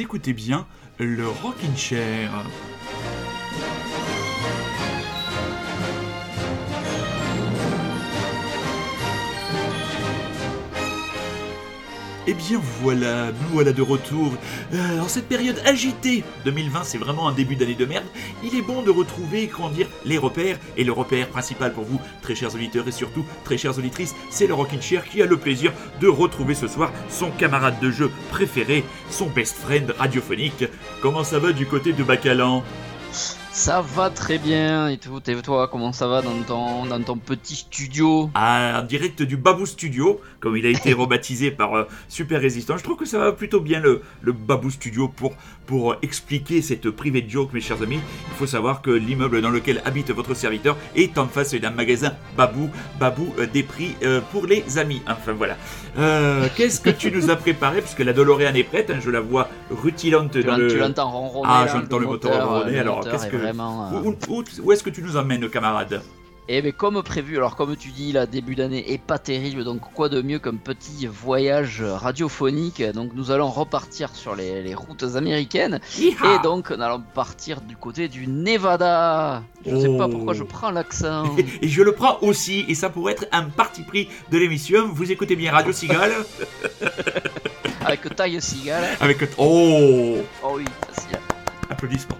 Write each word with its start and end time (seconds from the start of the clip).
écoutez 0.00 0.32
bien 0.32 0.66
le 0.98 1.28
Rockin' 1.28 1.76
Chair. 1.76 2.30
Eh 12.26 12.32
bien 12.32 12.58
voilà, 12.80 13.32
nous 13.32 13.48
voilà 13.52 13.72
de 13.72 13.82
retour. 13.82 14.32
Euh, 14.72 15.00
en 15.00 15.08
cette 15.08 15.28
période 15.28 15.60
agitée, 15.66 16.24
2020 16.46 16.84
c'est 16.84 16.96
vraiment 16.96 17.28
un 17.28 17.32
début 17.32 17.54
d'année 17.54 17.74
de 17.74 17.84
merde, 17.84 18.06
il 18.42 18.56
est 18.56 18.62
bon 18.62 18.82
de 18.82 18.90
retrouver, 18.90 19.46
comment 19.46 19.68
dire, 19.68 19.88
les 20.06 20.16
repères. 20.16 20.58
Et 20.78 20.84
le 20.84 20.92
repère 20.92 21.28
principal 21.28 21.74
pour 21.74 21.84
vous, 21.84 22.00
très 22.22 22.34
chers 22.34 22.54
auditeurs 22.54 22.88
et 22.88 22.92
surtout 22.92 23.26
très 23.44 23.58
chères 23.58 23.76
auditrices, 23.78 24.14
c'est 24.30 24.46
le 24.46 24.54
Rockin' 24.54 24.80
Chair 24.80 25.04
qui 25.04 25.20
a 25.20 25.26
le 25.26 25.36
plaisir 25.36 25.72
de 26.00 26.08
retrouver 26.08 26.54
ce 26.54 26.66
soir 26.66 26.92
son 27.10 27.30
camarade 27.30 27.78
de 27.80 27.90
jeu 27.90 28.10
préféré, 28.30 28.84
son 29.10 29.26
best 29.26 29.56
friend 29.56 29.94
radiophonique. 29.98 30.64
Comment 31.02 31.24
ça 31.24 31.38
va 31.38 31.52
du 31.52 31.66
côté 31.66 31.92
de 31.92 32.02
Bacalan? 32.02 32.64
Ça 33.56 33.80
va 33.82 34.10
très 34.10 34.38
bien 34.38 34.88
et 34.88 34.98
tout. 34.98 35.20
Et 35.28 35.34
toi, 35.42 35.68
comment 35.68 35.92
ça 35.92 36.08
va 36.08 36.22
dans 36.22 36.34
ton, 36.46 36.86
dans 36.86 37.00
ton 37.00 37.16
petit 37.16 37.54
studio 37.54 38.28
Ah, 38.34 38.80
en 38.80 38.84
direct 38.84 39.22
du 39.22 39.36
Babou 39.36 39.64
Studio, 39.64 40.20
comme 40.40 40.56
il 40.56 40.66
a 40.66 40.70
été 40.70 40.92
rebaptisé 40.92 41.52
par 41.52 41.74
euh, 41.76 41.84
Super 42.08 42.40
Résistant. 42.40 42.76
Je 42.76 42.82
trouve 42.82 42.96
que 42.96 43.04
ça 43.04 43.18
va 43.18 43.30
plutôt 43.32 43.60
bien 43.60 43.78
le, 43.78 44.02
le 44.22 44.32
Babou 44.32 44.70
Studio 44.70 45.06
pour, 45.06 45.34
pour 45.66 45.94
expliquer 46.02 46.62
cette 46.62 46.90
private 46.90 47.28
joke, 47.30 47.52
mes 47.52 47.60
chers 47.60 47.80
amis. 47.80 48.00
Il 48.32 48.34
faut 48.36 48.46
savoir 48.48 48.82
que 48.82 48.90
l'immeuble 48.90 49.40
dans 49.40 49.50
lequel 49.50 49.80
habite 49.84 50.10
votre 50.10 50.34
serviteur 50.34 50.76
est 50.96 51.16
en 51.16 51.28
face 51.28 51.54
d'un 51.54 51.70
magasin 51.70 52.12
Babou. 52.36 52.68
Babou, 52.98 53.32
euh, 53.38 53.46
des 53.46 53.62
prix 53.62 53.94
euh, 54.02 54.20
pour 54.32 54.46
les 54.46 54.78
amis. 54.78 55.00
Enfin 55.08 55.32
voilà. 55.32 55.56
Euh, 55.96 56.48
Qu'est-ce 56.56 56.80
que 56.80 56.90
tu 56.90 57.12
nous 57.12 57.30
as 57.30 57.36
préparé 57.36 57.80
Puisque 57.82 58.00
la 58.00 58.12
DeLorean 58.12 58.52
est 58.54 58.64
prête, 58.64 58.90
hein, 58.90 58.98
je 59.00 59.10
la 59.10 59.20
vois 59.20 59.48
rutilante 59.70 60.32
Tu 60.32 60.42
dans 60.42 60.56
le. 60.56 60.66
tu 60.66 60.76
l'entends 60.78 61.08
ronronner 61.08 61.48
Ah, 61.48 61.66
j'entends 61.72 61.98
le 61.98 62.06
moteur 62.06 62.48
ronronner, 62.48 62.80
alors, 62.80 63.00
qu'est-ce 63.08 63.26
est 63.26 63.30
que- 63.30 63.43
vraiment, 63.44 63.86
euh, 63.92 64.00
Où, 64.02 64.16
où- 64.28 64.44
où 64.62 64.72
est-ce 64.72 64.82
que 64.82 64.90
tu 64.90 65.02
nous 65.02 65.16
emmènes, 65.16 65.48
camarade 65.48 66.02
Eh 66.48 66.60
bien, 66.60 66.72
comme 66.72 67.02
prévu, 67.02 67.36
alors 67.38 67.56
comme 67.56 67.74
tu 67.76 67.88
dis, 67.88 68.12
la 68.12 68.26
début 68.26 68.54
d'année 68.54 68.92
est 68.92 68.98
pas 68.98 69.18
terrible, 69.18 69.64
donc 69.64 69.80
quoi 69.94 70.08
de 70.10 70.20
mieux 70.20 70.38
qu'un 70.38 70.56
petit 70.56 71.06
voyage 71.06 71.82
radiophonique? 71.82 72.82
Donc 72.92 73.12
nous 73.14 73.30
allons 73.30 73.48
repartir 73.48 74.14
sur 74.14 74.34
les, 74.36 74.62
les 74.62 74.74
routes 74.74 75.04
américaines, 75.16 75.80
et 75.98 76.14
donc 76.42 76.70
nous 76.70 76.82
allons 76.82 77.02
partir 77.14 77.62
du 77.62 77.76
côté 77.76 78.08
du 78.08 78.26
Nevada. 78.26 79.42
Je 79.66 79.74
sais 79.76 79.96
pas 79.96 80.04
Oh. 80.06 80.10
pourquoi 80.10 80.34
je 80.34 80.42
prends 80.44 80.70
l'accent. 80.70 81.24
Et 81.62 81.68
je 81.68 81.82
le 81.82 81.92
prends 81.92 82.18
aussi, 82.20 82.66
et 82.68 82.74
ça 82.74 82.90
pourrait 82.90 83.12
être 83.14 83.26
un 83.32 83.44
parti 83.44 83.82
pris 83.82 84.08
de 84.30 84.36
l'émission. 84.36 84.88
Vous 84.92 85.10
écoutez 85.10 85.36
bien 85.36 85.50
Radio 85.52 85.72
Cigale 85.72 86.12
Avec 87.86 88.14
taille 88.16 88.40
cigale. 88.40 88.84
avec. 89.00 89.18
Oh 89.38 90.16
Oh 90.42 90.52
oui, 90.56 90.64
facile. 90.90 91.18
Applaudissements, 91.70 92.18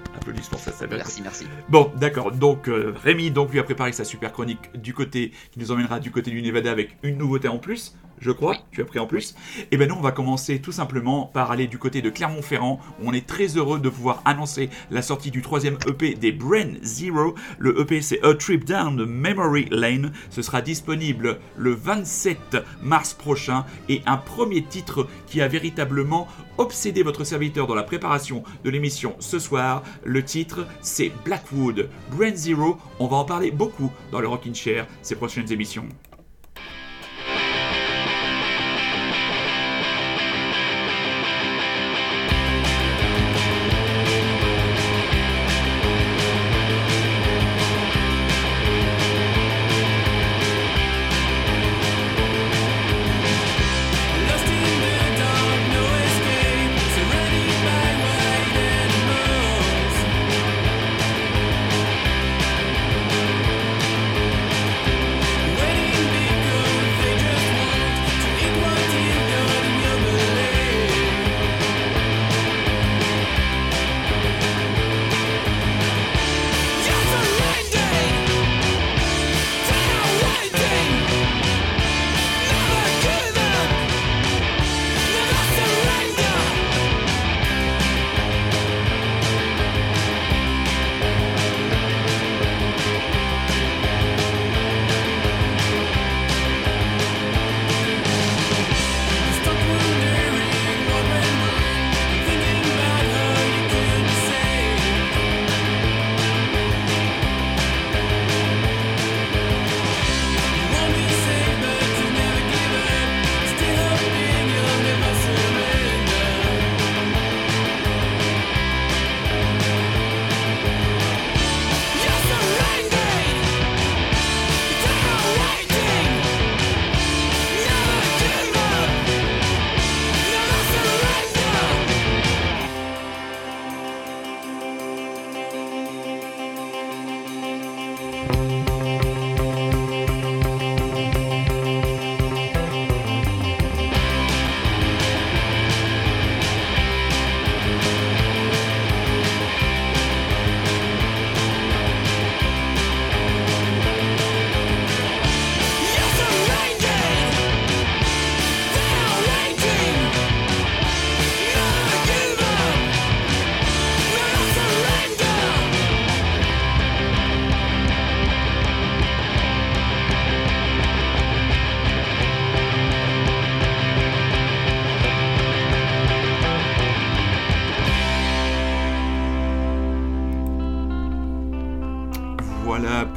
Merci, 0.91 1.23
merci. 1.23 1.47
Bon, 1.69 1.91
d'accord. 1.97 2.33
Donc 2.33 2.69
euh, 2.69 2.95
Rémi 3.03 3.31
donc 3.31 3.53
lui 3.53 3.59
a 3.59 3.65
préparé 3.65 3.93
sa 3.93 4.05
super 4.05 4.33
chronique 4.33 4.71
du 4.81 4.95
côté 4.95 5.33
qui 5.51 5.59
nous 5.59 5.73
emmènera 5.73 6.01
du 6.01 6.11
côté 6.11 6.31
du 6.31 6.43
Nevada 6.43 6.71
avec 6.71 6.97
une 7.03 7.19
nouveauté 7.19 7.49
en 7.49 7.59
plus, 7.59 7.95
je 8.19 8.31
crois. 8.31 8.53
Oui. 8.53 8.59
Tu 8.73 8.83
as 8.83 8.84
pris 8.84 8.98
en 8.98 9.07
plus. 9.07 9.34
Et 9.70 9.77
ben 9.77 9.89
nous 9.89 9.95
on 9.95 10.01
va 10.01 10.12
commencer 10.12 10.61
tout 10.61 10.73
simplement 10.73 11.27
par 11.27 11.51
aller 11.51 11.67
du 11.67 11.79
côté 11.79 12.03
de 12.03 12.11
Clermont-Ferrand 12.11 12.81
on 13.03 13.12
est 13.12 13.27
très 13.27 13.57
heureux 13.57 13.79
de 13.79 13.89
pouvoir 13.89 14.23
annoncer 14.25 14.70
la 14.91 15.02
sortie 15.02 15.30
du 15.30 15.42
troisième 15.42 15.79
EP 15.86 16.14
des 16.14 16.33
Brain 16.33 16.75
Zero. 16.83 17.35
Le 17.58 17.80
EP 17.80 18.01
c'est 18.01 18.23
A 18.25 18.35
Trip 18.35 18.64
Down 18.64 19.05
Memory 19.05 19.67
Lane. 19.70 20.13
Ce 20.30 20.42
sera 20.42 20.63
disponible 20.63 21.39
le 21.57 21.73
27 21.73 22.57
mars 22.83 23.14
prochain 23.14 23.64
et 23.89 24.02
un 24.07 24.17
premier 24.17 24.63
titre 24.63 25.07
qui 25.27 25.41
a 25.41 25.48
véritablement 25.48 26.29
obsédé 26.58 27.02
votre 27.02 27.25
serviteur 27.25 27.67
dans 27.67 27.75
la 27.75 27.83
préparation 27.83 28.45
de 28.64 28.70
l'émission 28.70 29.17
ce 29.19 29.39
soir. 29.39 29.83
Le 30.05 30.25
titre, 30.25 30.67
c'est 30.81 31.13
Blackwood. 31.25 31.89
Brand 32.11 32.35
Zero, 32.35 32.79
on 32.98 33.07
va 33.07 33.17
en 33.17 33.25
parler 33.25 33.51
beaucoup 33.51 33.92
dans 34.13 34.20
le 34.20 34.29
Rockin' 34.29 34.55
Chair 34.55 34.86
ces 35.02 35.17
prochaines 35.17 35.51
émissions. 35.52 35.89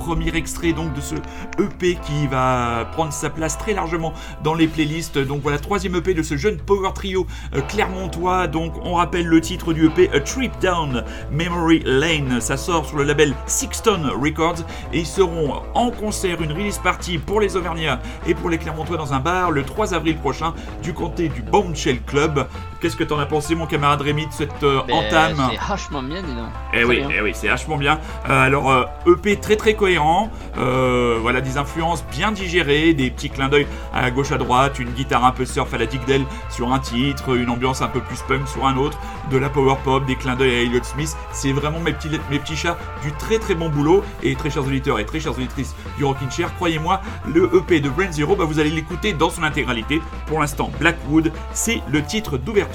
Premier 0.08 0.34
extrait 0.38 0.72
donc 0.72 0.94
de 0.94 1.02
ce 1.02 1.16
EP 1.60 1.96
qui 1.96 2.28
va 2.28 2.88
prendre 2.94 3.12
sa 3.12 3.30
place 3.30 3.58
très 3.58 3.74
largement 3.74 4.14
dans 4.42 4.54
les 4.54 4.70
playlists. 4.70 5.18
Donc 5.18 5.42
voilà, 5.42 5.60
troisième 5.60 5.96
EP 5.96 6.14
de 6.14 6.24
ce 6.24 6.38
jeune 6.38 6.56
power 6.56 6.92
trio 6.96 7.28
euh, 7.54 7.60
clermontois. 7.68 8.48
Donc 8.48 8.74
on 8.86 8.94
rappelle 8.94 9.28
le 9.28 9.42
titre 9.42 9.74
du 9.74 9.88
EP 9.88 10.10
A 10.14 10.22
Trip 10.22 10.54
Down 10.62 11.04
Memory 11.30 11.82
Lane. 11.84 12.40
Ça 12.40 12.56
sort 12.56 12.86
sur 12.86 12.98
le 12.98 13.04
label 13.04 13.34
Sixton 13.48 14.10
Records 14.18 14.62
et 14.94 15.00
ils 15.00 15.06
seront 15.06 15.62
en 15.74 15.92
concert, 15.92 16.42
une 16.42 16.54
release 16.54 16.78
party 16.78 17.18
pour 17.18 17.42
les 17.42 17.58
Auvergnats 17.58 18.00
et 18.26 18.34
pour 18.34 18.50
les 18.50 18.58
Clermontois 18.58 18.96
dans 18.96 19.12
un 19.12 19.20
bar 19.20 19.52
le 19.52 19.64
3 19.64 19.94
avril 19.94 20.16
prochain 20.16 20.54
du 20.84 20.94
comté 20.94 21.28
du 21.28 21.42
Bombshell 21.42 22.02
Club. 22.04 22.48
Qu'est-ce 22.80 22.96
que 22.96 23.04
t'en 23.04 23.18
as 23.18 23.26
pensé, 23.26 23.56
mon 23.56 23.66
camarade 23.66 24.02
Rémi, 24.02 24.28
de 24.28 24.32
cette 24.32 24.64
euh, 24.64 24.82
Ben, 24.88 24.94
entame 24.94 25.50
C'est 25.52 25.68
vachement 25.68 26.04
bien, 26.04 26.22
dis 26.22 26.34
donc. 26.36 26.46
eh 26.74 26.84
oui, 26.84 26.98
bien. 26.98 27.10
eh 27.18 27.22
oui, 27.22 27.32
c'est 27.34 27.48
vachement 27.48 27.78
bien. 27.78 28.00
Euh, 28.30 28.46
alors, 28.46 28.70
euh, 28.72 28.84
EP 29.08 29.38
très 29.38 29.56
très 29.56 29.74
cohérent. 29.74 30.30
Voilà, 30.56 31.42
des 31.42 31.58
influences 31.58 32.06
bien 32.12 32.32
digérées, 32.32 32.94
des 32.94 33.10
petits 33.10 33.30
clins 33.30 33.50
d'œil 33.50 33.68
à 33.94 34.10
gauche 34.12 34.32
à 34.32 34.38
droite, 34.38 34.80
une 34.80 34.90
guitare 34.92 35.26
un 35.26 35.32
peu 35.32 35.46
surf 35.46 35.74
à 35.74 35.78
la 35.78 35.86
Dick 35.86 36.06
Dale 36.06 36.24
sur 36.50 36.72
un 36.72 36.80
titre, 36.80 37.36
une 37.36 37.50
ambiance 37.50 37.82
un 37.82 37.88
peu 37.88 38.00
plus 38.00 38.22
punk 38.28 38.48
sur 38.48 38.66
un 38.66 38.78
autre, 38.78 38.98
de 39.32 39.38
la 39.38 39.50
power 39.50 39.76
pop, 39.84 40.06
des 40.06 40.16
clins 40.16 40.36
d'œil 40.36 40.56
à 40.56 40.62
Elliott 40.62 40.86
Smith. 40.86 41.16
C'est 41.32 41.52
vraiment 41.52 41.80
mes 41.80 41.94
petits, 41.94 42.10
mes 42.30 42.40
petits 42.40 42.56
chats 42.56 42.78
du 43.04 43.12
très 43.14 43.40
très 43.40 43.56
bon 43.56 43.70
boulot. 43.70 44.04
Et 44.24 44.36
très 44.36 44.50
chers 44.50 44.66
auditeurs 44.66 45.00
et 45.00 45.06
très 45.06 45.20
chères 45.20 45.34
auditrices 45.34 45.76
du 45.98 46.06
Rockin' 46.06 46.30
Chair, 46.32 46.54
croyez-moi, 46.56 47.02
le 47.28 47.50
EP 47.56 47.80
de 47.80 47.90
Brand 47.90 48.12
Zero, 48.12 48.36
bah, 48.36 48.46
vous 48.46 48.60
allez 48.60 48.70
l'écouter 48.70 49.14
dans 49.14 49.30
son 49.30 49.44
intégralité. 49.44 50.02
Pour 50.28 50.40
l'instant, 50.40 50.70
Blackwood, 50.80 51.32
c'est 51.54 51.82
le 51.90 52.04
titre 52.04 52.38
d'ouverture. 52.38 52.67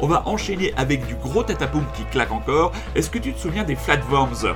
On 0.00 0.06
va 0.06 0.22
enchaîner 0.26 0.72
avec 0.76 1.06
du 1.06 1.14
gros 1.14 1.42
tatapoum 1.42 1.84
qui 1.94 2.04
claque 2.04 2.32
encore. 2.32 2.72
Est-ce 2.94 3.10
que 3.10 3.18
tu 3.18 3.32
te 3.32 3.38
souviens 3.38 3.64
des 3.64 3.76
Flatworms 3.76 4.54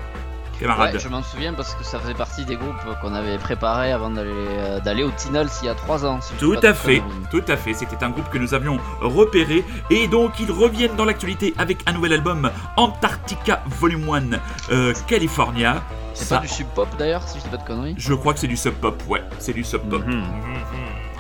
camarade 0.61 0.94
Ouais, 0.94 1.00
je 1.00 1.09
m'en 1.09 1.23
souviens 1.23 1.53
parce 1.53 1.75
que 1.75 1.85
ça 1.85 1.99
faisait 1.99 2.15
partie 2.15 2.44
des 2.44 2.56
groupes 2.56 2.76
qu'on 3.00 3.15
avait 3.15 3.38
préparés 3.38 3.93
avant 3.93 4.11
d'aller 4.11 4.31
euh, 4.32 4.81
d'aller 4.81 5.03
au 5.03 5.11
Tinals 5.11 5.49
il 5.62 5.67
y 5.67 5.69
a 5.69 5.75
3 5.75 6.06
ans. 6.06 6.21
si 6.21 6.32
Tout 6.35 6.56
à 6.62 6.75
fait, 6.75 7.03
tout 7.31 7.43
à 7.49 7.56
fait. 7.56 7.75
C'était 7.75 8.03
un 8.05 8.11
groupe 8.11 8.29
que 8.31 8.38
nous 8.38 8.55
avions 8.55 8.79
repéré 9.00 9.65
et 9.91 10.09
donc 10.09 10.38
ils 10.41 10.50
reviennent 10.50 10.97
dans 10.97 11.05
l'actualité 11.05 11.55
avec 11.59 11.79
un 11.87 11.93
nouvel 11.93 12.12
album 12.12 12.50
Antarctica 12.77 13.62
Volume 13.67 14.09
1 14.09 14.73
euh, 14.73 14.94
California. 15.06 15.82
C'est 16.15 16.27
Ça, 16.27 16.37
pas 16.37 16.43
du 16.43 16.49
sub 16.49 16.69
pop 16.69 16.88
d'ailleurs, 16.97 17.27
si 17.27 17.38
je 17.38 17.44
dis 17.44 17.50
pas 17.50 17.56
de 17.56 17.67
conneries. 17.67 17.94
Je 17.99 18.15
crois 18.15 18.35
que 18.35 18.38
c'est 18.41 18.47
du 18.47 18.56
sub 18.56 18.75
pop, 18.75 19.03
ouais, 19.09 19.23
c'est 19.38 19.53
du 19.53 19.65
sub 19.65 19.82
pop. 19.88 20.05
Mhm. 20.06 20.23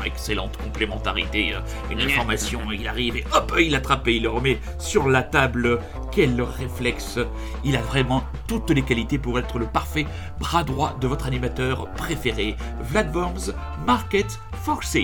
Excellente 0.04 0.56
complémentarité. 0.58 1.54
euh, 1.54 1.60
Une 1.90 2.00
information, 2.00 2.60
il 2.72 2.86
arrive 2.88 3.16
et 3.16 3.24
hop, 3.32 3.54
il 3.58 3.74
attrape 3.74 4.06
et 4.08 4.16
il 4.16 4.22
le 4.22 4.30
remet 4.30 4.58
sur 4.78 5.08
la 5.08 5.22
table. 5.22 5.80
Quel 6.12 6.40
réflexe 6.40 7.18
Il 7.64 7.76
a 7.76 7.80
vraiment 7.82 8.22
toutes 8.46 8.70
les 8.70 8.82
qualités 8.82 9.18
pour 9.18 9.38
être 9.38 9.58
le 9.58 9.66
parfait 9.66 10.06
bras 10.38 10.62
droit 10.64 10.96
de 11.00 11.06
votre 11.06 11.26
animateur 11.26 11.90
préféré, 11.92 12.56
Vlad 12.82 13.14
Worms, 13.14 13.54
Market 13.86 14.38
Forces. 14.62 14.96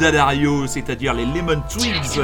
Daddario, 0.00 0.66
c'est-à-dire 0.66 1.14
les 1.14 1.24
Lemon 1.26 1.62
Twigs. 1.68 2.20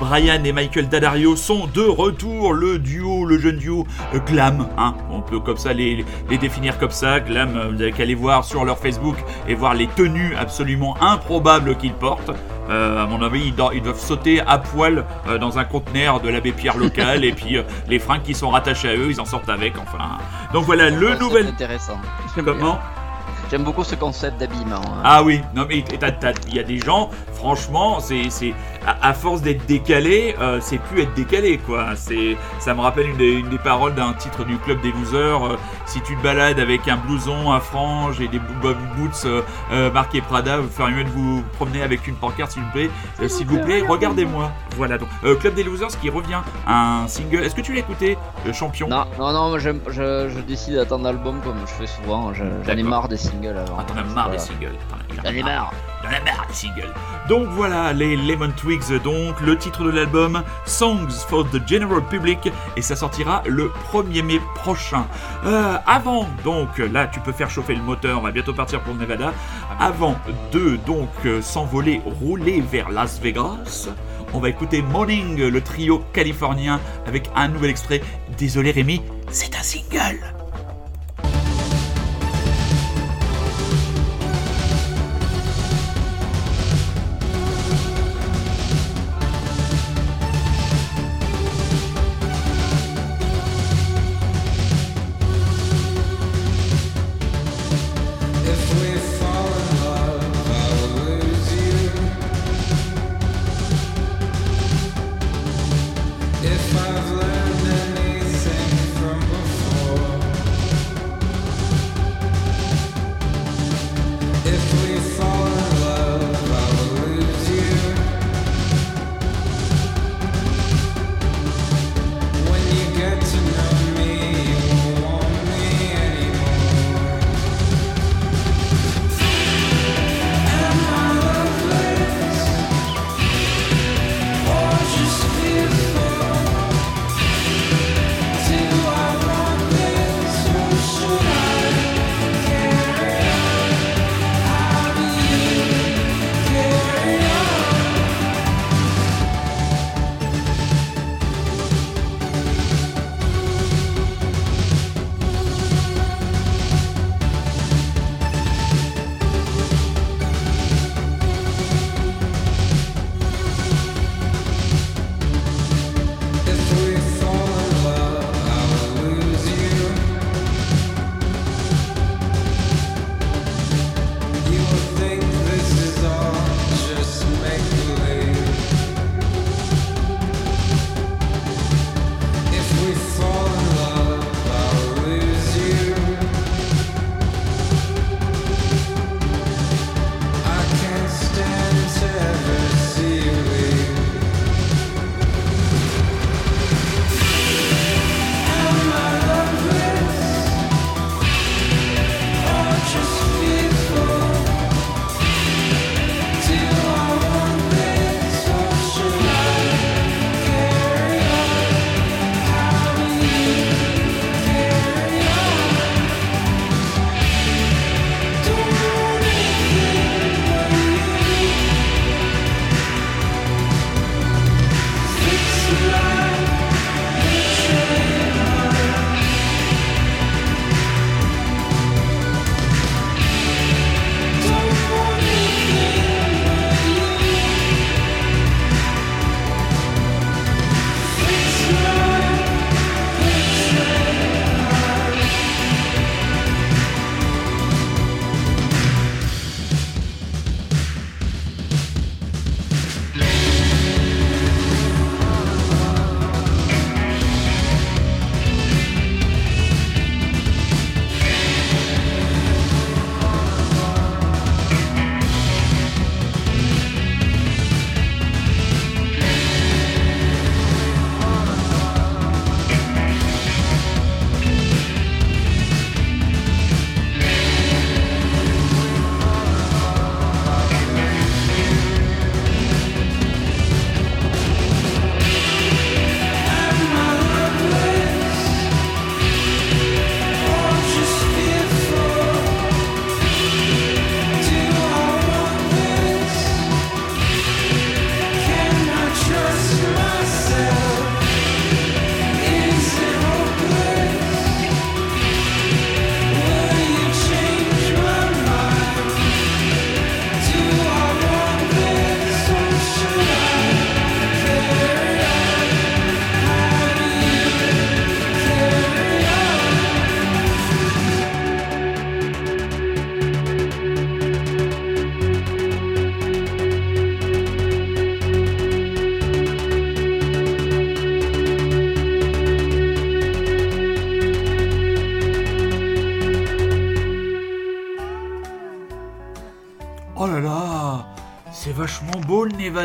Brian 0.00 0.42
et 0.44 0.52
Michael 0.52 0.88
Daddario 0.88 1.36
sont 1.36 1.66
de 1.66 1.82
retour. 1.82 2.52
Le 2.52 2.78
duo, 2.78 3.24
le 3.24 3.38
jeune 3.38 3.56
duo 3.58 3.86
euh, 4.14 4.18
Glam, 4.26 4.68
hein. 4.78 4.94
on 5.10 5.20
peut 5.20 5.40
comme 5.40 5.56
ça 5.56 5.72
les, 5.72 6.04
les 6.30 6.38
définir 6.38 6.78
comme 6.78 6.90
ça. 6.90 7.20
Glam, 7.20 7.56
euh, 7.56 7.68
vous 7.74 7.82
avez 7.82 7.92
qu'à 7.92 8.02
aller 8.04 8.14
voir 8.14 8.44
sur 8.44 8.64
leur 8.64 8.78
Facebook 8.78 9.16
et 9.48 9.54
voir 9.54 9.74
les 9.74 9.86
tenues 9.88 10.34
absolument 10.36 10.96
improbables 11.02 11.76
qu'ils 11.76 11.92
portent. 11.94 12.30
Euh, 12.68 13.04
à 13.04 13.06
mon 13.06 13.22
avis, 13.22 13.46
ils, 13.46 13.54
do- 13.54 13.70
ils 13.72 13.80
doivent 13.82 13.98
sauter 14.00 14.40
à 14.40 14.58
poil 14.58 15.04
euh, 15.28 15.38
dans 15.38 15.58
un 15.58 15.64
conteneur 15.64 16.20
de 16.20 16.28
l'abbé 16.28 16.50
Pierre 16.52 16.76
local 16.76 17.24
et 17.24 17.32
puis 17.32 17.56
euh, 17.58 17.62
les 17.88 17.98
fringues 18.00 18.22
qui 18.22 18.34
sont 18.34 18.50
rattachées 18.50 18.88
à 18.88 18.96
eux, 18.96 19.08
ils 19.10 19.20
en 19.20 19.24
sortent 19.24 19.48
avec. 19.48 19.74
Enfin, 19.78 20.18
donc 20.52 20.64
voilà 20.64 20.90
le 20.90 21.12
C'est 21.12 21.20
nouvel. 21.20 21.46
intéressant. 21.46 21.98
Comment 22.34 22.78
J'aime 23.50 23.62
beaucoup 23.62 23.84
ce 23.84 23.94
concept 23.94 24.38
d'habillement. 24.40 24.76
hein. 24.84 25.02
Ah 25.04 25.22
oui, 25.22 25.40
non 25.54 25.66
mais 25.68 25.82
t'as- 25.82 26.10
t'as- 26.12 26.32
il 26.48 26.54
y 26.56 26.58
a 26.58 26.62
des 26.64 26.78
gens, 26.78 27.10
franchement, 27.34 28.00
c'est, 28.00 28.28
c'est 28.30 28.54
à, 28.86 29.08
à 29.08 29.14
force 29.14 29.40
d'être 29.42 29.64
décalé, 29.66 30.34
euh, 30.40 30.58
c'est 30.60 30.78
plus 30.78 31.02
être 31.02 31.14
décalé 31.14 31.58
quoi. 31.58 31.94
C'est, 31.96 32.36
ça 32.58 32.74
me 32.74 32.80
rappelle 32.80 33.08
une 33.10 33.16
des, 33.16 33.32
une 33.32 33.48
des 33.48 33.58
paroles 33.58 33.94
d'un 33.94 34.12
titre 34.14 34.44
du 34.44 34.56
club 34.58 34.80
des 34.80 34.92
losers. 34.92 35.44
euh, 35.46 35.56
si 35.86 36.00
tu 36.00 36.16
te 36.16 36.22
balades 36.22 36.58
avec 36.58 36.88
un 36.88 36.96
blouson, 36.96 37.52
un 37.52 37.60
frange 37.60 38.20
et 38.20 38.26
des 38.28 38.40
bo- 38.40 38.52
bo- 38.62 38.74
boots 38.96 39.26
euh, 39.70 39.90
marqués 39.92 40.20
Prada, 40.20 40.58
vous 40.58 40.68
feriez 40.68 40.94
mieux 40.96 41.04
de 41.04 41.10
vous 41.10 41.42
promener 41.54 41.82
avec 41.82 42.06
une 42.08 42.16
pancarte 42.16 42.50
s'il 42.52 42.62
vous 42.62 42.70
plaît. 42.72 42.90
Euh, 43.22 43.28
s'il 43.28 43.46
vous 43.46 43.60
plaît, 43.60 43.82
regardez-moi. 43.88 44.50
Voilà 44.76 44.98
donc 44.98 45.08
euh, 45.24 45.36
club 45.36 45.54
des 45.54 45.62
losers 45.62 45.88
qui 46.00 46.10
revient 46.10 46.40
un 46.66 47.06
single. 47.06 47.44
Est-ce 47.44 47.54
que 47.54 47.60
tu 47.60 47.72
l'as 47.72 47.78
écouté, 47.80 48.18
euh, 48.46 48.52
champion? 48.52 48.88
Non, 48.88 49.04
non, 49.18 49.32
non, 49.32 49.58
je, 49.58 49.70
je 49.88 50.40
décide 50.40 50.74
d'attendre 50.74 51.04
l'album 51.04 51.40
comme 51.44 51.56
je 51.66 51.72
fais 51.72 51.86
souvent. 51.86 52.34
Je- 52.34 52.42
J'en 52.66 52.72
ai 52.76 52.82
marre 52.82 53.08
des 53.08 53.16
singles 53.16 53.35
avant. 53.44 53.76
Ah, 53.78 53.84
t'en 53.84 53.96
as 53.96 54.04
marre 54.04 54.30
des 54.30 54.38
singles. 54.38 54.76
J'en 55.14 55.30
ai 55.30 55.42
marre 55.42 55.72
des 56.48 56.54
singles. 56.54 56.92
Donc 57.28 57.48
voilà, 57.48 57.92
les 57.92 58.16
Lemon 58.16 58.50
Twigs, 58.56 59.02
donc 59.02 59.40
le 59.40 59.56
titre 59.56 59.84
de 59.84 59.90
l'album 59.90 60.42
Songs 60.64 61.10
for 61.28 61.48
the 61.50 61.60
General 61.66 62.02
Public, 62.02 62.50
et 62.76 62.82
ça 62.82 62.96
sortira 62.96 63.42
le 63.46 63.70
1er 63.92 64.22
mai 64.22 64.40
prochain. 64.54 65.06
Euh, 65.44 65.76
avant, 65.86 66.28
donc 66.44 66.78
là 66.78 67.06
tu 67.06 67.20
peux 67.20 67.32
faire 67.32 67.50
chauffer 67.50 67.74
le 67.74 67.82
moteur, 67.82 68.20
on 68.20 68.22
va 68.22 68.30
bientôt 68.30 68.54
partir 68.54 68.80
pour 68.80 68.94
le 68.94 69.00
Nevada. 69.00 69.32
Avant 69.80 70.16
de 70.52 70.76
donc 70.86 71.10
euh, 71.24 71.42
s'envoler, 71.42 72.00
rouler 72.20 72.60
vers 72.60 72.90
Las 72.90 73.20
Vegas, 73.20 73.88
on 74.32 74.38
va 74.38 74.48
écouter 74.48 74.82
Morning, 74.82 75.48
le 75.48 75.60
trio 75.60 76.02
californien, 76.12 76.80
avec 77.06 77.30
un 77.34 77.48
nouvel 77.48 77.70
extrait. 77.70 78.02
Désolé 78.38 78.70
Rémi, 78.70 79.02
c'est 79.30 79.56
un 79.56 79.62
single. 79.62 80.35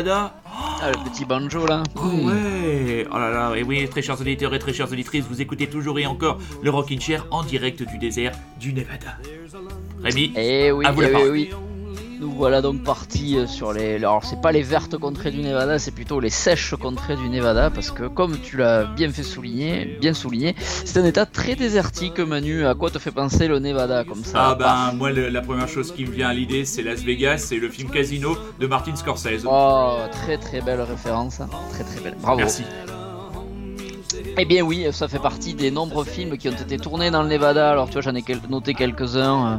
Nevada. 0.02 0.34
Ah, 0.44 0.90
le 0.90 1.08
petit 1.10 1.24
banjo 1.24 1.66
là. 1.66 1.82
Oh 1.96 2.00
ouais 2.26 3.06
Oh 3.12 3.16
là 3.18 3.30
là, 3.30 3.54
et 3.56 3.62
oui, 3.62 3.88
très 3.88 4.02
chers 4.02 4.20
auditeurs 4.20 4.52
et 4.54 4.58
très 4.58 4.72
chères 4.72 4.90
auditrices, 4.90 5.24
vous 5.28 5.40
écoutez 5.40 5.68
toujours 5.68 5.98
et 5.98 6.06
encore 6.06 6.38
le 6.62 6.70
Rockin' 6.70 7.00
Chair 7.00 7.24
en 7.30 7.42
direct 7.44 7.82
du 7.84 7.98
désert 7.98 8.32
du 8.58 8.72
Nevada. 8.72 9.16
Rémi, 10.02 10.32
Eh 10.36 10.72
oui, 10.72 10.84
À 10.84 10.90
vous 10.92 11.00
la 11.02 11.08
eh 11.08 11.10
oui, 11.10 11.16
parole. 11.16 11.30
oui. 11.30 11.50
Nous 12.22 12.30
voilà 12.30 12.62
donc 12.62 12.84
partis 12.84 13.36
euh, 13.36 13.48
sur 13.48 13.72
les. 13.72 13.96
Alors, 13.96 14.24
c'est 14.24 14.40
pas 14.40 14.52
les 14.52 14.62
vertes 14.62 14.96
contrées 14.96 15.32
du 15.32 15.40
Nevada, 15.42 15.80
c'est 15.80 15.90
plutôt 15.90 16.20
les 16.20 16.30
sèches 16.30 16.74
contrées 16.76 17.16
du 17.16 17.28
Nevada, 17.28 17.68
parce 17.68 17.90
que 17.90 18.04
comme 18.06 18.38
tu 18.38 18.56
l'as 18.58 18.84
bien 18.84 19.10
fait 19.10 19.24
souligner, 19.24 19.98
bien 20.00 20.14
souligné, 20.14 20.54
c'est 20.84 21.00
un 21.00 21.04
état 21.04 21.26
très 21.26 21.56
désertique, 21.56 22.20
Manu. 22.20 22.64
À 22.64 22.74
quoi 22.76 22.90
te 22.90 23.00
fait 23.00 23.10
penser 23.10 23.48
le 23.48 23.58
Nevada 23.58 24.04
comme 24.04 24.22
ça? 24.24 24.38
Ah 24.40 24.54
ben 24.54 24.92
moi 24.96 25.10
le- 25.10 25.30
la 25.30 25.40
première 25.40 25.68
chose 25.68 25.92
qui 25.92 26.04
me 26.06 26.12
vient 26.12 26.28
à 26.28 26.34
l'idée 26.34 26.64
c'est 26.64 26.82
Las 26.82 27.00
Vegas, 27.02 27.38
c'est 27.38 27.58
le 27.58 27.68
film 27.68 27.90
Casino 27.90 28.36
de 28.60 28.66
Martin 28.68 28.94
Scorsese. 28.94 29.44
Oh, 29.44 29.96
très 30.12 30.38
très 30.38 30.60
belle 30.60 30.80
référence, 30.80 31.40
hein. 31.40 31.48
très 31.72 31.82
très 31.82 32.00
belle. 32.00 32.14
Bravo. 32.20 32.38
Merci. 32.38 32.62
Eh 34.38 34.44
bien 34.46 34.62
oui, 34.62 34.86
ça 34.92 35.08
fait 35.08 35.18
partie 35.18 35.54
des 35.54 35.70
nombreux 35.70 36.04
films 36.04 36.38
qui 36.38 36.48
ont 36.48 36.52
été 36.52 36.78
tournés 36.78 37.10
dans 37.10 37.22
le 37.22 37.28
Nevada. 37.28 37.70
Alors 37.70 37.86
tu 37.88 37.94
vois, 37.94 38.02
j'en 38.02 38.14
ai 38.14 38.22
quel- 38.22 38.40
noté 38.48 38.72
quelques-uns, 38.72 39.46
euh, 39.46 39.56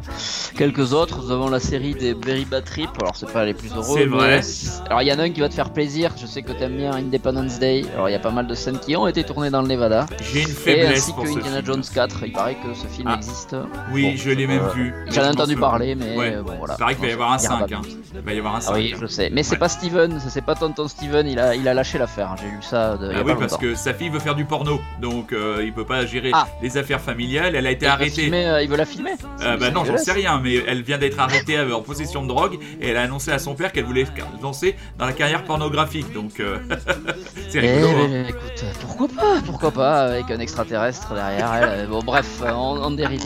quelques 0.58 0.94
autres. 0.94 1.22
Nous 1.24 1.32
avons 1.32 1.48
la 1.50 1.60
série 1.60 1.94
des 1.94 2.14
Very 2.16 2.46
Bad 2.46 2.64
Trip. 2.66 2.90
Alors 3.00 3.16
c'est 3.16 3.32
pas 3.32 3.46
les 3.46 3.54
plus 3.54 3.72
heureux. 3.72 3.84
C'est 3.98 4.06
mais- 4.08 4.18
vrai. 4.18 4.42
Alors 4.88 5.02
il 5.04 5.08
y 5.08 5.14
en 5.14 5.20
a 5.20 5.24
un 5.24 5.30
qui 5.30 5.42
va 5.42 5.50
te 5.50 5.54
faire 5.54 5.70
plaisir. 5.72 6.12
Je 6.20 6.26
sais 6.26 6.42
que 6.42 6.52
t'aimes 6.54 6.78
bien 6.78 6.92
Independence 6.94 7.60
Day. 7.60 7.84
Alors 7.94 8.10
il 8.10 8.14
y 8.14 8.16
a 8.16 8.20
pas 8.20 8.32
mal 8.32 8.48
de 8.48 8.56
scènes 8.56 8.80
qui 8.80 8.96
ont 8.96 9.08
été 9.08 9.24
tournées 9.24 9.52
dans 9.52 9.62
le 9.62 9.68
Nevada. 9.68 10.08
J'ai 10.22 10.42
une 10.42 10.50
Et 10.50 10.52
faiblesse 10.52 10.98
ainsi 11.00 11.14
pour 11.14 11.24
que 11.26 11.30
ce 11.30 11.38
Indiana 11.38 11.58
film. 11.58 11.66
Jones 11.68 11.84
4. 11.94 12.24
Il 12.26 12.32
paraît 12.34 12.56
que 12.56 12.74
ce 12.74 12.88
film 12.88 13.08
Ah. 13.12 13.16
existe. 13.18 13.56
Oui, 13.92 14.04
Bon, 14.04 14.14
je 14.18 14.30
l'ai 14.32 14.48
même 14.48 14.64
euh, 14.64 14.70
vu. 14.74 14.94
J'en 15.10 15.24
ai 15.24 15.28
entendu 15.28 15.56
parler, 15.56 15.94
mais 15.96 16.18
Ouais. 16.18 16.34
euh, 16.36 16.42
bon 16.42 16.54
voilà. 16.58 16.74
Il 16.76 16.80
paraît 16.80 16.96
qu'il 16.96 17.04
va 17.06 17.10
y 17.10 17.14
avoir 17.14 17.32
un 17.32 17.36
On 17.36 17.38
dira 17.40 17.60
5. 17.60 17.70
pas 17.70 17.76
Hein. 17.76 17.82
Il 18.16 18.22
va 18.22 18.34
y 18.34 18.38
avoir 18.40 18.56
un 18.56 18.60
5. 18.60 18.72
Ah 18.74 18.78
oui, 18.78 18.92
hein. 18.96 18.98
je 19.02 19.06
sais. 19.08 19.30
Mais 19.32 19.44
c'est 19.44 19.54
Ouais. 19.54 19.58
pas 19.60 19.70
Steven, 19.70 20.20
c'est 20.30 20.42
pas 20.46 20.56
tonton 20.56 20.88
Steven, 20.88 21.28
il 21.28 21.40
a, 21.40 21.56
il 21.56 21.68
a 21.68 21.74
lâché 21.74 21.98
l'affaire. 22.00 22.36
J'ai 22.40 22.48
lu 22.48 22.58
ça 22.62 22.96
de, 22.98 23.08
il 23.08 23.12
y 23.12 23.16
a 23.16 23.20
Ah 23.20 23.24
pas 23.24 23.32
oui, 23.32 23.36
parce 23.40 23.58
que 23.58 23.76
sa 23.76 23.94
fille 23.94 24.10
veut 24.10 24.20
faire 24.20 24.36
du 24.36 24.46
porno, 24.46 24.63
donc 25.02 25.34
euh, 25.34 25.62
il 25.64 25.74
peut 25.74 25.86
pas 25.86 26.06
gérer 26.06 26.32
Ah. 26.34 26.48
les 26.62 26.78
affaires 26.78 27.02
familiales. 27.02 27.56
Elle 27.56 27.68
a 27.68 27.72
été 27.72 27.86
Il 27.86 27.90
arrêtée. 27.90 28.22
filmer, 28.24 28.46
euh, 28.46 28.62
il 28.64 28.70
veut 28.70 28.78
la 28.78 28.86
filmer 28.86 29.12
Euh, 29.42 29.58
bah 29.58 29.70
non, 29.72 29.84
j'en 29.86 29.98
sais 29.98 30.12
rien, 30.12 30.40
mais 30.44 30.56
elle 30.68 30.82
vient 30.82 30.98
d'être 30.98 31.20
arrêtée 31.20 31.58
euh, 31.58 31.74
en 31.76 31.82
possession 31.82 32.24
de 32.24 32.28
drogue 32.28 32.58
et 32.82 32.90
elle 32.90 32.98
a 32.98 33.02
annoncé 33.04 33.32
à 33.32 33.40
son 33.40 33.56
père 33.56 33.72
qu'elle 33.72 33.86
voulait 33.86 34.06
lancer 34.42 34.76
dans 34.98 35.06
la 35.06 35.14
carrière 35.14 35.44
pornographique. 35.44 36.12
Donc 36.14 36.40
euh, 36.40 36.58
c'est 37.50 37.60
Eh 37.64 37.72
rigolo. 37.74 37.98
hein. 38.06 38.08
ben, 38.10 38.26
écoute, 38.28 38.64
pourquoi 38.82 39.08
pas, 39.08 39.42
pourquoi 39.46 39.72
pas, 39.72 40.02
avec 40.06 40.30
un 40.32 40.40
extraterrestre 40.40 41.14
derrière 41.14 41.54
elle. 41.54 41.70
euh, 41.82 41.88
Bon, 41.88 42.00
bref, 42.04 42.42
on, 42.44 42.80
on 42.82 42.92
dérive. 42.92 43.22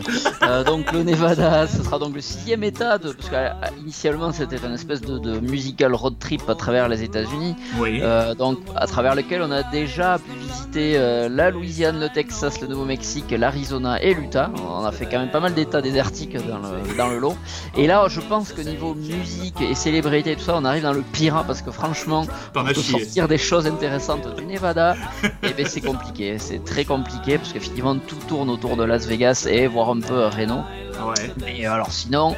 Donc 0.65 0.91
le 0.91 1.03
Nevada, 1.03 1.67
ce 1.67 1.83
sera 1.83 1.99
donc 1.99 2.15
le 2.15 2.21
sixième 2.21 2.63
état, 2.63 2.97
de, 2.97 3.11
parce 3.11 3.29
qu'initialement 3.29 4.31
c'était 4.31 4.57
une 4.57 4.73
espèce 4.73 5.01
de, 5.01 5.17
de 5.19 5.39
musical 5.39 5.93
road 5.93 6.15
trip 6.19 6.41
à 6.49 6.55
travers 6.55 6.87
les 6.89 7.03
États-Unis, 7.03 7.55
Oui. 7.79 8.01
donc 8.37 8.59
à 8.75 8.87
travers 8.87 9.15
lequel 9.15 9.41
on 9.41 9.51
a 9.51 9.63
déjà 9.63 10.17
pu 10.19 10.31
visiter 10.39 10.97
la 11.29 11.51
Louisiane, 11.51 11.99
le 11.99 12.09
Texas, 12.09 12.61
le 12.61 12.67
Nouveau-Mexique, 12.67 13.31
l'Arizona 13.31 14.01
et 14.01 14.13
l'Utah. 14.13 14.51
On 14.57 14.85
a 14.85 14.91
fait 14.91 15.05
quand 15.05 15.19
même 15.19 15.31
pas 15.31 15.39
mal 15.39 15.53
d'états 15.53 15.81
désertiques 15.81 16.37
dans 16.47 16.59
le, 16.59 16.97
dans 16.97 17.07
le 17.07 17.17
lot. 17.17 17.35
Et 17.75 17.87
là, 17.87 18.05
je 18.07 18.19
pense 18.21 18.51
que 18.53 18.61
niveau 18.61 18.93
musique 18.93 19.61
et 19.61 19.75
célébrité 19.75 20.31
et 20.31 20.35
tout 20.35 20.43
ça, 20.43 20.55
on 20.55 20.65
arrive 20.65 20.83
dans 20.83 20.93
le 20.93 21.01
pire, 21.01 21.43
parce 21.45 21.61
que 21.61 21.71
franchement, 21.71 22.25
pour 22.53 22.75
sortir 22.75 23.27
des 23.27 23.37
choses 23.37 23.67
intéressantes 23.67 24.35
du 24.35 24.45
Nevada, 24.45 24.95
et 25.43 25.53
ben 25.53 25.65
c'est 25.65 25.81
compliqué, 25.81 26.37
c'est 26.39 26.63
très 26.63 26.85
compliqué 26.85 27.37
parce 27.37 27.53
qu'effectivement 27.53 27.95
tout 27.97 28.17
tourne 28.27 28.49
autour 28.49 28.77
de 28.77 28.83
Las 28.83 29.05
Vegas 29.05 29.47
et 29.49 29.67
voir 29.67 29.89
un 29.89 29.99
peu 29.99 30.13
euh, 30.13 30.29
Reno. 30.29 30.63
Ouais. 31.05 31.31
Mais 31.39 31.65
alors 31.65 31.91
sinon, 31.91 32.35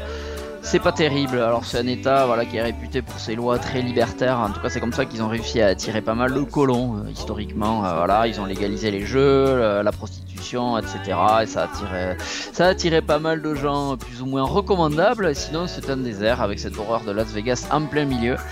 c'est 0.62 0.80
pas 0.80 0.92
terrible. 0.92 1.40
Alors 1.40 1.66
c'est 1.66 1.78
un 1.78 1.88
État 1.88 2.26
voilà 2.26 2.46
qui 2.46 2.58
est 2.58 2.62
réputé 2.62 3.02
pour 3.02 3.20
ses 3.20 3.36
lois 3.36 3.60
très 3.60 3.82
libertaires. 3.82 4.40
En 4.40 4.50
tout 4.50 4.60
cas 4.62 4.70
c'est 4.70 4.80
comme 4.80 4.94
ça 4.94 5.06
qu'ils 5.06 5.24
ont 5.24 5.28
réussi 5.28 5.62
à 5.62 5.68
attirer 5.68 6.02
pas 6.02 6.16
mal 6.16 6.34
de 6.34 6.42
colons 6.42 6.98
euh, 6.98 7.10
historiquement. 7.10 7.86
Euh, 7.86 7.96
voilà, 7.96 8.28
ils 8.28 8.40
ont 8.40 8.46
légalisé 8.46 8.92
les 8.92 9.06
jeux, 9.06 9.20
euh, 9.20 9.84
la 9.84 9.92
prostitution, 9.92 10.29
etc. 10.44 11.18
Et 11.44 11.46
ça 11.46 11.62
a 11.62 11.64
attiré, 11.66 12.18
ça 12.54 12.66
a 12.66 12.70
attiré 12.70 13.02
pas 13.02 13.20
mal 13.20 13.42
de 13.42 13.54
gens 13.56 13.98
plus 13.98 14.22
ou 14.22 14.26
moins 14.26 14.44
recommandables. 14.44 15.36
Sinon 15.36 15.68
c'est 15.68 15.90
un 15.90 15.98
désert 15.98 16.42
avec 16.42 16.60
cette 16.60 16.78
horreur 16.78 17.02
de 17.04 17.12
Las 17.12 17.28
Vegas 17.34 17.68
en 17.72 17.82
plein 17.86 18.06
milieu. 18.06 18.36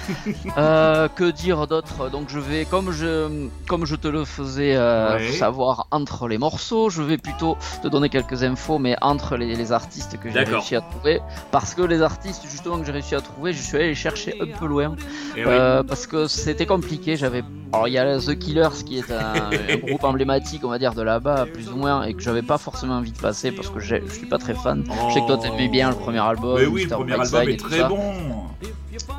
Euh, 0.58 1.08
que 1.08 1.30
dire 1.30 1.67
d'autre? 1.67 2.10
Donc 2.10 2.30
je 2.30 2.39
vais, 2.39 2.65
comme 2.65 2.91
je, 2.91 3.47
comme 3.67 3.86
je 3.86 3.95
te 3.95 4.08
le 4.08 4.26
faisais 4.26 4.76
euh, 4.76 5.17
Ouais. 5.17 5.32
savoir 5.32 5.88
entre 5.91 6.28
les 6.28 6.38
morceaux, 6.38 6.89
je 6.89 7.02
vais 7.02 7.17
plutôt 7.17 7.58
te 7.84 7.88
donner 7.88 8.10
quelques 8.10 8.43
infos, 8.43 8.78
mais 8.80 8.95
entre 9.02 9.36
les, 9.38 9.56
les 9.56 9.71
artistes 9.71 10.17
que 10.19 10.30
j'ai 10.32 10.39
réussi 10.43 10.76
à 10.76 10.82
trouver, 10.82 11.21
parce 11.52 11.73
que 11.76 11.82
les 11.82 12.02
artistes 12.02 12.43
justement 12.50 12.80
que 12.80 12.86
j'ai 12.86 12.91
réussi 12.91 13.15
à 13.15 13.21
trouver, 13.21 13.54
je 13.54 13.62
suis 13.62 13.76
allé 13.78 13.88
les 13.88 13.95
chercher 13.95 14.39
un 14.41 14.58
peu 14.58 14.65
loin, 14.65 14.95
oui. 15.36 15.43
euh, 15.45 15.84
parce 15.84 16.08
que 16.08 16.28
c'était 16.28 16.65
compliqué. 16.65 17.15
J'avais, 17.17 17.43
alors 17.73 17.88
il 17.88 17.93
y 17.93 17.97
a 17.97 18.17
The 18.19 18.38
Killers 18.38 18.84
qui 18.86 19.00
est 19.00 19.12
un, 19.12 19.50
un 19.73 19.78
groupe 19.78 20.04
emblématique, 20.04 20.62
on 20.65 20.69
va 20.69 20.80
dire 20.80 20.93
de 20.93 21.02
là-bas, 21.02 21.45
plus 21.54 21.69
ou 21.69 21.76
moins, 21.76 21.87
et 22.04 22.13
que 22.13 22.21
j'avais 22.21 22.41
pas 22.41 22.58
forcément 22.58 22.95
envie 22.97 23.12
de 23.12 23.17
passer 23.19 23.52
parce 23.52 23.69
que 23.69 23.80
je 23.80 23.95
suis 24.10 24.26
pas 24.28 24.38
très 24.38 24.54
fan. 24.54 24.84
Je 25.10 25.13
sais 25.13 25.21
que 25.21 25.28
toi 25.28 25.38
t'aimais 25.38 25.67
bien 25.69 25.89
le 25.89 25.95
premier 25.95 26.19
album. 26.19 26.58
Mais 26.60 26.65
oui, 26.65 26.84
le 26.84 26.89
premier 26.89 27.13
album 27.13 27.50
est 27.50 27.58
très 27.58 27.78
ça. 27.80 27.88
bon. 27.88 27.97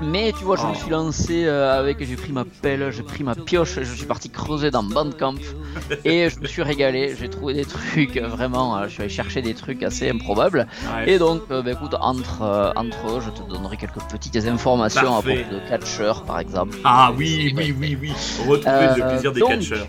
Mais 0.03 0.33
tu 0.37 0.45
vois, 0.45 0.57
je 0.57 0.63
Oh. 0.65 0.69
me 0.71 0.75
suis 0.75 0.91
lancé 0.91 1.45
euh, 1.47 1.79
avec, 1.79 2.05
j'ai 2.05 2.17
pris 2.17 2.33
ma 2.33 2.45
pelle, 2.45 2.91
j'ai 2.93 3.03
pris 3.03 3.23
ma 3.25 3.35
pioche, 3.35 3.79
je 3.81 3.95
suis 3.95 4.07
parti 4.07 4.29
creuser 4.29 4.71
dans 4.71 4.83
Bandcamp 4.83 5.37
et 6.05 6.29
je 6.31 6.39
me 6.41 6.47
suis 6.47 6.63
régalé. 6.63 7.15
J'ai 7.19 7.29
trouvé 7.29 7.55
des 7.55 7.65
trucs 7.65 8.17
euh, 8.17 8.27
vraiment, 8.29 8.77
euh, 8.77 8.85
je 8.85 8.89
suis 8.95 9.01
allé 9.03 9.09
chercher 9.09 9.41
des 9.43 9.55
trucs 9.55 9.83
assez 9.83 10.11
improbables. 10.11 10.67
Ouais. 10.97 11.11
Et 11.13 11.19
donc, 11.19 11.43
euh, 11.51 11.63
bah, 11.63 11.73
écoute, 11.73 11.95
entre, 12.01 12.43
euh, 12.43 12.73
entre 12.77 13.09
eux, 13.09 13.21
je 13.25 13.31
te 13.31 13.49
donnerai 13.49 13.77
quelques 13.77 14.03
petites 14.11 14.37
informations 14.47 15.01
Parfait. 15.13 15.41
à 15.43 15.45
propos 15.45 15.55
de 15.65 15.69
Catcher 15.69 16.13
par 16.27 16.39
exemple. 16.41 16.77
Ah 16.85 17.13
oui, 17.17 17.53
oui, 17.57 17.75
oui, 17.79 17.99
oui. 18.01 18.13
Retrouver 18.49 18.69
Euh, 18.69 18.95
le 18.97 19.09
plaisir 19.09 19.33
des 19.33 19.41
donc, 19.41 19.51
catcheurs. 19.51 19.87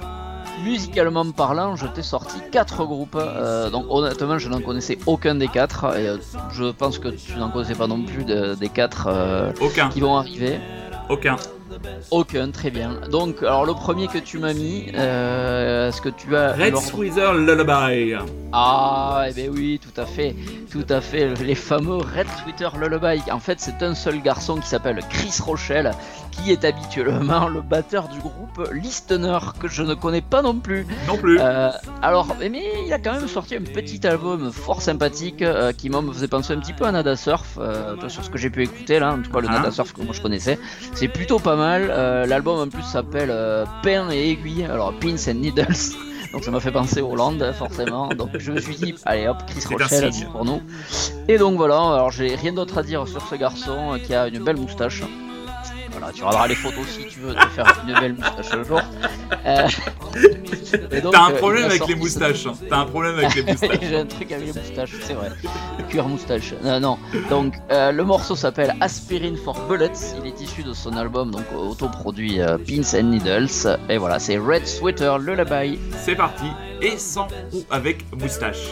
Musicalement 0.63 1.29
parlant, 1.31 1.75
je 1.75 1.87
t'ai 1.87 2.01
sorti 2.03 2.37
quatre 2.51 2.83
groupes. 2.85 3.15
euh, 3.19 3.69
donc 3.69 3.85
honnêtement, 3.89 4.37
je 4.37 4.49
n'en 4.49 4.61
connaissais 4.61 4.97
aucun 5.05 5.35
des 5.35 5.47
quatre. 5.47 5.85
Et 5.97 6.07
euh, 6.07 6.17
je 6.51 6.65
pense 6.71 6.99
que 6.99 7.07
tu 7.09 7.35
n'en 7.37 7.49
connaissais 7.49 7.75
pas 7.75 7.87
non 7.87 8.03
plus 8.03 8.23
de- 8.25 8.55
des 8.55 8.69
quatre 8.69 9.07
euh, 9.07 9.51
Aucun, 9.61 9.89
qui 9.89 9.99
vont 10.01 10.15
arriver. 10.17 10.59
aucun. 11.09 11.37
Aucun, 12.11 12.49
très 12.51 12.71
bien. 12.71 12.99
Donc, 13.11 13.41
alors 13.41 13.63
le 13.65 13.73
premier 13.73 14.07
que 14.07 14.17
tu 14.17 14.37
m'as 14.39 14.53
mis, 14.53 14.89
est-ce 14.89 16.01
que 16.01 16.09
tu 16.09 16.35
as 16.35 16.53
Red 16.53 16.75
Sweater 16.75 17.33
Lullaby. 17.35 18.15
Ah, 18.51 19.25
eh 19.29 19.33
ben 19.33 19.49
oui, 19.53 19.79
tout 19.81 20.01
à 20.01 20.05
fait, 20.05 20.35
tout 20.71 20.85
à 20.89 20.99
fait. 20.99 21.33
Les 21.35 21.55
fameux 21.55 21.97
Red 21.97 22.27
Twitter 22.43 22.67
Lullaby. 22.77 23.21
En 23.31 23.39
fait, 23.39 23.59
c'est 23.61 23.81
un 23.83 23.93
seul 23.95 24.21
garçon 24.21 24.55
qui 24.57 24.67
s'appelle 24.67 24.99
Chris 25.09 25.33
Rochelle, 25.41 25.91
qui 26.31 26.51
est 26.51 26.65
habituellement 26.65 27.47
le 27.47 27.61
batteur 27.61 28.07
du 28.07 28.19
groupe 28.19 28.69
Listener, 28.71 29.37
que 29.59 29.67
je 29.67 29.83
ne 29.83 29.93
connais 29.93 30.21
pas 30.21 30.41
non 30.41 30.55
plus. 30.55 30.85
Non 31.07 31.17
plus. 31.17 31.39
Euh, 31.39 31.69
alors, 32.01 32.35
mais 32.39 32.63
il 32.85 32.93
a 32.93 32.99
quand 32.99 33.13
même 33.13 33.27
sorti 33.27 33.55
un 33.55 33.61
petit 33.61 34.05
album 34.05 34.51
fort 34.51 34.81
sympathique 34.81 35.41
euh, 35.41 35.71
qui 35.71 35.89
moi 35.89 36.01
me 36.01 36.11
faisait 36.11 36.27
penser 36.27 36.53
un 36.53 36.59
petit 36.59 36.73
peu 36.73 36.85
à 36.85 36.91
Nada 36.91 37.15
Surf, 37.15 37.57
euh, 37.59 37.95
sur 38.07 38.23
ce 38.23 38.29
que 38.29 38.37
j'ai 38.37 38.49
pu 38.49 38.63
écouter 38.63 38.99
là, 38.99 39.13
en 39.13 39.21
tout 39.21 39.31
cas 39.31 39.39
le 39.39 39.47
Ah. 39.49 39.53
Nada 39.53 39.71
Surf 39.71 39.93
que 39.93 40.01
moi 40.01 40.13
je 40.13 40.21
connaissais. 40.21 40.59
C'est 40.93 41.07
plutôt 41.07 41.39
pas 41.39 41.55
mal. 41.55 41.87
L'album 42.27 42.59
en 42.59 42.69
plus 42.69 42.83
s'appelle 42.83 43.33
Pain 43.83 44.09
et 44.11 44.31
aiguille, 44.31 44.65
alors 44.65 44.93
Pins 44.99 45.15
and 45.29 45.35
Needles. 45.35 45.95
Donc 46.33 46.43
ça 46.43 46.51
m'a 46.51 46.59
fait 46.59 46.71
penser 46.71 47.01
Hollande 47.01 47.51
forcément. 47.57 48.09
Donc 48.09 48.29
je 48.37 48.51
me 48.51 48.59
suis 48.59 48.75
dit, 48.75 48.95
allez 49.05 49.27
hop, 49.27 49.37
Chris 49.47 49.63
Rochelle 49.69 50.13
c'est 50.13 50.25
pour 50.25 50.45
nous. 50.45 50.61
Et 51.27 51.37
donc 51.37 51.57
voilà, 51.57 51.79
alors 51.79 52.11
j'ai 52.11 52.35
rien 52.35 52.53
d'autre 52.53 52.77
à 52.77 52.83
dire 52.83 53.07
sur 53.07 53.25
ce 53.25 53.35
garçon 53.35 53.99
qui 54.05 54.13
a 54.13 54.27
une 54.27 54.43
belle 54.43 54.57
moustache. 54.57 55.03
Voilà, 55.91 56.11
tu 56.13 56.21
regarderas 56.23 56.47
les 56.47 56.55
photos 56.55 56.85
si 56.87 57.05
tu 57.07 57.19
veux 57.19 57.33
te 57.33 57.47
faire 57.47 57.83
une 57.87 57.93
belle 57.99 58.13
moustache 58.13 58.53
un 58.53 58.63
jour. 58.63 58.81
Euh, 59.45 59.67
et 60.91 61.01
donc, 61.01 61.13
T'as 61.13 61.23
un 61.25 61.31
euh, 61.31 61.37
problème 61.37 61.65
avec 61.65 61.87
les 61.87 61.95
moustaches. 61.95 62.45
hein. 62.45 62.53
T'as 62.69 62.77
un 62.77 62.85
problème 62.85 63.17
avec 63.17 63.35
les 63.35 63.43
moustaches. 63.51 63.79
J'ai 63.81 63.95
un 63.97 64.05
truc 64.05 64.31
avec 64.31 64.53
les 64.53 64.61
moustaches, 64.61 64.91
c'est 65.01 65.13
vrai. 65.13 65.29
Le 65.77 65.83
cuir 65.85 66.07
moustache. 66.07 66.53
Euh, 66.63 66.79
non. 66.79 66.97
Donc, 67.29 67.55
euh, 67.71 67.91
le 67.91 68.03
morceau 68.03 68.35
s'appelle 68.35 68.75
Aspirin 68.81 69.35
for 69.43 69.59
Bullets. 69.67 69.91
Il 70.21 70.27
est 70.27 70.39
issu 70.41 70.63
de 70.63 70.73
son 70.73 70.95
album, 70.95 71.31
donc 71.31 71.45
autoproduit 71.55 72.41
euh, 72.41 72.57
Pins 72.57 72.97
and 72.99 73.03
Needles. 73.03 73.77
Et 73.89 73.97
voilà, 73.97 74.19
c'est 74.19 74.37
Red 74.37 74.67
Sweater 74.67 75.17
Lullaby. 75.19 75.79
C'est 76.03 76.15
parti. 76.15 76.45
Et 76.81 76.97
sans 76.97 77.27
ou 77.53 77.63
avec 77.69 78.05
moustache. 78.17 78.71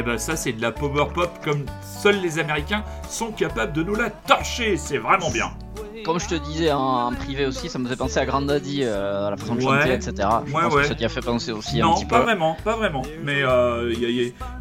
Eh 0.00 0.02
ben 0.02 0.16
ça 0.16 0.36
c'est 0.36 0.52
de 0.52 0.62
la 0.62 0.70
power 0.70 1.06
pop 1.12 1.28
comme 1.44 1.64
seuls 1.82 2.20
les 2.20 2.38
Américains 2.38 2.84
sont 3.08 3.32
capables 3.32 3.72
de 3.72 3.82
nous 3.82 3.96
la 3.96 4.10
torcher, 4.10 4.76
c'est 4.76 4.98
vraiment 4.98 5.28
bien. 5.30 5.50
Comme 6.04 6.20
je 6.20 6.28
te 6.28 6.34
disais 6.36 6.70
en, 6.70 6.78
en 7.08 7.12
privé 7.12 7.44
aussi, 7.46 7.68
ça 7.68 7.80
me 7.80 7.84
faisait 7.86 7.96
penser 7.96 8.20
à 8.20 8.24
Grand 8.26 8.40
Daddy, 8.42 8.82
euh, 8.84 9.26
à 9.26 9.30
la 9.32 9.36
façon 9.36 9.56
de 9.56 9.64
Ouais. 9.64 9.80
chanter, 9.80 9.94
etc. 9.94 10.12
Je 10.46 10.52
Ouais, 10.54 10.62
pense 10.62 10.74
ouais. 10.74 10.82
que 10.82 10.88
ça 10.88 10.94
t'y 10.94 11.04
a 11.04 11.08
fait 11.08 11.20
penser 11.20 11.50
aussi 11.50 11.80
un 11.80 11.86
non, 11.86 11.94
petit 11.96 12.04
pas 12.06 12.18
peu. 12.18 12.24
vraiment, 12.26 12.56
pas 12.64 12.76
vraiment. 12.76 13.02
Mais 13.24 13.42
euh, 13.42 13.92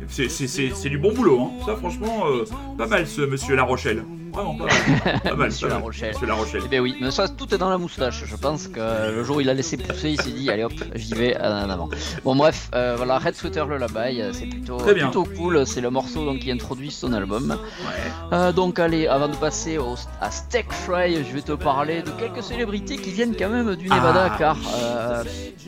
c'est 0.10 0.90
du 0.90 0.98
bon 0.98 1.14
boulot, 1.14 1.40
hein. 1.42 1.64
Ça 1.68 1.76
franchement, 1.76 2.26
euh, 2.28 2.46
pas 2.78 2.88
mal 2.88 3.06
ce 3.06 3.22
Monsieur 3.22 3.56
La 3.56 3.64
Rochelle. 3.64 4.04
Vraiment 4.44 4.56
pas 4.56 4.66
mal. 4.66 5.22
Pas 5.22 5.36
mal, 5.36 5.48
Monsieur 5.48 5.68
pas 5.68 5.74
La 5.74 5.80
mal. 5.80 5.84
Rochelle. 5.84 6.14
Monsieur 6.14 6.28
La 6.28 6.34
Rochelle. 6.36 6.62
Eh 6.66 6.68
ben 6.70 6.80
oui, 6.82 6.96
mais 7.02 7.12
ça 7.12 7.28
tout 7.28 7.54
est 7.54 7.58
dans 7.58 7.70
la 7.70 7.78
moustache. 7.78 8.24
Je 8.26 8.36
pense 8.36 8.68
que 8.68 9.12
le 9.12 9.24
jour 9.24 9.38
où 9.38 9.42
il 9.42 9.50
a 9.50 9.54
laissé 9.54 9.78
pousser, 9.78 10.10
il 10.12 10.22
s'est 10.22 10.32
dit 10.32 10.50
allez 10.50 10.64
hop, 10.64 10.74
j'y 10.96 11.14
vais 11.14 11.38
en 11.40 11.70
avant. 11.70 11.90
Bon 12.24 12.36
bref, 12.36 12.70
euh, 12.76 12.94
voilà 12.98 13.18
Red 13.18 13.36
Sweater 13.36 13.66
Lullaby, 13.68 14.22
euh, 14.22 14.32
c'est 14.34 14.46
plutôt 14.46 14.78
bien. 14.78 14.94
plutôt 15.06 15.24
cool. 15.38 15.66
C'est 15.66 15.82
le 15.82 15.90
morceau 15.90 16.26
donc 16.26 16.40
qui 16.40 16.52
introduit 16.52 16.92
son 16.92 17.14
album. 17.14 17.52
Ouais. 17.52 18.12
Euh, 18.34 18.52
donc 18.52 18.80
allez, 18.80 19.08
avant 19.08 19.28
de 19.28 19.36
passer 19.36 19.78
au, 19.78 19.96
à 20.22 20.30
Steak 20.32 20.72
Fry, 20.72 21.16
je 21.24 21.34
vais 21.34 21.42
te 21.42 21.54
parler 21.54 22.02
de 22.04 22.12
quelques 22.12 22.44
célébrités 22.44 22.98
qui 22.98 23.12
viennent 23.12 23.36
quand 23.38 23.50
même 23.50 23.76
du 23.76 23.90
Nevada, 23.90 24.30
Ah. 24.32 24.36
car 24.38 24.58
euh, 24.76 25.24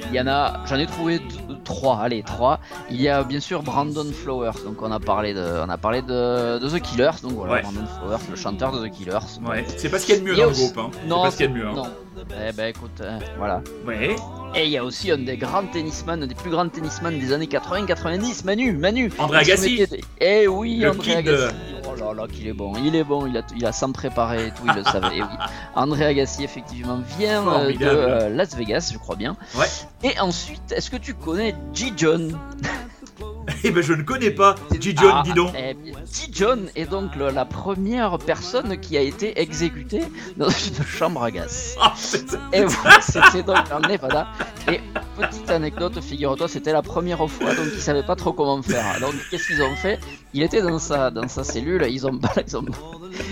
il 0.09 0.13
y 0.15 0.19
en 0.21 0.27
a, 0.27 0.61
j'en 0.65 0.77
ai 0.77 0.85
trouvé 0.85 1.21
trois, 1.63 1.99
allez 2.01 2.23
trois. 2.23 2.59
Il 2.89 3.01
y 3.01 3.07
a 3.09 3.23
bien 3.23 3.39
sûr 3.39 3.63
Brandon 3.63 4.05
Flowers, 4.11 4.63
donc 4.65 4.81
on 4.81 4.91
a 4.91 4.99
parlé 4.99 5.33
de, 5.33 5.63
on 5.65 5.69
a 5.69 5.77
parlé 5.77 6.01
de, 6.01 6.59
de 6.59 6.69
The 6.69 6.79
Killers, 6.81 7.11
donc 7.23 7.33
voilà 7.33 7.53
Ouais. 7.53 7.61
Brandon 7.61 7.85
Flowers, 7.99 8.19
le 8.29 8.35
chanteur 8.35 8.58
de 8.59 8.87
The 8.87 8.91
Killers. 8.91 9.19
Ouais. 9.47 9.65
C'est 9.77 9.89
pas 9.89 9.99
ce 9.99 10.05
qu'il 10.05 10.15
y 10.15 10.17
a 10.17 10.21
de 10.21 10.25
mieux 10.25 10.35
dans 10.35 10.45
le 10.45 10.51
groupe, 10.51 10.77
hein. 10.77 10.89
C'est 11.01 11.07
Non, 11.07 11.23
pas 11.23 11.31
ce 11.31 11.37
qu'il 11.37 11.45
y 11.45 11.49
a 11.49 11.51
de 11.51 11.57
mieux. 11.57 11.67
Hein. 11.67 11.73
non. 11.75 11.83
Eh 12.47 12.51
ben 12.51 12.67
écoute, 12.67 12.99
euh, 13.01 13.17
voilà. 13.37 13.61
Ouais. 13.87 14.15
Et 14.53 14.65
il 14.65 14.71
y 14.71 14.77
a 14.77 14.83
aussi 14.83 15.09
un 15.09 15.17
des 15.19 15.37
grands 15.37 15.65
tennisman, 15.65 16.21
un 16.21 16.27
des 16.27 16.35
plus 16.35 16.49
grands 16.51 16.67
tennisman 16.67 17.17
des 17.17 17.31
années 17.31 17.45
80-90, 17.47 18.43
Manu, 18.45 18.73
Manu. 18.73 19.11
André 19.17 19.37
Agassi. 19.39 19.85
Eh 20.19 20.47
oui, 20.47 20.77
Le 20.79 20.91
André 20.91 21.13
de- 21.23 21.31
Agassi. 21.33 21.55
Oh 21.89 21.95
là 21.95 22.13
là, 22.13 22.27
qu'il 22.27 22.47
est 22.47 22.53
bon, 22.53 22.73
il 22.83 22.95
est 22.95 23.03
bon, 23.05 23.25
il 23.25 23.37
a, 23.37 23.41
il 23.55 23.65
a 23.65 23.71
sans 23.71 23.91
préparer 23.91 24.47
et 24.47 24.51
tout, 24.51 24.63
il 24.67 24.73
le 24.75 24.83
savait. 24.83 25.21
Oui. 25.21 25.27
André 25.75 26.05
Agassi, 26.05 26.43
effectivement, 26.43 26.99
vient 27.17 27.47
euh, 27.47 27.71
de 27.71 27.77
euh, 27.85 28.29
Las 28.29 28.55
Vegas, 28.55 28.89
je 28.93 28.97
crois 28.97 29.15
bien. 29.15 29.37
Ouais. 29.55 29.65
Et 30.03 30.19
ensuite, 30.19 30.71
est-ce 30.71 30.89
que 30.91 30.97
tu 30.97 31.13
connais 31.13 31.55
G. 31.73 31.93
John? 31.95 32.37
Eh 33.63 33.71
ben 33.71 33.83
je 33.83 33.93
ne 33.93 34.01
connais 34.03 34.31
pas 34.31 34.55
G. 34.79 34.93
John, 34.95 35.11
Ah, 35.13 35.21
dis 35.25 35.33
donc. 35.33 35.53
eh 35.57 35.73
bien, 35.73 35.93
G. 36.11 36.27
John 36.31 36.69
est 36.75 36.85
donc 36.89 37.15
le- 37.15 37.29
la 37.31 37.45
première 37.45 38.17
personne 38.17 38.79
qui 38.79 38.97
a 38.97 39.01
été 39.01 39.39
exécutée 39.41 40.03
dans 40.37 40.49
une 40.49 40.83
chambre 40.87 41.23
à 41.23 41.31
gaz. 41.31 41.75
Ah, 41.81 41.93
Et 42.53 42.63
voilà, 42.63 43.01
c'était 43.01 43.43
donc 43.43 43.57
en 43.73 43.79
Nevada. 43.79 44.27
Et 44.71 44.79
petite 45.27 45.49
anecdote, 45.49 45.99
figure-toi, 46.01 46.47
c'était 46.47 46.71
la 46.73 46.81
première 46.81 47.27
fois, 47.29 47.53
donc 47.55 47.65
ils 47.73 47.81
savaient 47.81 48.03
pas 48.05 48.15
trop 48.15 48.33
comment 48.33 48.61
faire. 48.61 48.99
Donc 49.01 49.13
qu'est-ce 49.29 49.47
qu'ils 49.47 49.61
ont 49.61 49.75
fait? 49.75 49.99
Il 50.33 50.43
était 50.43 50.61
dans 50.61 50.79
sa, 50.79 51.09
dans 51.11 51.27
sa 51.27 51.43
cellule, 51.43 51.85
ils 51.89 52.05
ont, 52.07 52.19
ils 52.47 52.57
ont- 52.57 52.65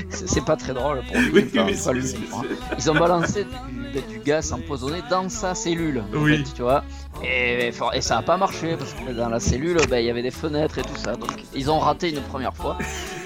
c'est 0.10 0.43
pas 0.45 0.56
très 0.56 0.73
drôle 0.73 1.02
pour 1.08 1.17
lui, 1.17 1.32
Oui, 1.34 1.45
enfin, 1.52 1.63
mais 1.65 1.71
pas 1.73 1.78
c'est- 1.78 1.93
lui, 1.93 2.08
c'est- 2.08 2.17
hein. 2.34 2.41
Ils 2.78 2.91
ont 2.91 2.95
balancé 2.95 3.45
du, 3.93 4.02
du 4.13 4.19
gaz 4.19 4.52
empoisonné 4.54 5.02
dans 5.10 5.30
sa 5.30 5.54
cellule, 5.56 6.04
Oui. 6.13 6.38
fait, 6.38 6.54
tu 6.56 6.62
vois. 6.62 6.84
Et, 7.23 7.71
ça 8.02 8.17
a 8.19 8.21
pas 8.21 8.38
marché 8.38 8.76
parce 8.78 8.93
que 8.93 9.12
dans 9.12 9.30
la 9.30 9.39
cellule, 9.39 9.78
ben, 9.89 9.97
il 10.00 10.06
y 10.06 10.10
avait 10.12 10.21
des 10.21 10.30
fenêtres 10.32 10.78
et 10.78 10.84
tout 10.84 10.95
ça. 10.95 11.15
Donc 11.15 11.32
ils 11.56 11.69
ont 11.71 11.80
raté 11.80 12.12
une 12.12 12.21
première 12.21 12.54
fois. 12.56 12.78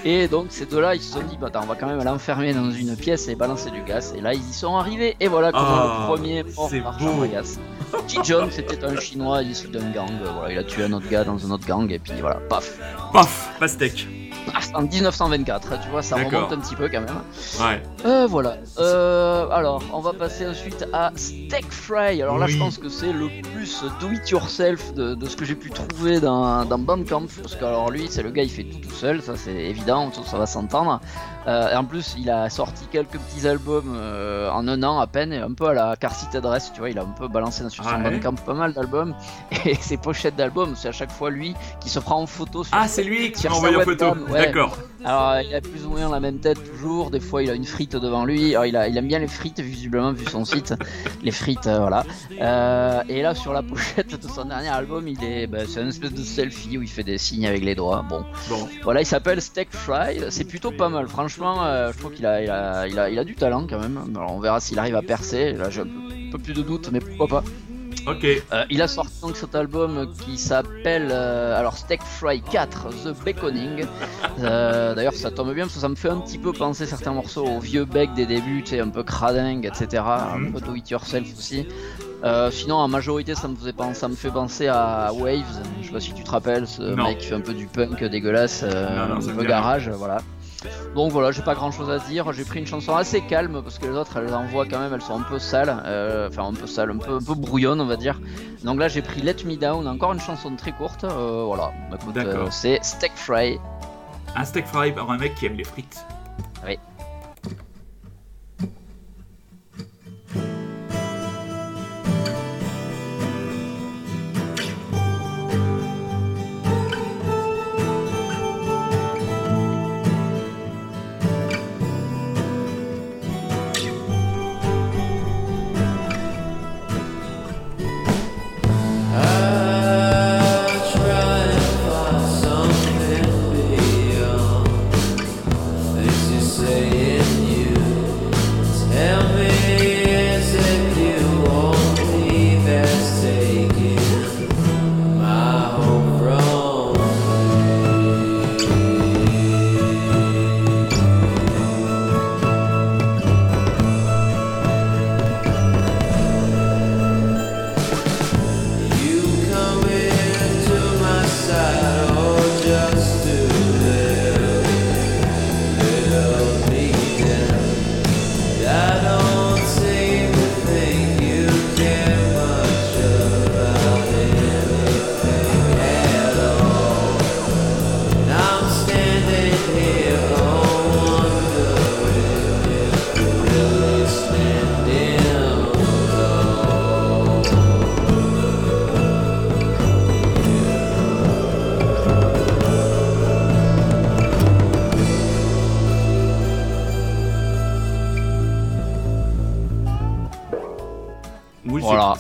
Et 0.06 0.30
donc 0.30 0.46
ces 0.50 0.66
deux-là, 0.66 0.96
ils 0.96 1.02
se 1.02 1.12
sont 1.14 1.22
dit, 1.24 1.38
bah, 1.40 1.48
attends, 1.48 1.62
on 1.64 1.68
va 1.68 1.76
quand 1.76 1.88
même 1.88 2.02
l'enfermer 2.02 2.54
dans 2.54 2.72
une 2.72 2.96
pièce 2.96 3.28
et 3.28 3.36
balancer 3.36 3.70
du 3.70 3.82
gaz. 3.84 4.14
Et 4.18 4.22
là, 4.22 4.34
ils 4.34 4.50
y 4.50 4.54
sont 4.54 4.76
arrivés. 4.78 5.18
Et 5.20 5.28
voilà 5.28 5.52
comment 5.52 5.66
Ah, 5.68 5.98
le 6.02 6.08
premier 6.08 6.44
mort 6.56 6.70
par 6.84 6.94
beau. 6.98 7.00
chambre 7.06 7.24
à 7.24 7.28
gaz. 7.28 7.60
G. 8.08 8.20
John, 8.24 8.50
c'était 8.52 8.84
un 8.84 8.96
chinois 9.00 9.42
issu 9.44 9.68
d'un 9.68 9.92
gang. 9.92 10.10
Voilà, 10.34 10.52
il 10.54 10.58
a 10.58 10.64
tué 10.64 10.84
un 10.84 10.94
autre 10.94 11.08
gars 11.10 11.24
dans 11.24 11.46
un 11.46 11.52
autre 11.52 11.66
gang. 11.68 11.90
Et 11.92 12.00
puis 12.00 12.14
voilà, 12.20 12.38
paf. 12.50 12.78
Paf, 13.14 13.52
pastèque. 13.60 14.08
Ah, 14.54 14.58
c'est 14.60 14.76
en 14.76 14.82
1924, 14.82 15.82
tu 15.84 15.90
vois, 15.90 16.02
ça 16.02 16.16
remonte 16.16 16.52
un 16.52 16.58
petit 16.58 16.76
peu 16.76 16.90
quand 16.90 17.02
même. 17.02 17.22
Ouais. 17.60 17.84
Euh, 18.06 18.26
voilà. 18.28 18.58
Euh, 18.80 19.48
alors, 19.52 19.84
on 19.94 20.00
va 20.00 20.14
passer 20.14 20.48
ensuite 20.48 20.84
à 20.94 21.12
Steak 21.16 21.72
Fry. 21.72 22.22
Alors 22.24 22.40
là, 22.40 22.48
Oui. 22.48 22.54
je 22.54 22.58
pense 22.58 22.80
que 22.80 22.90
c'est 22.90 23.14
le 23.14 23.28
plus 23.54 23.84
do 24.00 24.10
it 24.12 24.28
yourself 24.32 24.94
de, 24.96 25.14
de 25.14 25.30
ce 25.30 25.36
que 25.38 25.46
j'ai 25.46 25.54
pu 25.56 25.70
trouver 25.70 26.20
dans, 26.20 26.66
dans 26.66 26.80
Bandcamp. 26.80 27.28
Parce 27.42 27.56
que, 27.56 27.64
alors, 27.64 27.92
lui, 27.92 28.08
c'est 28.10 28.24
le 28.24 28.32
gars, 28.32 28.42
il 28.44 28.50
fait 28.50 28.64
tout 28.64 28.80
tout 28.80 28.96
seul, 28.96 29.22
ça 29.22 29.34
c'est 29.38 29.54
évident, 29.54 30.12
ça, 30.12 30.22
ça 30.26 30.38
va 30.40 30.48
s'entendre. 30.48 31.00
Euh, 31.48 31.76
en 31.76 31.84
plus, 31.86 32.16
il 32.18 32.30
a 32.30 32.50
sorti 32.50 32.86
quelques 32.92 33.18
petits 33.18 33.48
albums 33.48 33.94
euh, 33.96 34.50
en 34.52 34.68
un 34.68 34.84
an 34.84 35.00
à 35.00 35.08
peine, 35.08 35.34
un 35.34 35.54
peu 35.54 35.68
à 35.68 35.74
la 35.74 35.96
Carcite 35.96 36.36
Adresse, 36.36 36.72
tu 36.74 36.80
vois, 36.80 36.90
il 36.90 37.00
a 37.00 37.02
un 37.02 37.06
peu 37.18 37.28
balancé 37.28 37.68
sur 37.70 37.84
son 37.84 37.90
Ah 37.92 37.98
ouais. 37.98 38.12
Bandcamp 38.12 38.36
pas 38.46 38.54
mal 38.54 38.74
d'albums. 38.74 39.16
Et 39.66 39.76
ses 39.76 39.98
pochettes 39.98 40.36
d'albums, 40.36 40.76
c'est 40.76 40.90
à 40.90 40.92
chaque 40.92 41.12
fois 41.12 41.30
lui 41.32 41.56
qui 41.80 41.90
se 41.90 42.00
prend 42.00 42.22
en 42.22 42.28
photo 42.28 42.64
sur 42.64 42.74
Ah, 42.78 42.88
c'est 42.88 43.04
lui 43.04 43.32
qui 43.32 43.48
m'a 43.48 43.56
envoyé 43.56 43.76
en 43.78 43.82
photo. 43.82 44.06
ouais. 44.30 44.46
D'accord. 44.46 44.78
alors, 45.04 45.40
il 45.42 45.56
a 45.56 45.62
plus 45.62 45.86
ou 45.86 45.90
moins 45.90 46.10
la 46.10 46.20
même 46.20 46.38
tête 46.40 46.60
toujours. 46.64 47.10
Des 47.10 47.20
fois, 47.20 47.42
il 47.42 47.50
a 47.50 47.54
une 47.54 47.66
frite 47.66 47.96
devant 47.96 48.24
lui. 48.26 48.52
Alors, 48.52 48.66
il, 48.68 48.76
a, 48.78 48.88
il 48.88 48.96
aime 48.98 49.08
bien 49.08 49.20
les 49.20 49.28
frites, 49.28 49.60
visiblement, 49.60 50.12
vu 50.14 50.26
son 50.26 50.46
site. 50.46 50.76
Les 51.24 51.32
frites, 51.32 51.68
euh, 51.68 51.80
voilà. 51.80 52.04
Euh, 52.40 53.02
et 53.10 53.22
là, 53.22 53.34
sur 53.36 53.54
la 53.54 53.62
pochette 53.64 54.20
de 54.22 54.28
son 54.28 54.46
dernier 54.46 54.70
album, 54.70 55.08
il 55.08 55.24
est, 55.24 55.48
bah, 55.48 55.60
c'est 55.68 55.82
une 55.82 55.90
espèce 55.90 56.14
de 56.14 56.24
selfie 56.24 56.78
où 56.78 56.82
il 56.82 56.88
fait 56.90 57.04
des 57.04 57.18
signes 57.18 57.46
avec 57.48 57.64
les 57.64 57.76
doigts. 57.76 58.04
Bon, 58.08 58.24
Bon. 58.50 58.68
voilà, 58.84 59.02
il 59.02 59.06
s'appelle 59.06 59.42
Steak 59.42 59.70
Fry. 59.72 60.20
C'est 60.30 60.44
plutôt 60.46 60.72
pas 60.72 60.90
mal. 60.90 61.08
Franchement, 61.08 61.31
euh, 61.40 61.92
je 61.94 61.98
trouve 61.98 62.12
qu'il 62.14 62.26
a, 62.26 62.42
il 62.42 62.50
a, 62.50 62.88
il 62.88 63.00
a, 63.00 63.10
il 63.10 63.20
a 63.20 63.24
du 63.24 63.36
talent 63.36 63.66
quand 63.70 63.80
même. 63.80 64.00
Alors, 64.16 64.34
on 64.34 64.40
verra 64.40 64.60
s'il 64.60 64.78
arrive 64.80 64.96
à 64.96 65.02
percer. 65.02 65.54
Là, 65.54 65.70
j'ai 65.70 65.82
un 65.82 65.88
peu, 66.32 66.38
plus 66.38 66.54
de 66.54 66.62
doute, 66.62 66.90
mais 66.92 67.00
pourquoi 67.00 67.28
pas. 67.42 67.44
Ok. 68.08 68.24
Euh, 68.26 68.64
il 68.72 68.82
a 68.82 68.88
sorti 68.88 69.22
donc 69.22 69.36
cet 69.38 69.54
album 69.54 70.12
qui 70.26 70.38
s'appelle 70.40 71.10
euh, 71.12 71.60
alors 71.60 71.78
Steak 71.78 72.02
Fry 72.02 72.42
4 72.42 72.88
The 73.04 73.24
Baconing. 73.24 73.86
D'ailleurs, 74.40 75.14
ça 75.14 75.30
tombe 75.30 75.54
bien 75.54 75.66
parce 75.66 75.76
que 75.76 75.82
ça 75.82 75.90
me 75.90 75.96
fait 75.96 76.10
un 76.10 76.18
petit 76.20 76.38
peu 76.40 76.52
penser 76.54 76.86
certains 76.86 77.12
morceaux 77.14 77.46
au 77.46 77.60
vieux 77.60 77.86
bec 77.86 78.14
des 78.16 78.26
débuts, 78.26 78.64
tu 78.64 78.72
sais, 78.72 78.80
un 78.80 78.90
peu 78.90 79.04
cradingue, 79.04 79.66
etc. 79.66 80.04
Un 80.06 80.38
Mhm. 80.40 80.54
peu 80.54 80.62
do 80.62 80.76
it 80.76 80.90
yourself 80.90 81.28
aussi. 81.38 81.68
Euh, 82.24 82.52
sinon, 82.52 82.76
en 82.76 82.88
majorité, 82.88 83.34
ça 83.36 83.48
me, 83.48 83.56
faisait 83.56 83.74
penser, 83.74 84.00
ça 84.00 84.08
me 84.08 84.16
fait 84.16 84.30
penser 84.30 84.68
à 84.68 85.12
Waves. 85.14 85.44
Je 85.82 85.88
sais 85.88 85.92
pas 85.94 86.00
si 86.00 86.14
tu 86.14 86.24
te 86.24 86.30
rappelles, 86.30 86.68
ce 86.68 86.82
Non. 86.82 87.04
mec 87.06 87.18
qui 87.20 87.28
fait 87.28 87.36
un 87.36 87.42
peu 87.42 87.54
du 87.54 87.66
punk 87.66 88.04
dégueulasse, 88.04 88.64
euh, 88.64 89.08
Non, 89.08 89.16
non, 89.16 89.22
ça 89.22 89.30
un 89.30 89.32
me 89.34 89.38
peu 89.38 89.42
dit 89.42 89.48
garage, 89.48 89.90
voilà. 89.90 90.18
Donc 90.96 91.12
voilà, 91.12 91.32
j'ai 91.32 91.42
pas 91.42 91.56
grand 91.56 91.72
chose 91.72 91.90
à 91.90 92.00
dire. 92.00 92.32
J'ai 92.34 92.44
pris 92.44 92.60
une 92.60 92.68
chanson 92.68 92.96
assez 92.96 93.22
calme 93.22 93.62
parce 93.64 93.80
que 93.80 93.86
les 93.86 93.94
autres, 93.94 94.18
elles 94.18 94.34
envoient 94.34 94.66
quand 94.66 94.80
même, 94.80 94.94
elles 94.94 95.02
sont 95.02 95.20
un 95.20 95.24
peu 95.24 95.40
sales, 95.40 95.76
euh, 95.86 96.28
enfin 96.30 96.46
un 96.48 96.54
peu 96.54 96.68
sales, 96.68 96.92
un 96.92 96.98
peu, 96.98 97.16
un 97.16 97.24
peu 97.24 97.34
brouillonnes, 97.36 97.82
on 97.82 97.86
va 97.86 97.98
dire. 97.98 98.20
Donc 98.64 98.80
là, 98.80 98.88
j'ai 98.88 99.02
pris 99.02 99.22
Let 99.22 99.38
Me 99.46 99.56
Down, 99.56 99.88
encore 99.88 100.14
une 100.14 100.20
chanson 100.20 100.56
très 100.56 100.72
courte. 100.72 101.04
euh, 101.04 101.44
voilà, 101.46 101.72
Écoute, 101.94 102.18
euh, 102.18 102.48
c'est 102.52 102.80
Steak 102.84 103.14
Fry. 103.16 103.60
Un 104.36 104.46
steak 104.46 104.66
fry 104.68 104.92
par 104.94 105.12
un 105.12 105.18
mec 105.18 105.36
qui 105.36 105.46
aime 105.46 105.56
les 105.56 105.64
frites. 105.66 106.06
Oui. 106.66 106.78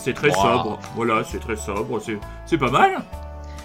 C'est- 0.01 0.13
très 0.13 0.31
sobre. 0.31 0.79
Voilà, 0.95 1.23
c'est 1.23 1.39
très 1.39 1.55
sobre. 1.55 1.99
C'est- 2.01 2.19
C'est 2.45 2.57
pas 2.57 2.71
mal. 2.71 3.01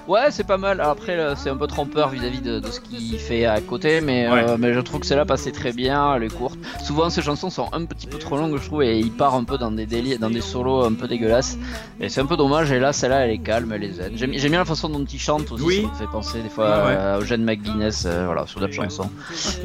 Ouais, 0.09 0.31
c'est 0.31 0.44
pas 0.46 0.57
mal. 0.57 0.81
Après, 0.81 1.18
c'est 1.35 1.51
un 1.51 1.57
peu 1.57 1.66
trompeur 1.66 2.11
vis-à-vis 2.11 2.40
de, 2.40 2.61
de 2.61 2.70
ce 2.70 2.79
qu'il 2.79 3.18
fait 3.18 3.44
à 3.44 3.61
côté, 3.61 4.01
mais, 4.01 4.29
Ouais. 4.31 4.44
euh, 4.51 4.57
mais 4.57 4.72
je 4.72 4.79
trouve 4.79 5.01
que 5.01 5.07
celle-là 5.07 5.25
passait 5.25 5.51
très 5.51 5.72
bien. 5.72 6.14
Elle 6.14 6.22
est 6.22 6.33
courte. 6.33 6.57
Souvent, 6.85 7.11
ces 7.11 7.22
chansons 7.22 7.51
sont 7.51 7.66
un 7.72 7.85
petit 7.87 8.07
peu 8.07 8.16
trop 8.18 8.37
longues, 8.37 8.57
je 8.62 8.66
trouve, 8.68 8.85
et 8.85 9.01
il 9.01 9.11
part 9.11 9.35
un 9.35 9.42
peu 9.42 9.59
dans 9.59 9.72
des 9.72 9.85
délires, 9.85 10.20
dans 10.20 10.31
des 10.31 10.42
solos 10.42 10.85
un 10.85 10.92
peu 10.94 11.09
dégueulasses. 11.09 11.59
Et 11.99 12.09
c'est 12.09 12.20
un 12.20 12.27
peu 12.27 12.37
dommage. 12.37 12.70
Et 12.70 12.79
là, 12.79 12.92
celle-là, 12.92 13.25
elle 13.27 13.33
est 13.33 13.38
calme, 13.38 13.72
elle 13.72 13.83
est 13.83 13.94
zen. 13.94 14.12
J'aime 14.14 14.33
j'aime 14.35 14.51
bien 14.53 14.61
la 14.61 14.64
façon 14.64 14.88
dont 14.88 15.05
il 15.05 15.18
chante 15.18 15.51
aussi. 15.51 15.64
Oui. 15.64 15.83
Ça 15.83 15.88
me 15.88 15.94
fait 16.07 16.12
penser 16.12 16.40
des 16.40 16.51
fois 16.51 16.66
ouais. 16.87 16.94
euh, 16.96 17.16
à 17.16 17.20
Eugene 17.20 17.42
McGuinness, 17.42 18.05
euh, 18.07 18.27
voilà, 18.27 18.46
sur 18.46 18.61
d'autres 18.61 18.75
chansons. 18.75 19.11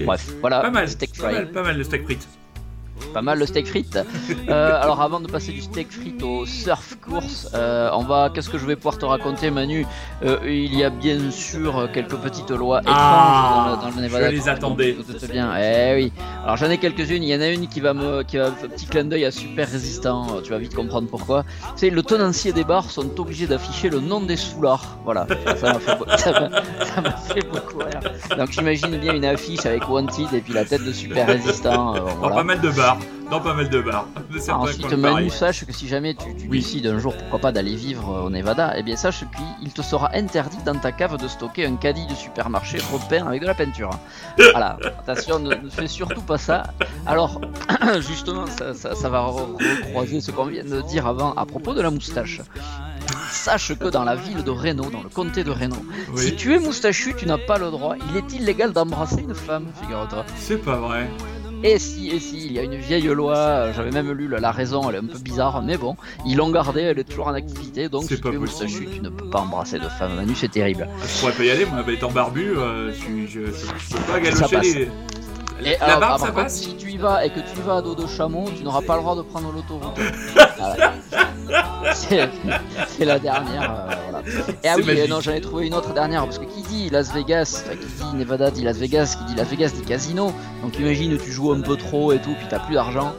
Bref, 0.04 0.28
voilà. 0.42 0.62
Pas 0.62 0.72
mal. 0.72 0.90
Steak 0.90 1.12
Pas 1.20 1.26
fry. 1.26 1.34
mal, 1.36 1.52
pas 1.52 1.62
mal 1.62 1.78
le 1.78 1.84
steak 1.84 2.04
frites. 2.06 2.28
Pas 3.14 3.22
mal 3.22 3.40
le 3.40 3.46
steak 3.46 3.68
frites. 3.68 4.00
Euh, 4.50 4.82
alors 4.82 5.02
avant 5.02 5.20
de 5.20 5.28
passer 5.28 5.52
du 5.52 5.62
steak 5.62 5.92
frites 5.92 6.24
au 6.24 6.46
surf 6.46 6.98
course, 7.02 7.50
euh, 7.54 7.90
on 7.94 8.04
va. 8.04 8.30
Qu'est-ce 8.34 8.50
que 8.50 8.58
je 8.58 8.66
vais 8.66 8.76
pouvoir 8.76 8.98
te 8.98 9.06
raconter, 9.06 9.52
Manu? 9.52 9.86
Euh, 10.24 10.38
Il 10.46 10.74
y 10.76 10.84
a 10.84 10.90
bien 10.90 11.30
sûr 11.32 11.90
quelques 11.94 12.16
petites 12.16 12.52
lois 12.52 12.82
Ah, 12.86 12.92
étranges 12.92 13.82
dans 13.82 13.86
le, 13.88 13.92
dans 13.94 13.98
le 13.98 14.04
Nevada. 14.04 14.30
je 14.32 14.36
les 14.36 14.50
attendais. 14.50 14.94
Tout, 14.96 15.28
bien. 15.28 15.52
Eh 15.58 15.94
oui. 15.96 16.14
Alors 16.44 16.58
j'en 16.58 16.70
ai 16.70 16.78
quelques-unes. 16.78 17.24
Il 17.24 17.30
y 17.30 17.36
en 17.36 17.42
a 17.42 17.48
une 17.50 17.68
qui 17.68 17.82
va 17.82 17.94
me, 17.94 18.24
qui 18.24 18.38
va 18.38 18.48
un 18.48 18.52
petit 18.68 18.86
clin 18.86 19.04
d'œil 19.04 19.26
à 19.26 19.32
super 19.32 19.70
résistant. 19.70 20.42
Tu 20.44 20.52
vas 20.52 20.58
vite 20.58 20.74
comprendre 20.76 21.08
pourquoi. 21.10 21.44
C'est 21.76 21.90
le 21.90 22.04
tenancier 22.04 22.54
des 22.54 22.64
bars 22.64 22.90
sont 22.90 23.20
obligés 23.20 23.48
d'afficher 23.48 23.90
le 23.90 24.00
nom 24.00 24.22
des 24.22 24.38
soulards. 24.38 24.98
Voilà. 25.04 25.28
Ça 25.58 25.74
m'a 27.02 27.12
fait, 27.12 27.46
beaucoup 27.52 27.80
rire. 27.80 28.00
Donc 28.38 28.52
j'imagine 28.52 28.98
bien 28.98 29.14
une 29.14 29.26
affiche 29.26 29.66
avec 29.66 29.88
Wanted 29.90 30.34
et 30.34 30.42
puis 30.42 30.54
la 30.54 30.66
tête 30.66 30.84
de 30.86 30.92
super 30.94 31.28
résistant. 31.28 31.96
voilà. 32.20 32.36
pas 32.36 32.44
mal 32.44 32.62
de 32.62 32.70
bars. 32.70 32.98
Dans 33.32 33.40
pas 33.40 33.54
mal 33.54 33.70
de 33.70 33.82
bars. 33.82 34.06
De 34.32 34.52
Ensuite, 34.52 34.94
Manu, 34.94 35.30
sache 35.30 35.66
que 35.66 35.72
si 35.74 35.88
jamais 35.88 36.14
tu, 36.14 36.36
tu 36.36 36.48
Oui. 36.50 36.60
décides 36.60 36.86
un 36.88 37.00
jour, 37.00 37.16
pourquoi 37.18 37.40
pas, 37.40 37.52
d'aller 37.52 37.76
vivre 37.76 38.10
euh, 38.14 38.22
au 38.24 38.30
Nevada, 38.30 38.74
eh 38.78 38.84
bien 38.84 38.96
sache 38.98 39.24
qu'il 39.62 39.72
te 39.74 39.82
sera 39.82 40.10
interdit 40.14 40.58
dans 40.66 40.76
ta 40.78 40.92
cave 40.92 41.18
de 41.18 41.28
stocker 41.28 41.66
un 41.66 41.76
caddie 41.78 42.06
de 42.08 42.14
supermarché 42.14 42.78
repeint 42.92 43.26
avec 43.26 43.42
de 43.42 43.48
la 43.48 43.54
peinture. 43.54 43.90
Voilà, 44.38 44.78
attention, 45.00 45.40
ne, 45.40 45.56
ne 45.56 45.70
fais 45.70 45.88
surtout 45.88 46.22
pas 46.22 46.38
ça. 46.38 46.64
Alors, 47.06 47.40
justement, 48.00 48.48
ça, 48.48 48.74
ça- 48.74 48.96
ça 48.96 49.10
va 49.10 49.20
re- 49.22 49.54
recroiser 49.82 50.20
ce 50.22 50.32
qu'on 50.32 50.46
vient 50.46 50.64
de 50.66 50.82
dire 50.82 51.08
avant 51.08 51.34
à 51.34 51.46
propos 51.46 51.74
de 51.74 51.82
la 51.82 51.90
moustache. 51.90 52.42
Sache 53.30 53.74
que 53.78 53.88
dans 53.90 54.04
la 54.04 54.16
ville 54.16 54.44
de 54.44 54.52
Reno, 54.52 54.90
dans 54.90 55.04
le 55.04 55.10
comté 55.10 55.44
de 55.46 55.52
Reno, 55.52 55.78
si 56.18 56.36
tu 56.36 56.54
es 56.54 56.60
moustachu, 56.60 57.16
tu 57.18 57.26
n'as 57.26 57.38
pas 57.38 57.58
le 57.58 57.72
droit. 57.72 57.96
Il 58.10 58.18
est 58.18 58.34
illégal 58.34 58.74
d'embrasser 58.74 59.22
une 59.22 59.34
femme, 59.36 59.68
figure-toi. 59.82 60.26
C'est 60.38 60.58
pas 60.58 60.76
vrai. 60.78 61.10
Et 61.64 61.78
si, 61.78 62.10
et 62.10 62.20
si, 62.20 62.48
il 62.48 62.54
y 62.54 62.60
a 62.60 62.64
une 62.64 62.76
vieille 62.76 63.04
loi, 63.08 63.72
j'avais 63.74 63.92
même 63.92 64.12
lu 64.12 64.28
la, 64.28 64.40
la 64.40 64.52
raison, 64.52 64.90
elle 64.90 64.96
est 64.96 65.00
un 65.00 65.06
peu 65.06 65.20
bizarre, 65.20 65.62
mais 65.62 65.78
bon, 65.78 65.96
ils 66.26 66.36
l'ont 66.38 66.50
gardée, 66.50 66.82
elle 66.82 66.98
est 66.98 67.04
toujours 67.04 67.28
en 67.28 67.34
activité, 67.36 67.88
donc 67.88 68.04
si 68.04 68.18
pas 68.18 68.32
tu 68.32 68.40
possible. 68.40 68.40
moustachu, 68.40 68.88
tu 68.92 69.00
ne 69.02 69.10
peux 69.10 69.30
pas 69.30 69.40
embrasser 69.42 69.78
de 69.78 69.88
femme. 69.88 70.16
Manu, 70.16 70.34
c'est 70.36 70.50
terrible. 70.52 70.88
Je 71.06 71.20
pourrais 71.20 71.34
pas 71.34 71.44
y 71.44 71.52
aller, 71.52 71.66
moi, 71.66 71.84
étant 71.88 72.10
barbu, 72.12 72.58
euh, 72.58 72.92
je, 72.92 72.98
suis- 72.98 73.28
je, 73.28 73.42
je 73.46 73.94
peux 73.96 74.00
pas 74.02 74.14
Ça 74.14 74.48
galocher 74.48 74.60
les. 74.62 74.90
Et 75.64 75.78
La 75.80 75.86
alors, 75.86 76.00
barbe, 76.00 76.14
ah, 76.16 76.18
ça 76.18 76.26
par 76.26 76.34
contre, 76.34 76.44
passe 76.46 76.58
si 76.60 76.76
tu 76.76 76.90
y 76.90 76.98
vas 76.98 77.24
et 77.24 77.30
que 77.30 77.40
tu 77.40 77.60
y 77.60 77.62
vas 77.62 77.76
à 77.78 77.82
dos 77.84 77.94
de 77.94 78.08
chameau, 78.08 78.46
tu 78.58 78.64
n'auras 78.64 78.82
pas 78.82 78.96
le 78.96 79.02
droit 79.04 79.16
de 79.16 79.22
prendre 79.22 79.52
l'autoroute. 79.54 79.96
Voilà. 80.58 80.94
C'est 81.94 83.06
la 83.06 83.20
dernière. 83.20 83.72
euh, 83.72 83.96
voilà. 84.10 84.28
Et 84.64 84.68
ah 84.68 84.76
oui, 84.78 84.86
magique. 84.86 85.04
euh, 85.04 85.08
non, 85.08 85.20
j'en 85.22 85.32
ai 85.32 85.42
trouvé 85.42 85.68
une 85.68 85.74
autre 85.74 85.94
dernière 85.94 86.24
parce 86.24 86.40
que 86.40 86.46
qui 86.46 86.62
dit 86.64 86.90
Las 86.90 87.12
Vegas, 87.14 87.64
qui 87.70 87.86
dit 88.04 88.16
Nevada 88.16 88.52
dit 88.52 88.64
Las 88.64 88.78
Vegas, 88.78 89.16
qui 89.18 89.26
dit 89.26 89.36
Las 89.36 89.48
Vegas 89.50 89.72
dit 89.74 89.82
casino. 89.82 90.34
Donc 90.62 90.78
imagine 90.80 91.18
tu 91.18 91.32
joues 91.32 91.52
un 91.52 91.62
peu 91.62 91.76
trop 91.78 92.12
et 92.14 92.20
tout, 92.20 92.34
puis 92.38 92.48
t'as 92.50 92.60
plus 92.60 92.76
d'argent. 92.76 93.14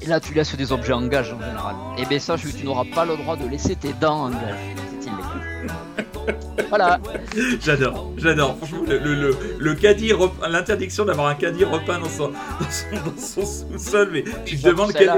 Et 0.00 0.06
là 0.06 0.20
tu 0.20 0.34
laisses 0.34 0.54
des 0.56 0.72
objets 0.72 0.92
en 0.92 1.06
gage 1.06 1.32
en 1.32 1.40
général. 1.40 1.74
Et 1.98 2.04
bien 2.06 2.18
sache 2.18 2.42
que 2.42 2.56
tu 2.56 2.64
n'auras 2.64 2.84
pas 2.94 3.04
le 3.04 3.16
droit 3.16 3.36
de 3.36 3.46
laisser 3.48 3.76
tes 3.76 3.92
dents 3.94 4.24
en 4.26 4.30
gage. 4.30 4.76
Voilà. 6.68 6.98
J'adore, 7.64 8.10
j'adore. 8.16 8.56
Franchement, 8.58 8.82
le, 8.88 8.98
le, 8.98 9.14
le, 9.14 9.36
le 9.58 9.74
caddie, 9.74 10.12
l'interdiction 10.48 11.04
d'avoir 11.04 11.28
un 11.28 11.34
caddie 11.34 11.64
repeint 11.64 11.98
dans 11.98 12.08
son, 12.08 12.28
dans 12.28 12.70
son, 12.70 12.96
dans 13.10 13.20
son 13.20 13.46
sous-sol, 13.78 14.10
mais 14.12 14.24
tu 14.44 14.58
te 14.58 14.66
demandes 14.68 14.92
quel. 14.92 15.08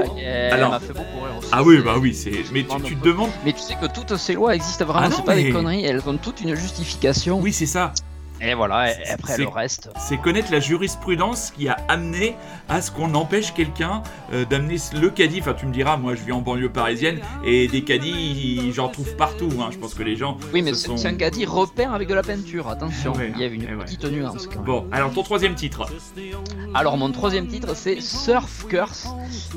Alors- 0.51 0.71
m'a 0.71 0.79
fait 0.79 0.87
beaucoup 0.93 1.23
rire 1.23 1.35
aussi. 1.39 1.49
Ah 1.51 1.63
oui, 1.63 1.79
bah 1.83 1.95
oui, 1.99 2.13
c'est. 2.13 2.31
Mais 2.53 2.63
tu, 2.63 2.81
tu 2.83 2.95
te 2.95 3.05
demandes. 3.05 3.29
Mais 3.43 3.53
tu 3.53 3.59
sais 3.59 3.75
que 3.81 3.87
toutes 3.87 4.15
ces 4.17 4.33
lois 4.33 4.55
existent 4.55 4.85
vraiment, 4.85 5.05
Ah 5.05 5.09
non, 5.09 5.15
c'est 5.17 5.25
pas 5.25 5.35
mais- 5.35 5.43
des 5.43 5.51
conneries, 5.51 5.85
elles 5.85 6.01
ont 6.07 6.17
toute 6.17 6.41
une 6.41 6.55
justification. 6.55 7.39
Oui, 7.39 7.53
c'est 7.53 7.65
ça. 7.65 7.93
Et 8.41 8.53
voilà, 8.53 8.91
et 8.91 9.09
après 9.09 9.37
le 9.37 9.47
reste. 9.47 9.89
C'est 9.97 10.17
connaître 10.17 10.51
la 10.51 10.59
jurisprudence 10.59 11.51
qui 11.57 11.67
a 11.69 11.77
amené 11.87 12.35
à 12.69 12.81
ce 12.81 12.91
qu'on 12.91 13.13
empêche 13.15 13.53
quelqu'un 13.53 14.03
euh, 14.33 14.45
d'amener 14.45 14.75
le 14.93 15.09
caddie. 15.09 15.39
Enfin, 15.41 15.53
tu 15.53 15.65
me 15.65 15.71
diras, 15.73 15.97
moi 15.97 16.15
je 16.15 16.21
vis 16.21 16.31
en 16.31 16.41
banlieue 16.41 16.69
parisienne 16.69 17.19
et 17.45 17.67
des 17.67 17.83
caddies, 17.83 18.71
j'en 18.73 18.89
trouve 18.89 19.15
partout. 19.15 19.49
hein. 19.61 19.69
Je 19.71 19.77
pense 19.77 19.93
que 19.93 20.03
les 20.03 20.15
gens. 20.15 20.37
Oui, 20.53 20.61
mais 20.61 20.73
c'est 20.73 20.87
sont- 20.95 21.05
un 21.05 21.13
caddie 21.15 21.45
repeint 21.45 21.91
avec 21.93 22.07
de 22.07 22.13
la 22.13 22.23
peinture, 22.23 22.67
attention, 22.69 23.13
Ouais, 23.13 23.31
il 23.35 23.41
y 23.41 23.45
avait 23.45 23.55
une 23.55 23.63
ouais. 23.63 23.85
petite 23.85 24.03
nuance 24.05 24.47
quand 24.47 24.55
même. 24.57 24.65
Bon, 24.65 24.87
alors 24.91 25.11
ton 25.13 25.23
troisième 25.23 25.55
titre. 25.55 25.85
Alors 26.73 26.97
mon 26.97 27.11
troisième 27.11 27.47
titre 27.47 27.75
c'est 27.75 28.01
Surf 28.01 28.65
Curse, 28.67 29.07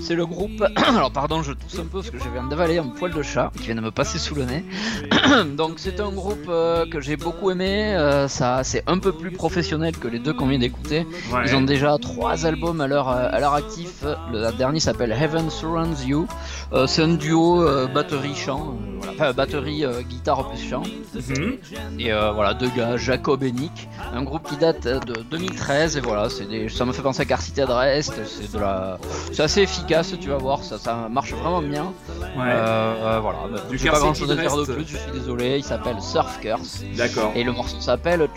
c'est 0.00 0.14
le 0.14 0.24
groupe, 0.24 0.62
alors 0.76 1.10
pardon 1.12 1.42
je 1.42 1.52
tousse 1.52 1.78
un 1.78 1.82
peu 1.84 1.98
parce 1.98 2.10
que 2.10 2.18
je 2.18 2.28
viens 2.32 2.44
d'avaler 2.44 2.78
un 2.78 2.86
poil 2.88 3.12
de 3.12 3.22
chat 3.22 3.50
qui 3.56 3.64
vient 3.64 3.74
de 3.74 3.80
me 3.80 3.90
passer 3.90 4.18
sous 4.18 4.34
le 4.36 4.44
nez. 4.44 4.64
Donc 5.56 5.74
c'est 5.78 6.00
un 6.00 6.10
groupe 6.12 6.46
euh, 6.48 6.86
que 6.88 7.00
j'ai 7.00 7.16
beaucoup 7.16 7.50
aimé, 7.50 7.94
euh, 7.96 8.28
ça 8.28 8.62
c'est 8.68 8.84
un 8.86 8.98
peu 8.98 9.12
plus 9.12 9.30
professionnel 9.30 9.96
que 9.96 10.08
les 10.08 10.18
deux 10.18 10.34
qu'on 10.34 10.46
vient 10.46 10.58
d'écouter. 10.58 11.06
Ouais. 11.32 11.40
Ils 11.46 11.54
ont 11.54 11.62
déjà 11.62 11.96
trois 11.98 12.44
albums 12.44 12.82
à 12.82 12.86
leur, 12.86 13.08
euh, 13.08 13.28
à 13.32 13.40
leur 13.40 13.54
actif. 13.54 14.04
Le 14.30 14.52
dernier 14.56 14.78
s'appelle 14.78 15.10
Heaven 15.10 15.48
Surrounds 15.48 16.04
You. 16.06 16.28
Euh, 16.74 16.86
c'est 16.86 17.02
un 17.02 17.14
duo 17.14 17.62
euh, 17.62 17.86
batterie-chant. 17.86 18.74
voilà. 18.98 19.12
Enfin, 19.14 19.32
batterie, 19.32 19.84
guitare 20.08 20.50
plus 20.50 20.68
chant. 20.68 20.82
Mhm. 21.14 21.56
Et 21.98 22.12
voilà, 22.12 22.52
deux 22.54 22.68
gars, 22.76 22.96
Jacob 22.98 23.42
et 23.42 23.52
Nick. 23.52 23.88
Un 24.14 24.22
groupe 24.22 24.46
qui 24.48 24.56
date 24.56 24.86
de 24.86 25.22
2013. 25.30 25.96
Et 25.96 26.00
voilà, 26.00 26.28
des... 26.50 26.68
ça 26.68 26.84
me 26.84 26.92
fait 26.92 27.02
penser 27.02 27.22
à 27.22 27.24
Car 27.24 27.40
City 27.40 27.62
Adrest. 27.62 28.12
C'est 28.26 28.52
de 28.52 28.58
la... 28.58 28.98
c'est 29.32 29.42
assez 29.42 29.62
efficace, 29.62 30.14
tu 30.20 30.28
vas 30.28 30.36
voir. 30.36 30.62
Ça, 30.62 30.78
ça 30.78 31.08
marche 31.10 31.32
vraiment 31.32 31.62
bien. 31.62 31.92
Ouais, 32.36 33.20
voilà, 33.22 33.38
bah, 33.50 33.60
Du 33.70 33.78
pas 33.78 33.98
grand 33.98 34.12
chose 34.12 34.30
à 34.30 34.36
dire 34.36 34.56
de 34.56 34.64
plus. 34.64 34.86
Je 34.86 34.96
suis 34.98 35.12
désolé. 35.12 35.56
Il 35.56 35.64
s'appelle 35.64 36.00
Surf 36.02 36.38
Curse. 36.40 36.82
d'accord. 36.96 37.32
Et 37.34 37.44
le 37.44 37.52
morceau 37.52 37.80
s'appelle 37.80 38.28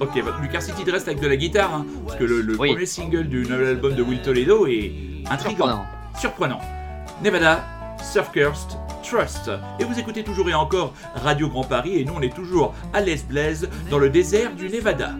Ok, 0.00 0.22
bah, 0.24 0.36
du 0.42 0.48
Car 0.48 0.62
City 0.62 0.88
reste 0.90 1.08
avec 1.08 1.20
de 1.20 1.26
la 1.28 1.36
guitare, 1.36 1.74
hein, 1.74 1.86
parce 2.06 2.18
que 2.18 2.24
le, 2.24 2.40
le 2.42 2.56
Oui. 2.58 2.70
premier 2.72 2.86
single 2.86 3.28
du 3.28 3.42
nouvel 3.42 3.66
album 3.68 3.94
de 3.94 4.02
Will 4.02 4.20
Toledo 4.22 4.66
est 4.66 4.92
intrigant, 5.30 5.66
Surprenant. 5.66 5.86
surprenant. 6.18 6.60
Nevada, 7.24 7.64
Surfcurst, 8.02 8.76
Trust. 9.02 9.50
Et 9.78 9.84
vous 9.84 9.98
écoutez 9.98 10.22
toujours 10.24 10.48
et 10.50 10.54
encore 10.54 10.92
Radio 11.14 11.48
Grand 11.48 11.64
Paris, 11.64 11.98
et 11.98 12.04
nous 12.04 12.12
on 12.16 12.20
est 12.20 12.34
toujours 12.34 12.74
à 12.92 13.00
Les 13.00 13.16
Blaise, 13.16 13.68
dans 13.90 13.98
le 13.98 14.10
désert 14.10 14.52
du 14.54 14.68
Nevada. 14.68 15.12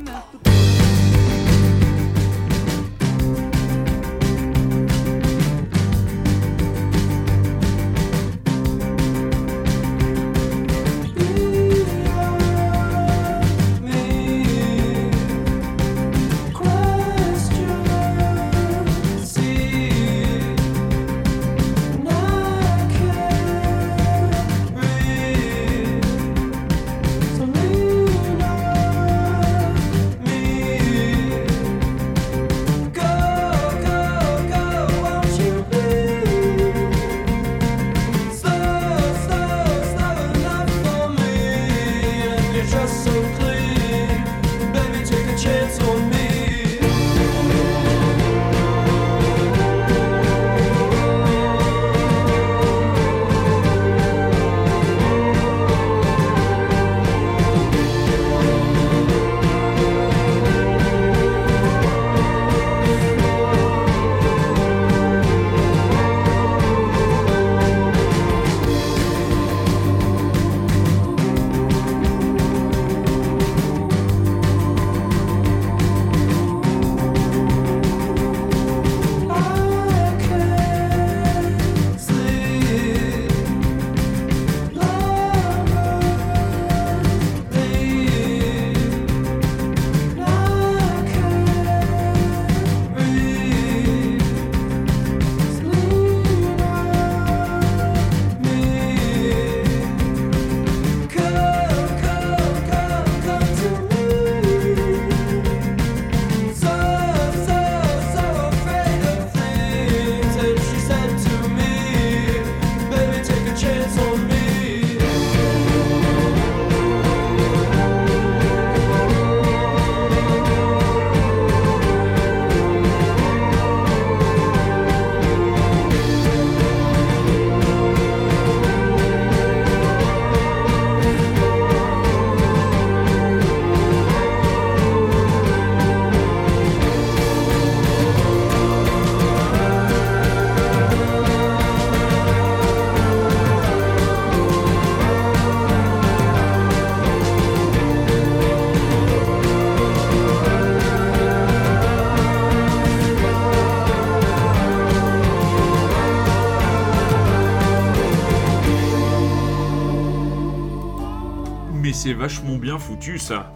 Foutu 163.07 163.18
ça. 163.18 163.46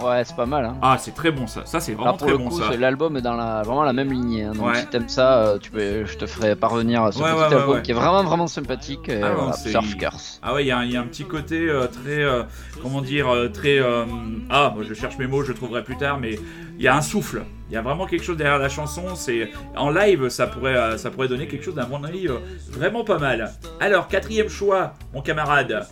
Ouais, 0.00 0.22
c'est 0.24 0.36
pas 0.36 0.46
mal. 0.46 0.64
Hein. 0.64 0.76
Ah, 0.80 0.96
c'est 0.96 1.12
très 1.12 1.32
bon 1.32 1.48
ça. 1.48 1.62
Ça, 1.64 1.80
c'est 1.80 1.92
vraiment 1.94 2.12
pour 2.12 2.18
très 2.28 2.30
le 2.30 2.38
bon 2.38 2.50
coup, 2.50 2.60
ça. 2.62 2.76
l'album 2.76 3.16
est 3.16 3.20
dans 3.20 3.34
la, 3.34 3.62
vraiment 3.62 3.82
la 3.82 3.92
même 3.92 4.12
lignée. 4.12 4.44
hein. 4.44 4.52
Donc 4.54 4.68
Ouais. 4.68 4.76
si 4.76 4.86
t'aimes 4.86 5.08
ça, 5.08 5.38
euh, 5.38 5.58
tu 5.58 5.72
peux, 5.72 6.04
je 6.04 6.16
te 6.16 6.24
ferai 6.26 6.54
parvenir 6.54 7.12
ce 7.12 7.18
Ouais, 7.20 7.30
petit 7.32 7.36
ouais, 7.54 7.60
album 7.60 7.82
qui 7.82 7.90
est 7.90 7.94
vraiment 7.94 8.22
vraiment 8.22 8.46
sympathique. 8.46 9.10
Ah, 9.10 9.32
voilà, 9.34 9.52
Surf 9.54 9.96
Curse. 9.96 10.38
Ah 10.40 10.54
ouais, 10.54 10.62
il 10.64 10.68
y, 10.68 10.70
a 10.70 10.78
un- 10.78 10.84
il 10.84 10.92
y 10.92 10.96
a 10.96 11.00
un 11.00 11.06
petit 11.06 11.24
côté 11.24 11.68
euh, 11.68 11.88
très, 11.88 12.22
euh, 12.22 12.44
comment 12.80 13.00
dire, 13.02 13.26
très, 13.52 13.80
euh, 13.80 14.04
ah, 14.50 14.72
je 14.88 14.94
cherche 14.94 15.18
mes 15.18 15.26
mots, 15.26 15.42
je 15.42 15.52
trouverai 15.52 15.82
plus 15.82 15.96
tard, 15.96 16.18
mais 16.20 16.38
il 16.78 16.84
y 16.84 16.88
a 16.88 16.96
un 16.96 17.02
souffle. 17.02 17.42
Il 17.70 17.74
y 17.74 17.76
a 17.76 17.82
vraiment 17.82 18.06
quelque 18.06 18.24
chose 18.24 18.36
derrière 18.38 18.58
la 18.58 18.70
chanson. 18.70 19.14
C'est 19.14 19.50
en 19.76 19.90
live, 19.90 20.28
ça 20.30 20.46
pourrait, 20.46 20.76
euh, 20.76 20.96
ça 20.96 21.10
pourrait 21.10 21.28
donner 21.28 21.46
quelque 21.46 21.64
chose 21.64 21.74
d'un 21.74 21.86
mon 21.86 22.02
avis 22.02 22.26
euh, 22.28 22.38
vraiment 22.70 23.04
pas 23.04 23.18
mal. 23.18 23.52
Alors 23.80 24.08
quatrième 24.08 24.48
choix, 24.48 24.94
mon 25.12 25.20
camarade. 25.20 25.86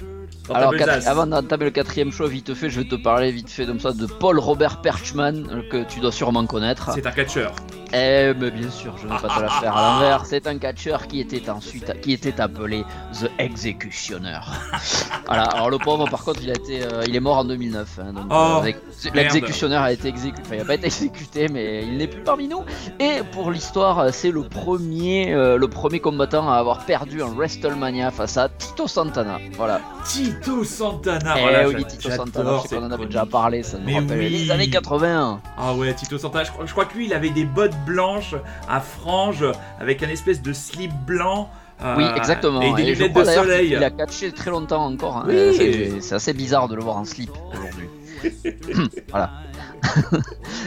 Alors, 0.55 0.75
quatre- 0.77 1.07
avant 1.09 1.27
d'entamer 1.27 1.65
le 1.67 1.71
quatrième 1.73 2.13
choix, 2.13 2.29
vite 2.29 2.55
fait, 2.55 2.71
je 2.71 2.81
vais 2.81 2.89
te 2.89 2.95
parler 2.95 3.31
vite 3.33 3.51
fait 3.51 3.67
comme 3.67 3.81
ça 3.81 3.93
de 3.93 4.07
Paul 4.07 4.39
Robert 4.39 4.81
Perchman, 4.81 5.35
euh, 5.51 5.63
que 5.69 5.85
tu 5.89 5.99
dois 6.01 6.13
sûrement 6.13 6.47
connaître. 6.47 6.91
c'est 6.95 7.07
un 7.07 7.11
catcheur. 7.11 7.53
Eh, 7.93 8.33
mais 8.39 8.51
bien 8.51 8.71
sûr, 8.71 8.97
je 8.99 9.07
ne 9.07 9.13
vais 9.13 9.19
pas 9.21 9.29
te 9.37 9.41
la 9.41 9.49
faire 9.61 9.77
à 9.77 9.95
l'envers. 9.95 10.27
C'est 10.27 10.47
un 10.47 10.59
catcheur 10.59 11.07
qui 11.07 11.21
était 11.21 11.49
ensuite, 11.49 12.01
qui 12.01 12.13
était 12.13 12.41
appelé 12.41 12.85
The 13.21 13.31
Executioner. 13.39 14.39
voilà. 15.27 15.45
Alors 15.45 15.71
le 15.71 15.79
pauvre, 15.79 16.09
par 16.09 16.25
contre, 16.25 16.41
il 16.43 16.51
a 16.51 16.55
été, 16.55 16.83
euh, 16.83 17.05
il 17.07 17.15
est 17.15 17.21
mort 17.21 17.39
en 17.39 17.45
2009. 17.45 17.99
hein, 18.01 18.13
donc, 18.13 18.25
Oh, 18.31 18.63
euh, 18.65 18.73
l'exécutionnaire 19.15 19.83
a 19.83 19.93
été 19.93 20.09
exécuté. 20.09 20.43
Enfin, 20.45 20.55
il 20.57 20.61
a 20.61 20.65
pas 20.65 20.75
été 20.75 20.87
exécuté, 20.87 21.49
mais 21.49 21.85
il 21.85 21.97
n'est 21.97 22.09
plus 22.09 22.23
parmi 22.23 22.49
nous. 22.49 22.65
Et 22.99 23.21
pour 23.33 23.51
l'histoire, 23.51 23.99
euh, 24.01 24.09
c'est 24.13 24.31
le 24.31 24.43
premier, 24.43 25.33
euh, 25.33 25.57
le 25.57 25.69
premier 25.69 26.01
combattant 26.01 26.51
à 26.51 26.57
avoir 26.57 26.85
perdu 26.87 27.23
un 27.23 27.29
WrestleMania 27.35 28.11
face 28.11 28.37
à 28.37 28.49
Tito 28.49 28.87
Santana. 28.89 29.39
Voilà. 29.57 29.81
Tito 30.05 30.65
Santana. 30.65 31.35
Eh 31.39 31.41
voilà, 31.43 31.69
oui, 31.69 31.85
Tito 31.85 32.11
Santana, 32.11 32.61
je 32.63 32.69
sais 32.69 32.77
qu'on 32.77 32.85
en 32.87 32.91
avait 32.91 33.07
déjà 33.07 33.27
parlé, 33.27 33.63
ça 33.63 33.79
nous 33.79 33.85
Mais 33.87 33.95
rappelle 33.99 34.19
oui. 34.19 34.29
les 34.29 34.51
années 34.51 34.71
80. 34.71 35.41
Ah 35.57 35.75
ouais, 35.75 35.95
Tito 35.95 36.19
Santana, 36.19 36.45
je 36.45 36.51
crois, 36.51 36.67
je 36.67 36.73
crois 36.73 36.85
que 36.85 36.97
lui, 36.97 37.07
il 37.07 37.15
avait 37.15 37.31
des 37.31 37.45
bottes 37.45 37.73
blanches 37.85 38.35
à 38.69 38.81
franges 38.81 39.45
avec 39.81 40.03
un 40.03 40.09
espèce 40.09 40.43
de 40.43 40.53
slip 40.53 40.93
blanc. 41.07 41.51
euh, 41.83 41.95
Oui, 41.97 42.05
exactement. 42.17 42.61
Et 42.63 42.73
des 42.75 42.95
lunettes 42.95 43.11
crois 43.11 43.25
de 43.25 43.31
soleil. 43.31 43.69
qu'il 43.69 43.83
a 43.85 43.91
catché 43.91 44.33
très 44.33 44.51
longtemps 44.51 44.85
encore. 44.87 45.19
hein. 45.19 45.25
Oui. 45.27 45.35
Euh, 45.37 45.99
c'est- 46.01 46.15
assez 46.15 46.33
bizarre 46.33 46.69
de 46.69 46.75
le 46.77 46.83
voir 46.83 46.97
en 46.97 47.05
slip 47.05 47.31
aujourd'hui. 47.53 47.89
voilà. 49.11 49.31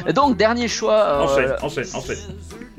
Et 0.07 0.13
donc, 0.13 0.37
dernier 0.37 0.67
choix. 0.67 0.93
euh, 1.03 1.23
Enchaîne, 1.23 1.55
enchaîne, 1.61 1.85
enchaîne. 1.95 2.17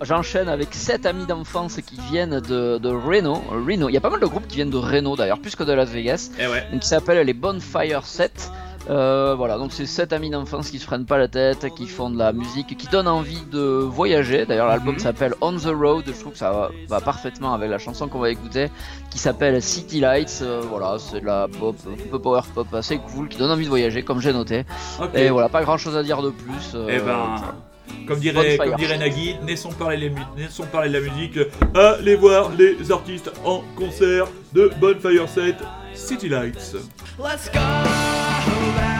J'enchaîne 0.03 0.49
avec 0.49 0.72
7 0.74 1.05
amis 1.07 1.26
d'enfance 1.26 1.76
qui 1.85 1.99
viennent 2.11 2.41
de, 2.41 2.78
de 2.78 2.89
Reno. 2.89 3.43
Reno. 3.51 3.89
Il 3.89 3.93
y 3.93 3.97
a 3.99 4.01
pas 4.01 4.09
mal 4.11 4.20
de 4.20 4.26
groupes 4.26 4.47
qui 4.49 4.57
viennent 4.57 4.70
de 4.70 4.78
Reno 4.78 5.16
d'ailleurs, 5.16 5.41
plus 5.41 5.55
que 5.57 5.64
de 5.64 5.72
Las 5.72 5.91
Vegas. 5.91 6.31
Eh 6.39 6.47
ouais. 6.47 6.64
Donc, 6.72 6.81
qui 6.81 6.89
s'appellent 6.89 7.26
les 7.26 7.35
Bonfire 7.35 8.05
7. 8.07 8.51
Euh, 8.89 9.35
voilà, 9.37 9.59
donc 9.59 9.72
c'est 9.72 9.85
7 9.87 10.12
amis 10.14 10.31
d'enfance 10.31 10.70
qui 10.70 10.78
se 10.78 10.87
prennent 10.87 11.05
pas 11.05 11.18
la 11.18 11.28
tête, 11.28 11.66
qui 11.76 11.87
font 11.87 12.09
de 12.11 12.18
la 12.18 12.33
musique, 12.33 12.76
qui 12.78 12.87
donnent 12.89 13.09
envie 13.09 13.43
de 13.53 13.61
voyager. 13.61 14.47
D'ailleurs, 14.47 14.68
l'album 14.68 14.95
Mhm. 14.95 15.01
s'appelle 15.01 15.35
On 15.43 15.53
the 15.57 15.66
Road. 15.66 16.05
Je 16.07 16.18
trouve 16.18 16.33
que 16.33 16.39
ça 16.39 16.51
va, 16.51 16.70
va 16.89 17.01
parfaitement 17.01 17.53
avec 17.53 17.70
la 17.70 17.78
chanson 17.78 18.09
qu'on 18.09 18.18
va 18.20 18.31
écouter, 18.31 18.68
qui 19.11 19.18
s'appelle 19.18 19.61
City 19.62 20.01
Lights. 20.01 20.41
Euh, 20.43 20.62
voilà, 20.68 20.97
c'est 20.99 21.20
de 21.20 21.26
la 21.26 21.47
pop, 21.47 21.76
un 21.87 22.09
peu 22.11 22.18
power 22.18 22.41
pop 22.55 22.66
assez 22.72 22.97
cool, 22.99 23.28
qui 23.28 23.37
donne 23.39 23.51
envie 23.51 23.64
de 23.64 23.68
voyager, 23.70 24.03
comme 24.03 24.20
j'ai 24.20 24.33
noté. 24.33 24.64
Et 25.14 25.28
voilà, 25.28 25.49
pas 25.51 25.62
grand 25.62 25.76
chose 25.76 25.97
à 25.97 26.03
dire 26.03 26.22
de 26.22 26.31
plus. 26.31 26.72
euh, 26.74 26.87
Eh 26.91 26.99
ben, 27.01 27.37
comme 28.09 28.18
dirait, 28.18 28.57
comme 28.57 28.74
dirait 28.76 28.99
Nagui, 28.99 29.37
laissons 29.47 29.72
parler, 29.72 29.97
les 29.99 30.12
laissons 30.43 30.64
parler 30.64 30.89
de 30.89 30.95
la 30.95 31.01
musique. 31.01 31.39
Allez 31.74 32.16
voir 32.16 32.51
les 32.59 32.91
artistes 32.91 33.31
en 33.45 33.62
concert 33.76 34.26
de 34.55 34.70
Bonfire 34.81 35.28
7 35.28 35.57
City 35.95 36.28
Lights. 36.28 36.76
Let's 37.18 37.51
go 37.53 37.61
battle 38.47 38.99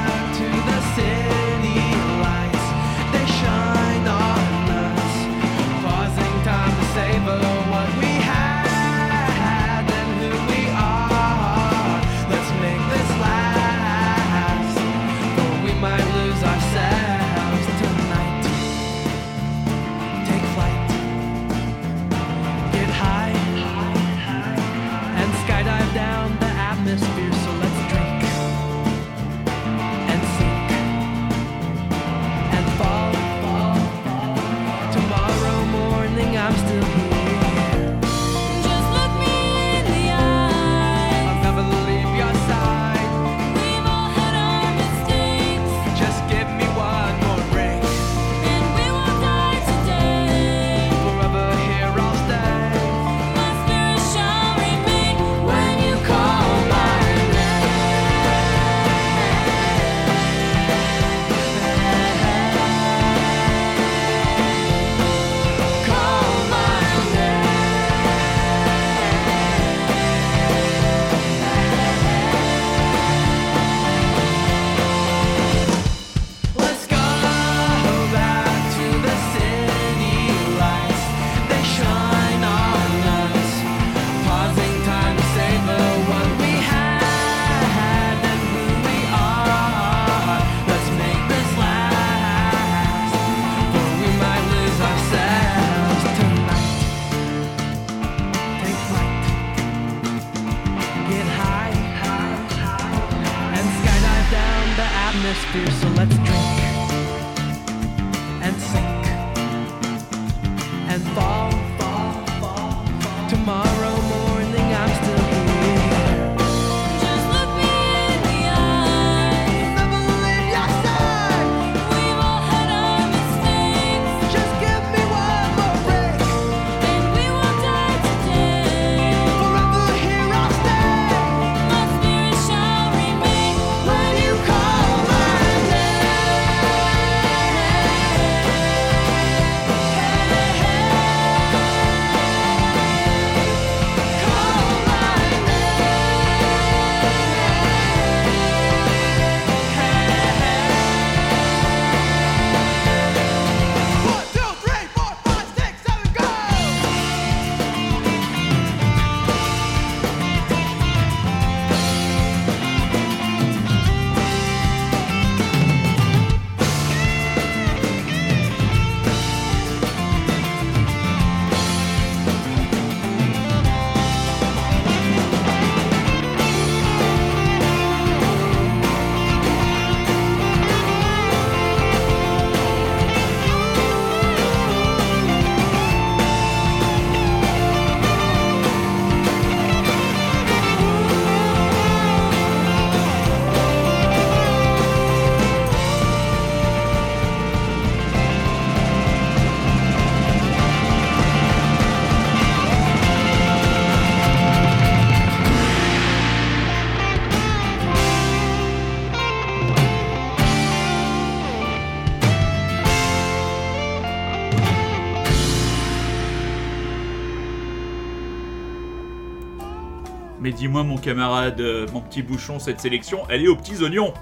camarade, 221.01 221.61
euh, 221.61 221.87
mon 221.93 222.01
petit 222.01 222.23
bouchon, 222.23 222.59
cette 222.59 222.81
sélection, 222.81 223.23
elle 223.29 223.43
est 223.43 223.49
aux 223.49 223.57
petits 223.57 223.83
oignons. 223.83 224.15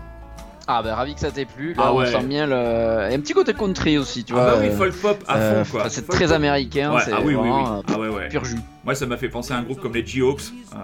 Ah 0.70 0.82
bah 0.82 0.94
ravi 0.94 1.14
que 1.14 1.20
ça 1.20 1.30
t'ait 1.30 1.46
plu. 1.46 1.72
Là 1.72 1.82
Ah 1.86 1.94
on 1.94 1.98
ouais. 2.00 2.06
sent 2.12 2.24
bien 2.24 2.46
le. 2.46 3.10
Et 3.10 3.14
un 3.14 3.20
petit 3.20 3.32
côté 3.32 3.54
country 3.54 3.96
aussi, 3.96 4.22
tu 4.22 4.34
ah 4.36 4.36
vois. 4.36 4.44
bah 4.52 4.58
oui, 4.60 4.66
euh, 4.68 4.76
folk 4.76 4.92
pop 5.00 5.24
à 5.26 5.36
euh, 5.38 5.64
fond, 5.64 5.70
quoi. 5.72 5.80
enfin, 5.80 5.88
c'est 5.88 6.04
Folk 6.04 6.14
très 6.16 6.26
pop. 6.26 6.34
américain, 6.34 6.92
Ouais, 6.94 7.00
c'est 7.04 7.12
ah 7.12 7.20
oui, 7.24 7.34
oui, 7.34 7.48
oui. 7.48 7.50
euh, 7.50 7.82
Ah 7.94 7.98
ouais, 7.98 8.08
ouais. 8.08 8.28
pur 8.28 8.44
jus. 8.44 8.56
Moi, 8.84 8.94
ça 8.94 9.06
m'a 9.06 9.16
fait 9.16 9.28
penser 9.30 9.52
à 9.54 9.56
un 9.56 9.62
groupe 9.62 9.80
comme 9.80 9.94
les 9.94 10.04
G-Hawks. 10.06 10.42
euh, 10.74 10.76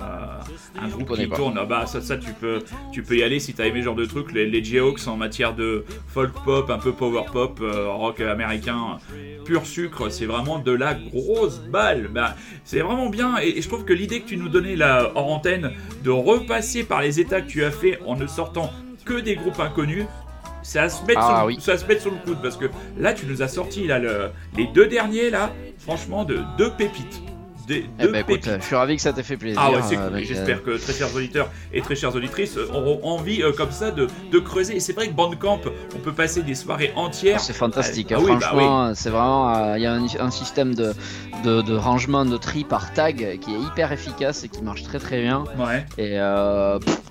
un 0.83 0.89
groupe 0.89 1.15
qui 1.17 1.27
pas. 1.27 1.37
tourne. 1.37 1.59
Ah 1.61 1.65
bah, 1.67 1.85
ça, 1.87 2.01
ça 2.01 2.17
tu, 2.17 2.33
peux, 2.33 2.61
tu 2.93 3.03
peux 3.03 3.17
y 3.17 3.23
aller 3.23 3.41
si 3.41 3.53
t'as 3.53 3.67
aimé 3.67 3.81
ce 3.81 3.85
genre 3.85 3.95
de 3.95 4.07
truc. 4.07 4.33
Les, 4.33 4.47
les 4.49 4.65
G-Hawks 4.65 5.07
en 5.07 5.17
matière 5.17 5.55
de 5.55 5.85
folk 6.09 6.33
pop, 6.47 6.71
un 6.71 6.79
peu 6.79 6.93
power 6.93 7.25
pop, 7.31 7.59
euh, 7.63 7.89
rock 7.89 8.21
américain, 8.21 8.97
pur 9.45 9.67
sucre, 9.67 10.09
c'est 10.11 10.27
vraiment 10.27 10.59
de 10.61 10.73
la 10.73 10.95
grosse 10.95 11.59
balle. 11.61 12.09
Bah, 12.11 12.35
c'est 12.65 12.81
vraiment 12.81 13.11
bien. 13.11 13.35
Et, 13.43 13.59
et 13.59 13.63
je 13.63 13.69
trouve 13.69 13.85
que 13.85 13.93
l'idée 13.93 14.21
que 14.21 14.29
tu 14.29 14.39
nous 14.39 14.49
donnais 14.49 14.77
là 14.77 15.11
hors 15.15 15.31
antenne 15.31 15.73
de 16.03 16.11
repasser 16.11 16.85
par 16.85 17.03
les 17.03 17.21
états 17.21 17.43
que 17.43 17.49
tu 17.49 17.65
as 17.65 17.71
fait 17.71 17.99
en 18.07 18.17
ne 18.17 18.27
sortant 18.27 18.71
que 19.05 19.21
des 19.21 19.37
groupes 19.37 19.61
inconnus. 19.61 20.07
C'est 20.63 20.79
à 20.79 20.89
se 20.89 21.05
mettre, 21.05 21.21
Ah 21.23 21.37
sur, 21.41 21.47
oui. 21.47 21.59
à 21.67 21.77
se 21.79 21.85
mettre 21.85 22.01
sur 22.01 22.11
le 22.11 22.17
coude 22.25 22.41
parce 22.43 22.57
que 22.57 22.65
là 22.99 23.13
tu 23.13 23.27
nous 23.27 23.43
as 23.43 23.49
sorti 23.49 23.87
là, 23.87 23.99
le- 23.99 24.31
les 24.57 24.67
deux 24.69 24.87
derniers 24.87 25.29
là, 25.29 25.51
franchement 25.79 26.25
de 26.25 26.41
deux 26.57 26.71
pépites. 26.71 27.23
Des, 27.67 27.87
Eh 27.99 28.03
deux 28.03 28.13
bah 28.13 28.21
écoute, 28.21 28.43
pépites. 28.43 28.61
je 28.61 28.67
suis 28.67 28.77
ravi 28.77 28.97
que 28.97 29.03
ça 29.03 29.13
t'ait 29.13 29.23
fait 29.23 29.37
plaisir. 29.39 29.61
Ah 29.63 29.71
ouais, 29.71 29.79
c'est 29.89 29.97
euh, 29.97 30.09
cool. 30.11 30.19
J'espère 30.25 30.63
que 30.63 30.77
très 30.77 30.93
chers 30.93 31.15
auditeurs 31.15 31.49
et 31.73 31.81
très 31.81 31.95
chères 31.97 32.15
auditrices 32.15 32.57
auront 32.57 33.01
envie 33.05 33.43
euh, 33.43 33.53
comme 33.53 33.71
ça 33.71 33.91
de, 33.91 34.07
de 34.31 34.39
creuser. 34.39 34.77
Et 34.77 34.81
c'est 34.81 34.93
vrai 34.93 35.09
que 35.09 35.15
Bandcamp, 35.15 35.61
on 35.95 35.99
peut 35.99 36.13
passer 36.13 36.43
des 36.43 36.55
soirées 36.55 36.93
entières. 36.95 37.41
C'est 37.41 37.53
fantastique, 37.55 38.13
Ah 38.13 38.17
hein, 38.19 38.25
bah 38.27 38.41
franchement, 38.41 38.95
c'est 38.95 39.09
vraiment, 39.11 39.55
euh, 39.55 39.79
il 39.79 39.83
y 39.83 39.87
a 39.87 39.95
un, 39.95 40.05
un 40.21 40.31
système 40.31 40.75
de, 40.75 40.93
de, 41.45 41.63
de 41.63 41.75
rangement 41.77 42.25
de 42.27 42.37
tri 42.37 42.65
par 42.65 42.93
tag 42.93 43.39
qui 43.41 43.55
est 43.55 43.59
hyper 43.59 43.93
efficace 43.93 44.45
et 44.45 44.49
qui 44.49 44.61
marche 44.63 44.83
très 44.83 44.99
très 44.99 45.23
bien. 45.23 45.45
Ouais. 45.59 45.87
Et 45.97 46.19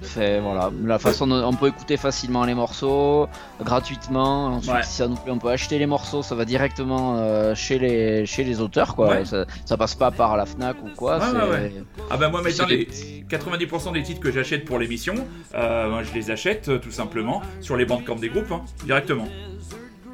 c'est 0.02 0.40
voilà, 0.40 0.70
la 0.84 1.00
façon 1.00 1.28
dont 1.28 1.44
on 1.48 1.54
peut 1.54 1.68
écouter 1.68 1.98
facilement 1.98 2.44
les 2.46 2.54
morceaux 2.54 3.28
gratuitement. 3.64 4.48
Ensuite, 4.48 4.74
Ouais. 4.74 4.84
si 4.84 4.94
ça 4.98 5.08
nous 5.08 5.16
plaît, 5.16 5.32
on 5.32 5.40
peut 5.40 5.50
acheter 5.50 5.80
les 5.80 5.86
morceaux. 5.86 6.24
Ça 6.24 6.36
va 6.36 6.46
directement 6.46 7.54
chez 7.56 7.80
les 7.80 8.26
chez 8.26 8.44
les 8.44 8.62
auteurs, 8.62 8.96
quoi. 8.96 9.08
Ouais. 9.10 9.26
Ça, 9.26 9.46
ça 9.66 9.78
passe 9.78 9.96
pas 9.96 10.12
par 10.12 10.38
la 10.38 10.43
Fnac 10.46 10.78
ou 10.84 10.90
quoi. 10.96 11.20
C'est- 11.22 11.36
ouais, 11.38 11.50
ouais. 11.50 11.74
Ah 12.10 12.18
bah 12.18 12.30
moi 12.30 12.42
maintenant 12.42 12.66
les 12.68 12.86
des- 12.86 13.26
90% 13.30 13.92
des 13.94 14.04
titres 14.04 14.20
que 14.22 14.32
j'achète 14.32 14.66
pour 14.66 14.80
l'émission, 14.80 15.16
euh, 15.56 16.04
je 16.04 16.14
les 16.14 16.32
achète 16.32 16.70
euh, 16.70 16.78
tout 16.78 16.92
simplement 16.92 17.42
sur 17.62 17.76
les 17.78 17.86
Bandcamp 17.86 18.16
des 18.16 18.30
groupes, 18.30 18.52
hein, 18.52 18.62
directement. 18.86 19.28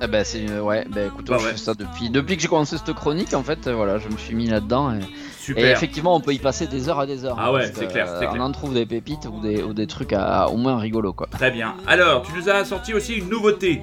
Eh 0.01 0.07
ben 0.07 0.23
c'est 0.23 0.59
ouais, 0.61 0.86
ben 0.89 1.07
écoute, 1.07 1.27
Bah 1.27 1.36
je 1.39 1.45
ouais. 1.45 1.51
fais 1.51 1.57
ça 1.57 1.73
depuis 1.73 2.09
depuis 2.09 2.38
que 2.38 2.41
j'ai 2.41 2.47
commencé 2.47 2.77
cette 2.77 2.93
chronique 2.93 3.34
en 3.34 3.43
fait, 3.43 3.67
euh, 3.67 3.73
voilà, 3.75 3.97
je 3.97 4.07
me 4.07 4.15
suis 4.17 4.34
mis 4.34 4.47
là-dedans 4.47 4.93
et, 4.93 4.99
et 4.99 5.01
Super. 5.38 5.65
effectivement 5.75 6.15
on 6.15 6.21
peut 6.21 6.34
y 6.34 6.39
passer 6.39 6.67
des 6.67 6.88
heures 6.88 7.03
et 7.03 7.07
des 7.07 7.25
heures. 7.25 7.36
Ah 7.38 7.47
hein, 7.47 7.51
ouais, 7.51 7.71
c'est 7.75 7.88
clair, 7.88 8.07
euh. 8.09 8.25
On 8.34 8.39
en 8.39 8.51
trouve 8.53 8.73
des 8.73 8.86
pépites 8.86 9.25
ou 9.25 9.41
des 9.41 9.61
ou 9.61 9.73
des 9.73 9.88
trucs 9.88 10.13
à, 10.13 10.43
à 10.43 10.47
au 10.47 10.55
moins 10.55 10.77
rigolos 10.80 11.11
quoi. 11.11 11.27
Très 11.32 11.51
bien. 11.51 11.75
Alors, 11.86 12.21
tu 12.21 12.32
nous 12.32 12.47
as 12.49 12.63
sorti 12.63 12.93
aussi 12.93 13.15
une 13.15 13.27
nouveauté. 13.27 13.82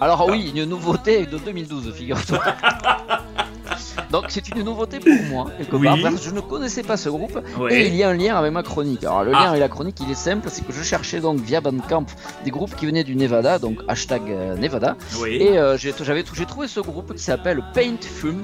Alors 0.00 0.26
oui, 0.30 0.50
une 0.56 0.64
nouveauté 0.64 1.26
de 1.26 1.36
2012, 1.36 1.92
figure-toi. 1.92 2.40
Donc 4.14 4.26
c'est 4.28 4.48
une 4.48 4.62
nouveauté 4.62 5.00
pour 5.00 5.12
moi, 5.28 5.46
quelque 5.58 5.74
Oui. 5.76 5.86
part, 5.86 5.98
parce 6.02 6.14
que 6.16 6.22
je 6.22 6.30
ne 6.30 6.40
connaissais 6.40 6.82
pas 6.84 6.96
ce 6.96 7.08
groupe 7.08 7.36
Ouais. 7.58 7.74
et 7.74 7.86
il 7.88 7.96
y 7.96 8.02
a 8.04 8.10
un 8.10 8.14
lien 8.14 8.36
avec 8.36 8.52
ma 8.52 8.62
chronique. 8.62 9.02
Alors 9.02 9.24
le 9.24 9.32
Ah. 9.34 9.40
lien 9.40 9.48
avec 9.50 9.60
la 9.60 9.68
chronique, 9.68 9.96
il 10.06 10.10
est 10.10 10.14
simple, 10.14 10.48
c'est 10.52 10.64
que 10.66 10.72
je 10.72 10.82
cherchais 10.82 11.20
donc 11.20 11.40
via 11.40 11.60
Bandcamp 11.60 12.06
des 12.44 12.50
groupes 12.52 12.74
qui 12.76 12.86
venaient 12.86 13.02
du 13.04 13.16
Nevada, 13.16 13.58
donc 13.58 13.78
hashtag 13.88 14.22
euh, 14.28 14.56
Nevada, 14.56 14.96
Oui. 15.20 15.36
et 15.40 15.58
euh, 15.58 15.76
j'avais- 15.76 16.24
j'ai 16.34 16.46
trouvé 16.46 16.68
ce 16.68 16.80
groupe 16.80 17.14
qui 17.14 17.22
s'appelle 17.22 17.62
Paint 17.74 17.96
Fumes. 18.02 18.42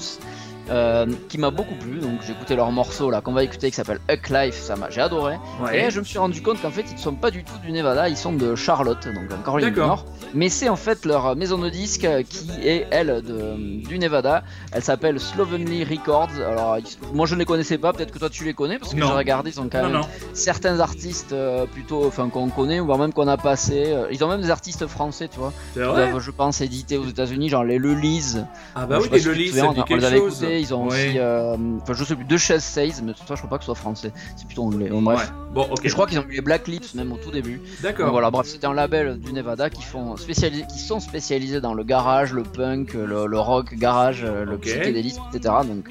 Euh, 0.71 1.07
qui 1.29 1.39
m'a 1.39 1.51
beaucoup 1.51 1.75
plu, 1.75 1.99
donc 1.99 2.21
j'ai 2.27 2.33
écouté 2.33 2.55
leur 2.57 2.71
morceau 2.71 3.11
là 3.11 3.21
qu'on 3.21 3.33
va 3.33 3.43
écouter 3.45 3.71
qui 3.71 3.77
s'appelle 3.77 4.01
Huck 4.11 4.29
Life, 4.31 4.55
ça 4.55 4.77
m'a, 4.77 4.89
j'ai 4.91 5.01
adoré. 5.01 5.37
Ouais. 5.63 5.87
Et 5.87 5.91
je 5.91 5.99
me 6.01 6.05
suis 6.05 6.19
rendu 6.19 6.43
compte 6.43 6.61
qu'en 6.63 6.71
fait 6.71 6.85
ils 6.91 6.95
ne 6.95 6.99
sont 7.01 7.15
pas 7.15 7.31
du 7.31 7.45
tout 7.45 7.59
du 7.65 7.73
Nevada, 7.73 8.09
ils 8.09 8.17
sont 8.17 8.33
de 8.33 8.55
Charlotte, 8.55 9.05
donc 9.07 9.33
en 9.33 9.43
Caroline 9.43 9.71
du. 9.71 9.81
Nord. 9.81 10.05
Mais 10.35 10.49
c'est 10.49 10.69
en 10.69 10.77
fait 10.77 11.05
leur 11.05 11.35
maison 11.37 11.59
de 11.59 11.69
disques 11.69 12.05
euh, 12.05 12.23
qui 12.23 12.49
est 12.63 12.87
elle 12.91 13.23
de, 13.23 13.85
du 13.87 13.99
Nevada. 13.99 14.45
Elle 14.73 14.83
s'appelle 14.85 15.19
Slovenly 15.19 15.83
Records. 15.85 16.31
Alors 16.47 16.77
moi 17.13 17.27
je 17.27 17.35
ne 17.35 17.41
les 17.41 17.45
connaissais 17.45 17.79
pas, 17.79 17.93
peut-être 17.93 18.13
que 18.13 18.19
toi 18.19 18.31
tu 18.31 18.45
les 18.45 18.55
connais 18.55 18.79
parce 18.79 18.93
que 18.95 18.99
j'ai 18.99 19.05
regardé, 19.05 19.51
ils 19.51 19.61
ont 19.61 19.69
quand 19.69 19.79
Non, 19.83 19.89
même 19.91 20.01
non. 20.03 20.07
certains 20.35 20.79
artistes 20.81 21.33
euh, 21.33 21.67
plutôt, 21.67 22.07
enfin 22.07 22.29
qu'on 22.29 22.49
connaît, 22.49 22.79
voire 22.81 22.99
même 22.99 23.13
qu'on 23.13 23.29
a 23.29 23.37
passé. 23.37 23.95
ils 24.11 24.23
ont 24.25 24.29
même 24.29 24.41
des 24.43 24.51
artistes 24.51 24.87
français, 24.87 25.29
tu 25.29 25.39
vois. 25.39 25.53
Doivent, 25.75 26.19
je 26.21 26.31
pense, 26.31 26.61
éditer 26.61 26.97
aux 26.97 27.07
États-Unis, 27.07 27.49
genre 27.49 27.65
les 27.65 27.79
Lulise. 27.79 28.47
Ah 28.75 28.87
bah 28.87 28.99
oui, 29.01 29.09
les 29.13 29.19
si 29.19 29.25
souviens, 29.49 29.65
ça 29.65 29.71
on, 29.71 29.93
on 29.93 29.97
les 29.97 30.05
avait 30.05 30.19
chose. 30.19 30.43
écoutés. 30.43 30.60
Ils 30.61 30.75
ont 30.75 30.87
Ouais. 30.89 31.09
aussi, 31.09 31.19
euh, 31.19 31.57
enfin 31.83 31.93
je 31.95 32.05
sais 32.05 32.15
plus, 32.15 32.25
deux 32.25 32.39
chaises 32.39 32.63
16, 32.65 33.03
mais 33.05 33.13
ça 33.13 33.35
je 33.35 33.35
crois 33.37 33.49
pas 33.51 33.59
que 33.59 33.65
ce 33.65 33.67
soit 33.67 33.75
français. 33.75 34.13
C'est 34.37 34.47
plutôt 34.47 34.65
anglais. 34.65 34.89
Bon, 34.89 35.03
bref. 35.03 35.21
Ouais. 35.21 35.55
Bon, 35.55 35.63
ok. 35.71 35.81
Je 35.85 35.93
crois 35.93 36.07
qu'ils 36.07 36.19
ont 36.19 36.25
eu 36.29 36.35
les 36.37 36.41
Black 36.41 36.69
Lips 36.69 36.95
même 36.95 37.13
au 37.13 37.17
tout 37.17 37.31
début. 37.31 37.61
D'accord. 37.83 38.11
voilà, 38.11 38.31
bref, 38.31 38.47
c'était 38.47 38.67
un 38.67 38.75
label 38.75 39.19
du 39.19 39.33
Nevada 39.33 39.69
qui, 39.71 39.83
font 39.83 40.17
spécialisé, 40.17 40.65
qui 40.73 40.79
sont 40.79 41.01
spécialisés 41.01 41.61
dans 41.61 41.75
le 41.75 41.83
garage, 41.85 42.33
le 42.33 42.43
punk, 42.45 42.95
le, 42.95 43.27
le 43.27 43.39
rock 43.39 43.75
garage, 43.75 44.23
le 44.25 44.55
Ok. 44.55 44.61
psychédélisme, 44.63 45.23
etc. 45.33 45.55
Donc 45.67 45.89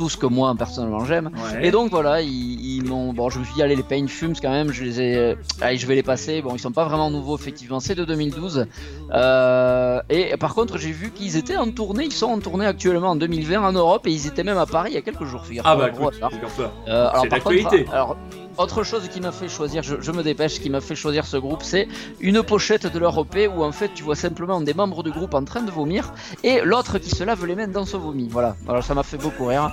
tout 0.00 0.08
ce 0.08 0.16
que 0.16 0.24
moi 0.24 0.54
personnellement 0.56 1.04
j'aime. 1.04 1.26
Ouais. 1.26 1.66
Et 1.66 1.70
donc 1.70 1.90
voilà, 1.90 2.22
ils, 2.22 2.76
ils 2.76 2.82
m'ont. 2.82 3.12
Bon, 3.12 3.28
je 3.28 3.38
me 3.38 3.44
suis 3.44 3.52
dit, 3.52 3.62
allez, 3.62 3.76
les 3.76 3.82
Pain 3.82 4.06
Fumes 4.06 4.32
quand 4.40 4.48
même, 4.48 4.72
je 4.72 4.82
les 4.82 4.98
ai. 4.98 5.36
Allez, 5.60 5.76
je 5.76 5.86
vais 5.86 5.94
les 5.94 6.02
passer. 6.02 6.40
Bon, 6.40 6.54
ils 6.54 6.58
sont 6.58 6.72
pas 6.72 6.86
vraiment 6.86 7.10
nouveaux, 7.10 7.36
effectivement, 7.36 7.80
c'est 7.80 7.94
de 7.94 8.06
2012. 8.06 8.66
Euh, 9.12 10.00
et 10.08 10.34
par 10.38 10.54
contre, 10.54 10.78
j'ai 10.78 10.90
vu 10.90 11.10
qu'ils 11.10 11.36
étaient 11.36 11.58
en 11.58 11.70
tournée, 11.70 12.04
ils 12.06 12.14
sont 12.14 12.28
en 12.28 12.38
tournée 12.38 12.64
actuellement 12.64 13.10
en 13.10 13.16
2020 13.16 13.60
en 13.60 13.72
Europe 13.72 14.06
et 14.06 14.10
ils 14.10 14.26
étaient 14.26 14.42
même 14.42 14.56
à 14.56 14.64
Paris 14.64 14.92
il 14.92 14.94
y 14.94 14.98
a 14.98 15.02
quelques 15.02 15.24
jours, 15.24 15.44
figure 15.44 15.64
Ah 15.66 15.76
bah 15.76 15.90
écoute, 15.90 16.14
figure-toi. 16.14 16.72
Euh, 16.88 17.10
alors, 17.10 17.28
par 17.28 17.40
contre, 17.40 17.92
alors, 17.92 18.16
autre 18.56 18.82
chose 18.82 19.08
qui 19.08 19.20
m'a 19.20 19.32
fait 19.32 19.48
choisir, 19.48 19.82
je, 19.82 20.12
me 20.12 20.22
dépêche, 20.22 20.60
qui 20.60 20.70
m'a 20.70 20.80
fait 20.80 20.94
choisir 20.94 21.26
ce 21.26 21.36
groupe, 21.36 21.62
c'est 21.62 21.88
une 22.20 22.42
pochette 22.42 22.86
de 22.92 22.98
leur 22.98 23.18
EP 23.18 23.48
où 23.48 23.62
en 23.62 23.72
fait 23.72 23.90
tu 23.94 24.02
vois 24.02 24.16
simplement 24.16 24.60
des 24.60 24.74
membres 24.74 25.02
du 25.02 25.10
groupe 25.10 25.34
en 25.34 25.44
train 25.44 25.62
de 25.62 25.70
vomir 25.70 26.12
et 26.44 26.60
l'autre 26.62 26.98
qui 26.98 27.10
se 27.10 27.24
lave 27.24 27.44
les 27.46 27.54
mains 27.54 27.68
dans 27.68 27.84
son 27.84 27.98
vomi. 27.98 28.28
Voilà, 28.30 28.56
alors 28.68 28.84
ça 28.84 28.94
m'a 28.94 29.02
fait 29.02 29.18
beaucoup 29.18 29.46
rire. 29.46 29.70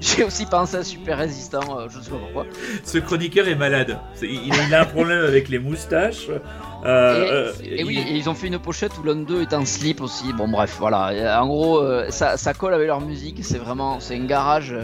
J'ai 0.00 0.24
aussi 0.24 0.46
pensé 0.46 0.76
à 0.76 0.84
Super 0.84 1.18
Résistant, 1.18 1.78
euh, 1.78 1.86
je 1.88 2.00
sais 2.00 2.10
pas 2.10 2.18
pourquoi. 2.18 2.46
Ce 2.84 2.98
chroniqueur 2.98 3.48
est 3.48 3.54
malade. 3.54 3.98
Il 4.22 4.74
a 4.74 4.82
un 4.82 4.84
problème 4.84 5.24
avec 5.24 5.48
les 5.48 5.58
moustaches. 5.58 6.28
Euh, 6.84 7.24
et, 7.24 7.30
euh, 7.30 7.52
et 7.80 7.84
oui, 7.84 7.98
il- 8.06 8.12
et 8.14 8.16
ils 8.18 8.28
ont 8.30 8.34
fait 8.34 8.46
une 8.46 8.58
pochette 8.58 8.92
où 8.98 9.02
l'un 9.02 9.16
d'eux 9.16 9.42
est 9.42 9.52
en 9.54 9.64
slip 9.64 10.00
aussi. 10.00 10.32
Bon, 10.32 10.48
bref, 10.48 10.76
voilà. 10.78 11.40
En 11.42 11.46
gros, 11.46 11.78
euh, 11.80 12.06
ça, 12.10 12.36
ça 12.36 12.54
colle 12.54 12.74
avec 12.74 12.86
leur 12.86 13.00
musique. 13.00 13.40
C'est 13.42 13.58
vraiment, 13.58 14.00
c'est 14.00 14.14
un 14.16 14.24
garage 14.24 14.74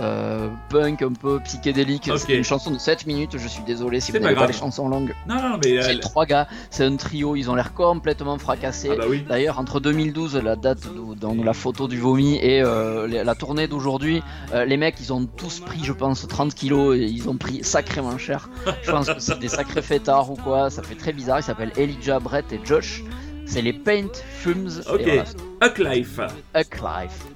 euh, 0.00 0.48
punk 0.70 1.02
un 1.02 1.12
peu 1.12 1.38
psychédélique. 1.44 2.10
C'est 2.16 2.34
une 2.38 2.44
chanson 2.44 2.70
de 2.70 2.78
7 2.78 3.06
minutes. 3.06 3.36
Je 3.38 3.46
suis 3.48 3.62
désolé 3.64 4.00
si 4.00 4.10
vous 4.12 4.18
n'avez 4.18 4.34
pas 4.34 4.46
les 4.46 4.52
chansons 4.58 4.88
longues. 4.88 5.14
Non, 5.28 5.36
non, 5.36 5.58
mais. 5.62 5.82
C'est 5.82 6.00
trois 6.00 6.26
gars, 6.26 6.48
c'est 6.70 6.84
un 6.84 6.96
trio. 6.96 7.36
Ils 7.36 7.50
ont 7.50 7.54
l'air 7.54 7.74
complètement 7.74 8.38
fracassés. 8.38 8.88
Ah 8.92 8.96
bah 8.96 9.04
oui. 9.08 9.24
D'ailleurs, 9.28 9.58
entre 9.58 9.80
2012, 9.80 10.36
la 10.42 10.56
date 10.56 10.80
dans 11.20 11.34
la 11.34 11.52
photo 11.52 11.88
du 11.88 11.98
vomi, 11.98 12.36
et 12.36 12.62
la 12.62 13.34
tournée 13.34 13.68
d'aujourd'hui, 13.68 14.22
les 14.66 14.76
mecs, 14.76 14.96
ils 15.00 15.12
ont 15.12 15.26
tous 15.26 15.60
pris, 15.60 15.80
je 15.84 15.92
pense, 15.92 16.26
30 16.26 16.54
kilos 16.54 16.96
et 16.96 17.04
ils 17.04 17.28
ont 17.28 17.36
pris 17.36 17.62
sacrément 17.62 18.16
cher. 18.18 18.48
Je 18.82 18.90
pense 18.90 19.06
que 19.06 19.18
c'est 19.20 19.38
des 19.38 19.48
sacrés 19.48 19.82
fêtards 19.82 20.30
ou 20.30 20.36
quoi. 20.36 20.70
Ça 20.70 20.82
fait 20.82 20.94
très 20.94 21.12
bizarre. 21.12 21.33
Ils 21.38 21.42
s'appellent 21.42 21.72
Elijah, 21.76 22.20
Brett 22.20 22.52
et 22.52 22.60
Josh. 22.64 23.02
C'est 23.46 23.62
les 23.62 23.72
Paint 23.72 24.12
Fumes. 24.38 24.70
Ok. 24.90 25.00
Et 25.00 26.04
voilà, 26.04 27.33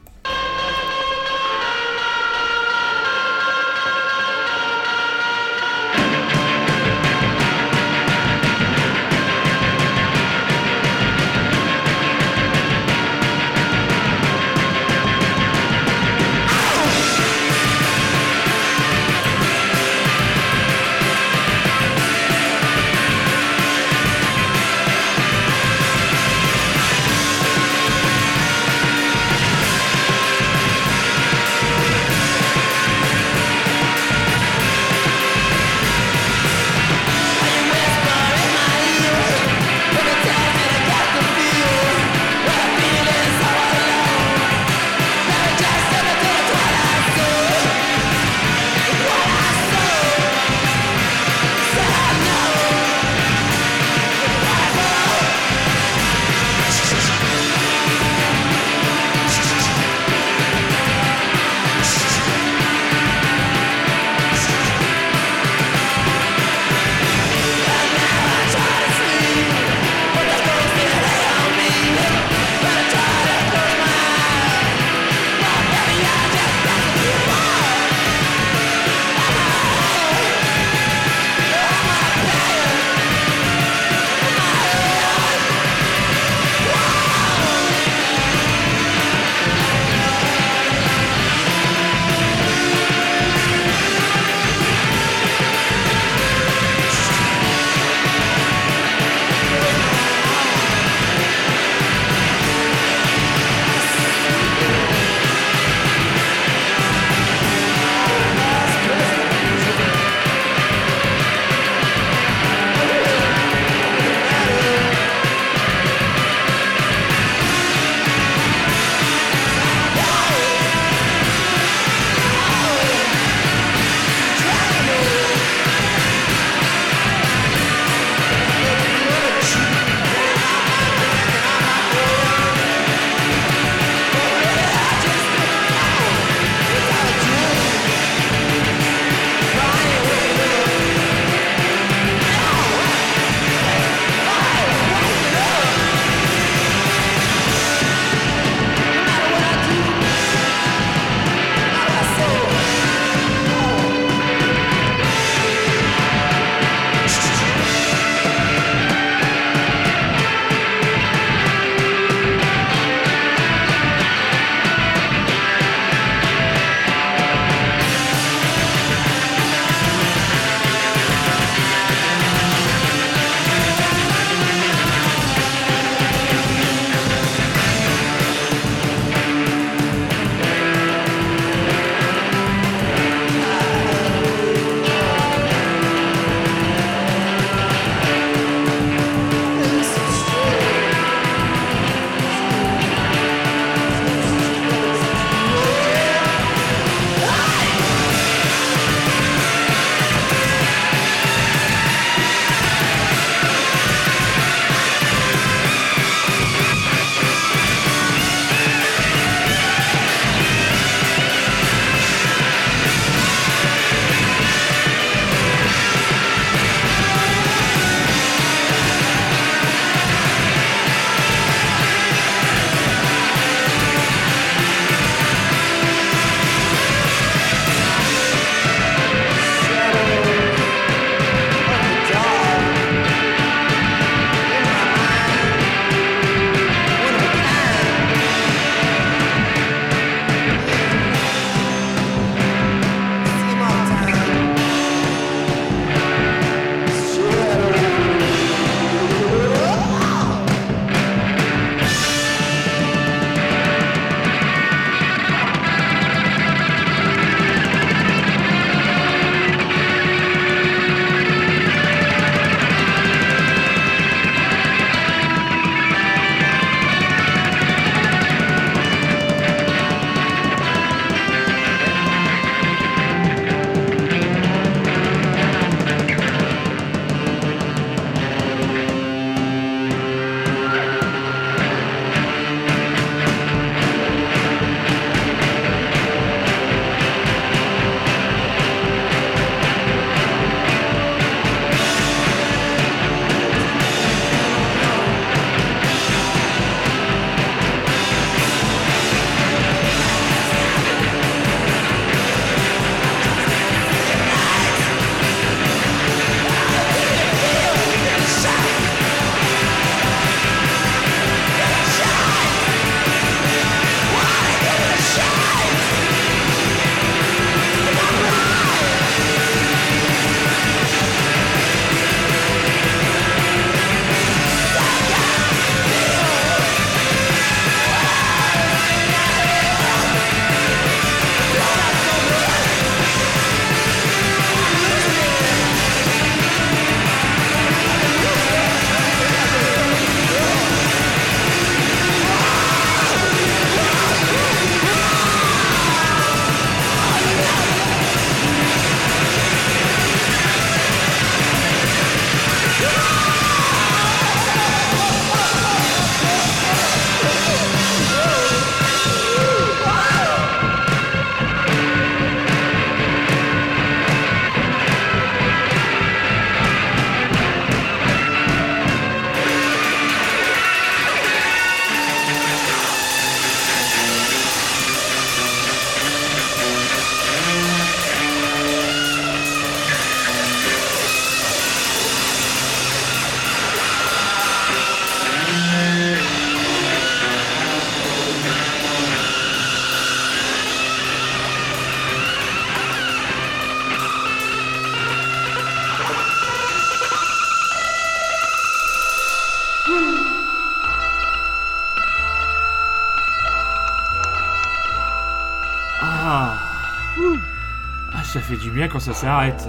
fait 408.40 408.56
du 408.56 408.70
bien 408.70 408.88
quand 408.88 409.00
ça 409.00 409.12
s'arrête. 409.14 409.68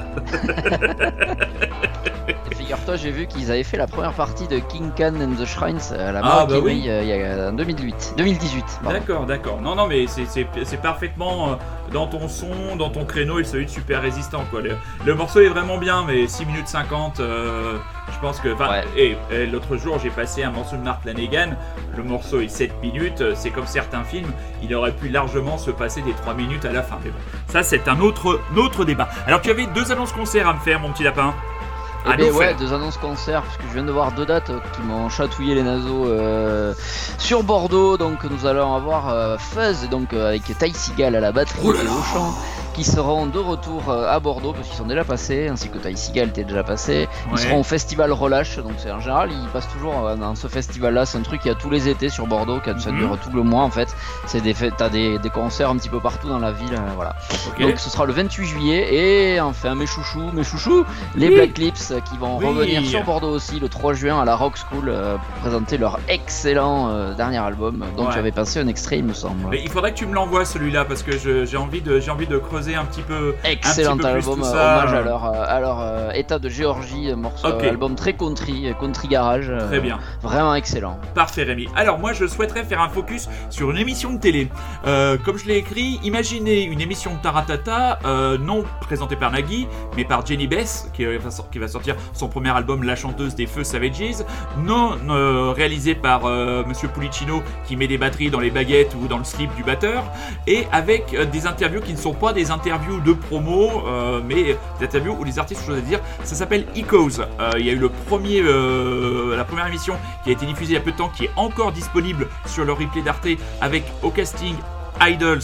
Et 2.52 2.56
Figure-toi, 2.56 2.98
j'ai 2.98 3.12
vu 3.12 3.26
qu'ils 3.26 3.50
avaient 3.52 3.64
fait 3.64 3.78
la 3.78 3.88
première 3.88 4.14
partie 4.14 4.48
de 4.48 4.60
King 4.60 4.92
Khan 4.96 5.14
and 5.22 5.42
the 5.42 5.46
Shrines 5.46 5.80
à 5.98 6.12
la 6.12 6.22
Ah, 6.24 6.46
bah 6.46 6.56
oui. 6.62 6.86
euh, 6.88 7.02
il 7.02 7.08
y 7.10 7.14
a 7.14 7.50
en 7.50 7.54
2008. 7.54 8.14
2018. 8.18 8.66
pardon. 8.84 9.00
D'accord, 9.00 9.26
d'accord. 9.26 9.62
Non, 9.62 9.76
non, 9.76 9.88
mais 9.88 10.06
c'est- 10.08 10.26
c'est 10.28 10.46
c'est 10.64 10.82
parfaitement 10.82 11.52
euh, 11.52 11.56
dans 11.94 12.06
ton 12.08 12.28
son, 12.28 12.76
dans 12.78 12.90
ton 12.90 13.06
créneau 13.06 13.40
et 13.40 13.44
celui 13.44 13.66
de 13.66 13.72
super 13.72 14.02
résistant, 14.02 14.44
quoi. 14.52 14.62
Le, 14.62 14.76
le 15.06 15.16
morceau 15.16 15.40
est 15.40 15.48
vraiment 15.50 15.78
bien, 15.78 16.04
mais 16.06 16.28
6 16.28 16.46
minutes 16.46 16.68
50, 16.68 17.20
euh, 17.22 17.78
je 18.20 18.28
pense 18.28 18.40
que. 18.42 18.50
Ouais. 18.50 18.84
Et, 18.98 19.18
et 19.32 19.46
l'autre 19.46 19.78
jour, 19.78 19.98
j'ai 20.04 20.10
passé 20.10 20.44
un 20.44 20.52
morceau 20.52 20.76
de 20.76 20.82
Mark 20.82 21.06
Lanegan. 21.06 21.56
Le 21.96 22.04
morceau 22.04 22.42
est 22.42 22.50
7 22.50 22.82
minutes. 22.82 23.22
euh, 23.22 23.34
C'est 23.36 23.50
comme 23.50 23.66
certains 23.68 24.04
films, 24.04 24.32
il 24.62 24.76
aurait 24.76 24.92
pu 24.92 25.08
largement 25.08 25.58
se 25.58 25.72
passer 25.72 26.02
des 26.02 26.12
3 26.14 26.34
minutes 26.34 26.66
à 26.66 26.72
la 26.72 26.84
fin. 26.84 26.98
Mais 27.04 27.12
bon, 27.12 27.18
ça, 27.48 27.64
c'est 27.64 27.88
un 27.88 28.00
autre, 28.02 28.40
autre 28.58 28.84
débat. 28.84 29.08
Alors, 29.26 29.42
tu 29.42 29.50
avais 29.50 29.68
deux 29.68 29.92
annonces 29.92 30.12
concerts 30.12 30.48
à 30.50 30.54
me 30.54 30.60
faire, 30.60 30.80
mon 30.82 30.92
petit 30.92 31.04
lapin. 31.04 31.34
À 32.06 32.16
ben 32.16 32.32
ouais, 32.32 32.54
deux 32.56 32.72
annonces 32.74 32.96
concerts, 32.98 33.42
parce 33.42 33.58
que 33.58 33.64
je 33.68 33.74
viens 33.74 33.84
de 33.84 33.92
voir 33.92 34.14
deux 34.14 34.26
dates 34.26 34.50
euh, 34.52 34.60
qui 34.74 34.82
m'ont 34.84 35.10
chatouillé 35.10 35.54
les 35.54 35.64
naseaux 35.64 36.06
euh, 36.08 36.74
sur 37.18 37.44
Bordeaux. 37.44 37.98
Donc 37.98 38.24
nous 38.24 38.46
allons 38.46 38.74
avoir 38.74 39.10
euh, 39.10 39.38
Fuzz, 39.38 39.90
donc 39.90 40.14
euh, 40.14 40.30
avec 40.30 40.44
Ty 40.44 40.74
Seagal 40.74 41.14
à 41.16 41.20
la 41.20 41.34
batterie 41.34 41.60
Oh 41.62 41.74
et 41.74 41.88
au 41.88 42.02
chant, 42.14 42.34
qui 42.80 42.86
seront 42.86 43.26
de 43.26 43.40
retour 43.40 43.90
euh, 43.90 44.08
à 44.10 44.22
Bordeaux 44.22 44.54
parce 44.54 44.66
qu'ils 44.70 44.78
sont 44.78 44.86
déjà 44.86 45.04
passés, 45.04 45.50
ainsi 45.50 45.68
que 45.68 45.78
Ty 45.78 45.98
Seagal 45.98 46.30
était 46.30 46.46
déjà 46.46 46.64
passé. 46.64 47.10
Ils 47.28 47.32
Ouais. 47.34 47.38
seront 47.38 47.60
au 47.60 47.64
festival 47.64 48.14
Relâche, 48.14 48.58
donc 48.60 48.72
c'est 48.78 48.90
en 48.90 49.02
général 49.02 49.32
ils 49.34 49.48
passent 49.50 49.68
toujours 49.68 50.06
euh, 50.08 50.16
dans 50.16 50.34
ce 50.36 50.48
festival-là. 50.48 51.06
C'est 51.06 51.18
un 51.18 51.22
truc 51.24 51.42
qu'il 51.42 51.52
y 51.52 51.54
a 51.54 51.58
tous 51.58 51.70
les 51.70 51.90
étés 51.90 52.08
sur 52.08 52.26
Bordeaux, 52.26 52.60
qui 52.62 52.70
ça 52.82 52.92
Mhm. 52.92 52.98
dure 53.00 53.18
tout 53.22 53.32
le 53.36 53.44
mois 53.44 53.64
en 53.64 53.70
fait. 53.70 53.94
C'est 54.28 54.40
des 54.42 54.54
t'as 54.78 54.88
des, 54.88 55.20
des 55.20 55.30
concerts 55.30 55.70
un 55.70 55.76
petit 55.76 55.90
peu 55.90 56.00
partout 56.00 56.30
dans 56.30 56.40
la 56.40 56.54
ville, 56.54 56.74
euh, 56.74 56.94
voilà. 56.96 57.16
Donc 57.60 57.80
ce 57.80 57.90
sera 57.90 58.06
le 58.06 58.14
28 58.14 58.46
juillet 58.46 58.96
et 59.36 59.42
enfin 59.42 59.76
mes 59.76 59.86
chouchous, 59.86 60.32
mes 60.34 60.44
chouchous, 60.46 60.86
les. 61.16 61.30
Black 61.30 61.58
Lips 61.58 61.94
qui 62.10 62.18
vont 62.18 62.38
Oui. 62.38 62.46
revenir 62.46 62.86
sur 62.86 63.04
Bordeaux 63.04 63.30
aussi 63.32 63.60
le 63.60 63.68
3 63.70 63.94
juin 63.94 64.22
à 64.22 64.26
la 64.26 64.36
Rock 64.38 64.54
School 64.58 64.86
euh, 64.88 65.16
pour 65.18 65.42
présenter 65.42 65.78
leur 65.78 66.00
excellent 66.08 66.90
euh, 66.90 67.14
dernier 67.14 67.38
album 67.40 67.84
dont 67.98 68.06
Ouais. 68.06 68.14
tu 68.14 68.20
avais 68.20 68.32
passé 68.32 68.60
un 68.62 68.68
extrait 68.68 68.98
il 69.00 69.04
me 69.04 69.14
semble. 69.14 69.48
Mais 69.50 69.62
il 69.62 69.70
faudrait 69.70 69.92
que 69.92 69.98
tu 69.98 70.06
me 70.06 70.14
l'envoies 70.14 70.46
celui-là 70.46 70.86
parce 70.86 71.04
que 71.04 71.18
je- 71.18 71.44
j'ai 71.46 71.58
envie 71.58 71.82
de 71.82 72.00
j'ai 72.00 72.10
envie 72.12 72.26
de 72.28 72.38
creuser 72.38 72.69
un 72.76 72.86
petit 72.86 73.02
peu 73.02 73.36
Excellent 73.44 73.94
un 73.94 73.98
petit 73.98 74.06
peu 74.08 74.12
plus 74.14 74.20
album, 74.30 74.40
tout 74.40 74.46
euh, 74.46 74.52
ça. 74.52 74.78
hommage 74.78 74.94
à 74.94 75.02
leur, 75.02 75.26
euh, 75.26 75.44
à 75.48 75.60
leur 75.60 75.80
euh, 75.82 76.12
état 76.12 76.40
de 76.40 76.50
Géorgie, 76.50 77.14
morceau, 77.16 77.48
Ok. 77.48 77.64
euh, 77.64 77.70
album 77.70 77.96
très 77.96 78.14
country, 78.14 78.74
country 78.80 79.08
garage, 79.08 79.52
Très 79.68 79.80
bien. 79.80 80.00
vraiment 80.22 80.56
excellent. 80.56 80.98
Parfait 81.16 81.44
Rémi. 81.44 81.68
Alors 81.76 82.00
moi 82.00 82.14
je 82.14 82.26
souhaiterais 82.28 82.64
faire 82.64 82.82
un 82.82 82.90
focus 82.90 83.30
sur 83.50 83.72
une 83.72 83.78
émission 83.78 84.14
de 84.14 84.20
télé. 84.20 84.50
Euh, 84.88 85.18
comme 85.24 85.38
je 85.38 85.46
l'ai 85.46 85.58
écrit, 85.58 86.00
imaginez 86.04 86.64
une 86.64 86.82
émission 86.82 87.14
de 87.16 87.20
Taratata, 87.22 88.00
euh, 88.06 88.38
non 88.38 88.64
présentée 88.82 89.16
par 89.16 89.32
Nagui, 89.32 89.68
mais 89.98 90.06
par 90.06 90.26
Jenny 90.26 90.48
Bess, 90.48 90.90
qui, 90.94 91.06
va 91.06 91.32
sor- 91.32 91.50
qui 91.50 91.60
va 91.60 91.68
sortir 91.68 91.96
son 92.14 92.28
premier 92.28 92.50
album 92.56 92.84
La 92.84 92.96
chanteuse 92.96 93.36
des 93.36 93.48
feux 93.48 93.64
Savages, 93.64 94.24
non 94.58 94.98
euh, 95.10 95.52
réalisé 95.56 95.96
par 95.96 96.22
Monsieur 96.68 96.88
Pulicino 96.90 97.42
qui 97.66 97.76
met 97.76 97.88
des 97.88 97.98
batteries 97.98 98.30
dans 98.30 98.40
les 98.40 98.50
baguettes 98.52 98.96
ou 99.02 99.08
dans 99.08 99.18
le 99.18 99.24
slip 99.24 99.54
du 99.56 99.64
batteur, 99.64 100.04
et 100.48 100.68
avec 100.72 101.16
des 101.32 101.48
interviews 101.48 101.82
qui 101.82 101.94
ne 101.94 101.98
sont 101.98 102.14
pas 102.14 102.34
des 102.34 102.49
interviews 102.52 103.00
de 103.02 103.14
promo, 103.14 103.88
euh, 103.88 104.22
mais 104.26 104.58
des 104.80 104.86
interviews 104.86 105.16
où 105.20 105.24
les 105.24 105.40
artistes 105.40 105.62
ont 105.64 105.68
chose 105.68 105.78
à 105.78 105.82
dire. 105.82 106.00
Ça 106.24 106.36
s'appelle 106.36 106.66
Ecos. 106.76 107.20
Euh, 107.20 107.52
il 107.58 107.66
y 107.66 107.70
a 107.70 107.74
eu 107.74 107.78
le 107.78 107.90
premier, 107.90 108.42
euh, 108.42 109.36
la 109.36 109.46
première 109.46 109.68
émission 109.68 109.96
qui 110.24 110.30
a 110.30 110.34
été 110.34 110.46
diffusée 110.46 110.74
il 110.74 110.76
y 110.76 110.78
a 110.78 110.82
peu 110.82 110.92
de 110.92 110.98
temps, 110.98 111.10
qui 111.10 111.26
est 111.26 111.32
encore 111.36 111.72
disponible 111.72 112.28
sur 112.46 112.66
le 112.66 112.74
replay 112.74 113.02
d'Arte 113.02 113.28
avec 113.62 113.84
au 114.04 114.10
casting 114.10 114.56
Idols, 115.02 115.40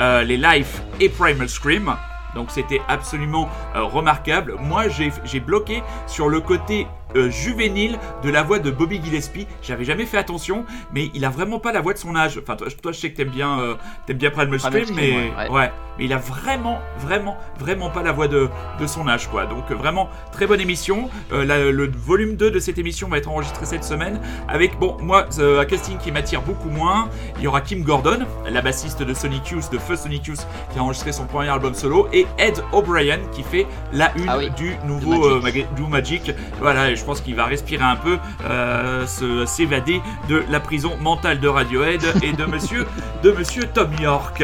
les 0.00 0.36
Life 0.36 0.82
et 1.00 1.08
Primal 1.08 1.48
Scream. 1.48 1.94
Donc 2.34 2.50
c'était 2.50 2.80
absolument 2.88 3.48
remarquable. 3.74 4.54
Moi 4.60 4.84
j'ai 4.88 5.40
bloqué 5.40 5.82
sur 6.06 6.28
le 6.28 6.40
côté 6.40 6.86
euh, 7.16 7.30
juvénile 7.30 7.98
de 8.22 8.30
la 8.30 8.42
voix 8.42 8.58
de 8.58 8.70
Bobby 8.70 9.00
Gillespie. 9.02 9.46
J'avais 9.62 9.84
jamais 9.84 10.06
fait 10.06 10.18
attention, 10.18 10.64
mais 10.92 11.10
il 11.14 11.24
a 11.24 11.30
vraiment 11.30 11.58
pas 11.58 11.72
la 11.72 11.80
voix 11.80 11.92
de 11.92 11.98
son 11.98 12.14
âge. 12.16 12.38
Enfin 12.42 12.56
toi, 12.56 12.68
toi 12.82 12.92
je 12.92 12.98
sais 12.98 13.10
que 13.10 13.16
t'aimes 13.16 13.28
bien 13.30 13.60
euh, 13.60 13.74
t'aimes 14.06 14.18
bien 14.18 14.30
Primal 14.30 14.58
Scream, 14.60 14.84
mais 14.94 15.12
ouais, 15.12 15.32
ouais. 15.38 15.48
ouais. 15.50 15.72
mais 15.98 16.04
il 16.04 16.12
a 16.12 16.18
vraiment 16.18 16.78
vraiment 16.98 17.36
vraiment 17.58 17.90
pas 17.90 18.02
la 18.02 18.12
voix 18.12 18.28
de, 18.28 18.48
de 18.80 18.86
son 18.86 19.08
âge 19.08 19.28
quoi. 19.28 19.46
Donc 19.46 19.70
euh, 19.70 19.74
vraiment 19.74 20.08
très 20.32 20.46
bonne 20.46 20.60
émission. 20.60 21.08
Euh, 21.32 21.44
la- 21.44 21.70
le 21.70 21.90
volume 21.90 22.36
2 22.36 22.50
de 22.50 22.58
cette 22.60 22.78
émission 22.78 23.08
va 23.08 23.18
être 23.18 23.28
enregistré 23.30 23.66
cette 23.66 23.84
semaine 23.84 24.20
avec 24.48 24.78
bon 24.78 24.96
moi 25.00 25.26
un 25.38 25.64
casting 25.64 25.98
qui 25.98 26.12
m'attire 26.12 26.42
beaucoup 26.42 26.70
moins. 26.70 27.08
Il 27.38 27.42
y 27.44 27.46
aura 27.46 27.60
Kim 27.60 27.82
Gordon, 27.82 28.20
la 28.48 28.60
bassiste 28.60 29.02
de 29.02 29.14
Sonic 29.14 29.48
Youth, 29.50 29.70
de 29.72 29.78
Feu 29.78 29.96
Sonic 29.96 30.26
Youth, 30.26 30.46
qui 30.72 30.78
a 30.78 30.82
enregistré 30.82 31.12
son 31.12 31.26
premier 31.26 31.48
album 31.48 31.74
solo, 31.74 32.08
et 32.12 32.26
Ed 32.38 32.62
O'Brien 32.72 33.18
qui 33.32 33.42
fait 33.42 33.66
la 33.92 34.12
une 34.16 34.28
Ah 34.28 34.38
oui, 34.38 34.50
du 34.50 34.74
nouveau 34.86 35.40
maga- 35.40 35.66
Do 35.76 35.86
Magic. 35.86 36.32
Voilà, 36.60 36.94
je 36.98 37.04
pense 37.04 37.20
qu'il 37.20 37.34
va 37.34 37.46
respirer 37.46 37.84
un 37.84 37.96
peu, 37.96 38.18
euh, 38.44 39.06
se- 39.06 39.46
s'évader 39.46 40.00
de 40.28 40.42
la 40.50 40.60
prison 40.60 40.96
mentale 41.00 41.40
de 41.40 41.48
Radiohead 41.48 42.02
et 42.22 42.32
de 42.32 42.44
Monsieur 42.44 42.86
de 43.22 43.30
Monsieur 43.32 43.64
Tom 43.64 43.90
York. 44.00 44.42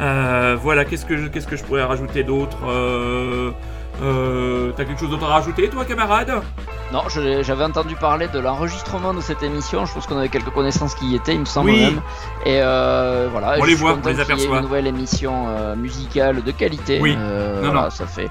Euh, 0.00 0.56
voilà, 0.62 0.84
qu'est-ce 0.84 1.04
que 1.06 1.16
je, 1.16 1.26
qu'est-ce 1.26 1.46
que 1.46 1.56
je 1.56 1.64
pourrais 1.64 1.82
rajouter 1.84 2.22
d'autre 2.22 2.56
euh, 4.02 4.72
T'as 4.76 4.84
quelque 4.84 5.00
chose 5.00 5.10
d'autre 5.10 5.24
à 5.24 5.34
rajouter, 5.34 5.68
toi, 5.68 5.84
camarade? 5.84 6.32
Non, 6.92 7.02
j'avais 7.08 7.64
entendu 7.64 7.96
parler 7.96 8.28
de 8.28 8.38
l'enregistrement 8.38 9.12
de 9.12 9.20
cette 9.20 9.42
émission. 9.42 9.86
Je 9.86 9.92
pense 9.94 10.06
qu'on 10.06 10.18
avait 10.18 10.28
quelques 10.28 10.50
connaissances 10.50 10.94
qui 10.94 11.06
y 11.06 11.14
étaient, 11.16 11.34
il 11.34 11.40
me 11.40 11.44
semble 11.44 11.70
Oui. 11.70 11.80
même. 11.80 12.00
Et 12.44 12.60
euh, 12.62 13.28
voilà. 13.32 13.54
On 13.58 13.62
je 13.62 13.66
les 13.66 13.66
suis 13.74 13.74
voit, 13.82 13.98
on 14.02 14.08
les 14.08 14.20
aperçoit. 14.20 14.56
Une 14.58 14.62
nouvelle 14.62 14.86
émission 14.86 15.46
euh, 15.48 15.74
musicale 15.74 16.44
de 16.44 16.50
qualité. 16.52 17.00
Oui. 17.00 17.16
Non, 17.16 17.60
voilà, 17.64 17.82
non. 17.84 17.90
ça 17.90 18.06
fait 18.06 18.28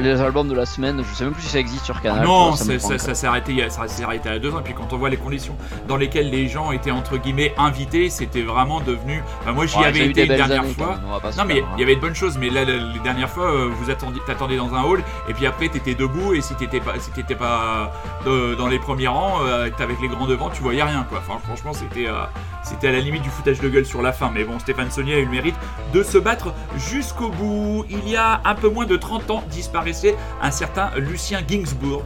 les 0.00 0.20
albums 0.20 0.48
de 0.48 0.54
la 0.54 0.66
semaine. 0.66 1.02
Je 1.08 1.14
sais 1.16 1.24
même 1.24 1.32
plus 1.32 1.42
si 1.44 1.48
ça 1.50 1.58
existe 1.60 1.84
sur 1.86 2.00
Canal. 2.02 2.26
Non, 2.26 2.54
ça 2.56 2.78
ça, 2.78 2.98
ça 2.98 3.14
s'est 3.14 3.26
arrêté, 3.26 3.64
arrêté 4.04 4.28
à 4.28 4.38
deux 4.38 4.52
ans. 4.52 4.58
Et 4.58 4.62
puis 4.64 4.74
quand 4.74 4.92
on 4.92 4.98
voit 4.98 5.08
les 5.08 5.16
conditions 5.16 5.56
dans 5.86 5.96
lesquelles 5.96 6.30
les 6.30 6.46
gens 6.48 6.72
étaient 6.72 6.90
entre 6.90 7.16
guillemets 7.16 7.54
invités, 7.56 8.10
c'était 8.10 8.42
vraiment 8.42 8.80
devenu. 8.80 9.22
Enfin, 9.40 9.52
moi, 9.52 9.64
j'y 9.66 9.78
Ouais, 9.78 9.86
avais 9.86 10.06
été 10.08 10.22
une 10.26 10.36
dernière 10.36 10.60
années, 10.62 10.74
fois. 10.74 10.96
même, 10.96 11.32
Non 11.38 11.44
mais 11.46 11.60
hein. 11.62 11.66
il 11.76 11.80
y 11.80 11.84
avait 11.84 11.94
de 11.96 12.00
bonnes 12.00 12.14
choses, 12.16 12.36
mais 12.38 12.50
là 12.50 12.64
le- 12.64 12.92
les 12.92 12.98
dernières 13.04 13.30
fois 13.30 13.50
vous 13.70 13.88
attendiez, 13.90 14.20
t'attendais 14.26 14.56
dans 14.56 14.74
un 14.74 14.82
et 14.96 15.34
puis 15.34 15.46
après 15.46 15.68
t'étais 15.68 15.94
debout 15.94 16.34
et 16.34 16.40
si 16.40 16.54
t'étais 16.54 16.80
pas, 16.80 16.98
si 16.98 17.10
t'étais 17.10 17.34
pas 17.34 17.92
euh, 18.26 18.54
dans 18.56 18.68
les 18.68 18.78
premiers 18.78 19.08
rangs, 19.08 19.42
euh, 19.42 19.70
avec 19.78 20.00
les 20.00 20.08
grands 20.08 20.26
devant, 20.26 20.50
tu 20.50 20.62
voyais 20.62 20.82
rien 20.82 21.06
quoi. 21.08 21.20
Franchement 21.20 21.72
c'était, 21.72 22.08
euh, 22.08 22.24
c'était 22.62 22.88
à 22.88 22.92
la 22.92 23.00
limite 23.00 23.22
du 23.22 23.30
foutage 23.30 23.60
de 23.60 23.68
gueule 23.68 23.86
sur 23.86 24.02
la 24.02 24.12
fin. 24.12 24.30
Mais 24.32 24.44
bon 24.44 24.58
Stéphane 24.58 24.90
Saunier 24.90 25.14
a 25.14 25.18
eu 25.18 25.24
le 25.24 25.30
mérite 25.30 25.56
de 25.92 26.02
se 26.02 26.18
battre 26.18 26.52
jusqu'au 26.76 27.28
bout. 27.28 27.84
Il 27.90 28.08
y 28.08 28.16
a 28.16 28.40
un 28.44 28.54
peu 28.54 28.68
moins 28.68 28.86
de 28.86 28.96
30 28.96 29.30
ans 29.30 29.44
disparaissait 29.50 30.16
un 30.42 30.50
certain 30.50 30.90
Lucien 30.96 31.40
Ginsburg 31.46 32.04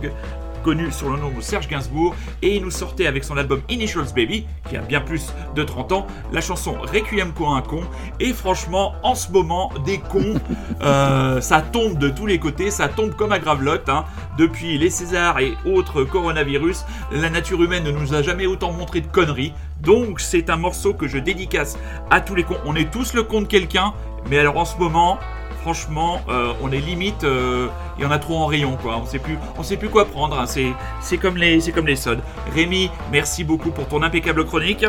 connu 0.63 0.91
sur 0.93 1.11
le 1.11 1.19
nom 1.19 1.31
de 1.31 1.41
Serge 1.41 1.69
Gainsbourg, 1.69 2.15
et 2.41 2.57
il 2.57 2.63
nous 2.63 2.71
sortait 2.71 3.07
avec 3.07 3.25
son 3.25 3.37
album 3.37 3.61
Initials 3.69 4.13
Baby, 4.15 4.47
qui 4.69 4.77
a 4.77 4.81
bien 4.81 5.01
plus 5.01 5.33
de 5.55 5.63
30 5.63 5.93
ans, 5.93 6.07
la 6.33 6.41
chanson 6.41 6.77
Requiem 6.81 7.33
pour 7.33 7.55
un 7.55 7.63
con, 7.63 7.83
et 8.21 8.33
franchement, 8.33 8.95
en 9.03 9.15
ce 9.15 9.31
moment, 9.31 9.71
des 9.85 9.99
cons, 9.99 10.41
euh, 10.83 11.41
ça 11.41 11.61
tombe 11.61 11.99
de 11.99 12.09
tous 12.09 12.27
les 12.27 12.39
côtés, 12.39 12.71
ça 12.71 12.89
tombe 12.89 13.15
comme 13.15 13.33
à 13.33 13.39
gravelotte, 13.39 13.89
hein. 13.89 14.05
depuis 14.39 14.79
les 14.79 14.91
Césars 14.91 15.41
et 15.41 15.55
autres 15.65 16.05
coronavirus, 16.05 16.85
la 17.13 17.31
nature 17.31 17.63
humaine 17.63 17.85
ne 17.85 17.91
nous 17.91 18.15
a 18.15 18.23
jamais 18.23 18.47
autant 18.47 18.73
montré 18.73 19.01
de 19.01 19.07
conneries, 19.07 19.53
donc 19.81 20.21
c'est 20.21 20.49
un 20.49 20.57
morceau 20.57 20.95
que 20.95 21.09
je 21.09 21.19
dédicace 21.19 21.77
à 22.11 22.21
tous 22.21 22.35
les 22.35 22.45
cons, 22.45 22.59
on 22.65 22.77
est 22.77 22.91
tous 22.91 23.15
le 23.15 23.25
con 23.25 23.43
de 23.43 23.47
quelqu'un, 23.47 23.93
mais 24.31 24.39
alors 24.39 24.57
en 24.57 24.65
ce 24.65 24.77
moment, 24.79 25.19
franchement, 25.63 26.21
euh, 26.29 26.53
on 26.63 26.71
est 26.73 26.79
limite, 26.81 27.25
euh, 27.25 27.69
il 27.99 28.05
y 28.05 28.07
en 28.07 28.11
a 28.11 28.19
trop 28.19 28.37
en 28.39 28.47
rayon, 28.47 28.77
quoi. 28.83 28.97
On 29.03 29.07
sait 29.07 29.19
plus, 29.19 29.39
on 29.59 29.63
sait 29.63 29.77
plus 29.77 29.89
quoi 29.89 30.05
prendre. 30.05 30.39
hein. 30.39 30.47
C'est, 30.47 30.73
c'est 31.01 31.17
comme 31.19 31.37
les, 31.37 31.61
c'est 31.61 31.73
comme 31.73 31.87
les 31.87 31.97
sods. 31.97 32.17
Rémi, 32.55 32.91
merci 33.11 33.45
beaucoup 33.45 33.71
pour 33.71 33.87
ton 33.89 34.03
impeccable 34.03 34.45
chronique. 34.45 34.85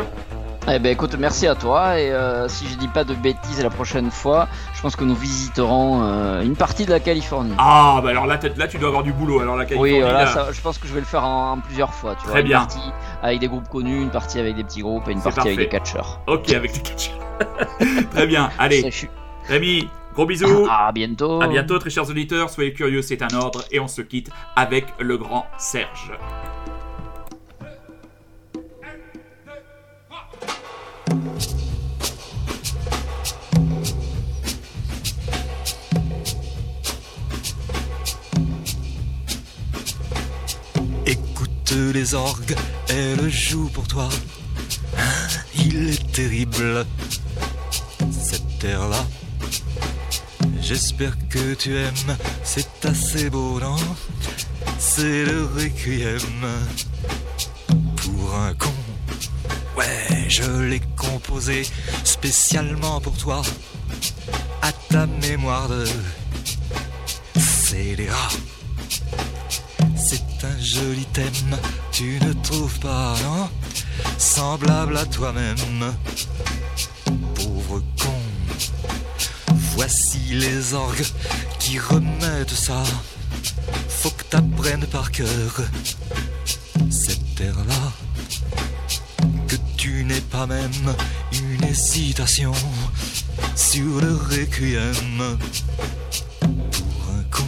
Eh 0.66 0.78
ben 0.78 0.90
écoute, 0.92 1.14
merci 1.18 1.46
à 1.46 1.54
toi. 1.54 2.00
Et 2.00 2.10
euh, 2.10 2.48
si 2.48 2.66
je 2.66 2.78
dis 2.78 2.88
pas 2.88 3.04
de 3.04 3.12
bêtises 3.14 3.62
la 3.62 3.68
prochaine 3.68 4.10
fois, 4.10 4.48
je 4.72 4.80
pense 4.80 4.96
que 4.96 5.04
nous 5.04 5.14
visiterons 5.14 6.02
euh, 6.02 6.40
une 6.40 6.56
partie 6.56 6.86
de 6.86 6.90
la 6.90 7.00
Californie. 7.00 7.52
Ah, 7.58 8.00
bah 8.02 8.08
alors 8.10 8.26
là, 8.26 8.38
là, 8.56 8.66
tu 8.66 8.78
dois 8.78 8.88
avoir 8.88 9.02
du 9.02 9.12
boulot. 9.12 9.40
Alors 9.40 9.56
la 9.56 9.66
Californie, 9.66 9.92
oui, 9.96 10.00
voilà, 10.00 10.24
là- 10.24 10.26
ça, 10.32 10.52
je 10.52 10.60
pense 10.62 10.78
que 10.78 10.88
je 10.88 10.94
vais 10.94 11.00
le 11.00 11.06
faire 11.06 11.22
en, 11.24 11.52
en 11.52 11.60
plusieurs 11.60 11.92
fois. 11.92 12.14
Tu 12.14 12.22
Très 12.24 12.32
vois, 12.32 12.42
bien. 12.42 12.60
Une 12.62 12.66
partie 12.66 12.92
avec 13.22 13.40
des 13.40 13.48
groupes 13.48 13.68
connus, 13.68 14.00
une 14.00 14.10
partie 14.10 14.40
avec 14.40 14.56
des 14.56 14.64
petits 14.64 14.80
groupes 14.80 15.06
et 15.06 15.12
une 15.12 15.20
partie 15.20 15.40
avec 15.40 15.58
des 15.58 15.68
catcheurs. 15.68 16.20
Ok, 16.26 16.50
avec 16.54 16.72
tes 16.72 16.80
catchers. 16.80 17.12
Très 18.12 18.26
bien. 18.26 18.48
Allez. 18.58 18.90
Rémi, 19.46 19.90
gros 20.14 20.26
bisous. 20.26 20.66
À 20.70 20.92
bientôt. 20.92 21.42
À 21.42 21.48
bientôt, 21.48 21.78
très 21.78 21.90
chers 21.90 22.08
auditeurs. 22.08 22.50
Soyez 22.50 22.72
curieux, 22.72 23.02
c'est 23.02 23.22
un 23.22 23.34
ordre. 23.36 23.64
Et 23.70 23.80
on 23.80 23.88
se 23.88 24.02
quitte 24.02 24.30
avec 24.56 24.86
le 24.98 25.18
grand 25.18 25.46
Serge. 25.58 26.12
Écoute 41.06 41.74
les 41.92 42.14
orgues, 42.14 42.56
elles 42.88 43.28
jouent 43.28 43.70
pour 43.70 43.86
toi. 43.86 44.08
Il 45.56 45.90
est 45.90 46.12
terrible, 46.12 46.86
cet 48.10 48.64
air-là. 48.64 49.04
J'espère 50.66 51.12
que 51.28 51.52
tu 51.52 51.76
aimes, 51.76 52.16
c'est 52.42 52.86
assez 52.86 53.28
beau, 53.28 53.60
non? 53.60 53.76
C'est 54.78 55.26
le 55.26 55.44
requiem 55.44 56.18
pour 57.96 58.34
un 58.34 58.54
con. 58.54 58.72
Ouais, 59.76 60.24
je 60.26 60.62
l'ai 60.62 60.80
composé 60.96 61.66
spécialement 62.02 62.98
pour 62.98 63.14
toi, 63.18 63.42
à 64.62 64.72
ta 64.72 65.06
mémoire 65.06 65.68
de 65.68 65.84
scélérat. 67.38 68.30
C'est 69.96 70.44
un 70.44 70.58
joli 70.58 71.04
thème, 71.12 71.58
tu 71.92 72.18
ne 72.22 72.32
trouves 72.42 72.78
pas, 72.78 73.14
non? 73.22 73.50
Semblable 74.16 74.96
à 74.96 75.04
toi-même, 75.04 75.94
pauvre 77.34 77.82
con. 78.00 78.14
Voici 79.74 80.18
les 80.30 80.72
orgues 80.74 81.04
qui 81.58 81.78
remettent 81.78 82.50
ça. 82.50 82.82
Faut 83.88 84.10
que 84.10 84.24
t'apprennes 84.24 84.86
par 84.86 85.10
cœur 85.10 85.62
cette 86.90 87.34
terre-là. 87.34 87.92
Que 89.48 89.56
tu 89.76 90.04
n'aies 90.04 90.20
pas 90.20 90.46
même 90.46 90.94
une 91.32 91.64
hésitation 91.64 92.52
sur 93.56 94.00
le 94.00 94.14
requiem 94.14 95.38
pour 96.40 97.14
un 97.18 97.22
con. 97.30 97.44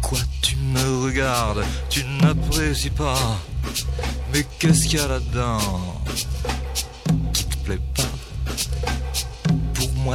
Quoi, 0.00 0.20
tu 0.40 0.56
me 0.56 1.04
regardes, 1.04 1.64
tu 1.90 2.04
n'apprécies 2.04 2.90
pas. 2.90 3.38
Mais 4.32 4.46
qu'est-ce 4.58 4.86
qu'il 4.86 4.98
y 4.98 5.02
a 5.02 5.08
là-dedans? 5.08 5.91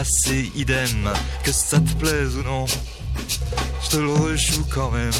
C'est 0.03 0.51
idem, 0.55 1.11
que 1.43 1.51
ça 1.51 1.79
te 1.79 1.93
plaise 1.93 2.35
ou 2.37 2.43
non. 2.43 2.65
Je 3.83 3.89
te 3.89 3.97
le 3.97 4.11
rejoue 4.11 4.65
quand 4.69 4.91
même, 4.91 5.11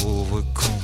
pauvre 0.00 0.42
con. 0.54 0.78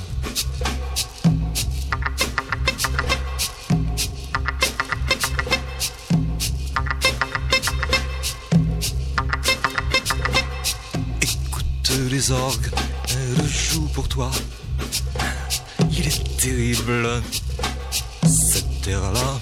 Écoute 11.23 11.93
les 12.11 12.31
orgues, 12.31 12.71
elles 13.09 13.49
jouent 13.49 13.89
pour 13.95 14.09
toi. 14.09 14.31
Il 15.91 16.07
est 16.07 16.37
terrible, 16.37 17.23
cette 18.27 18.83
terre-là. 18.83 19.41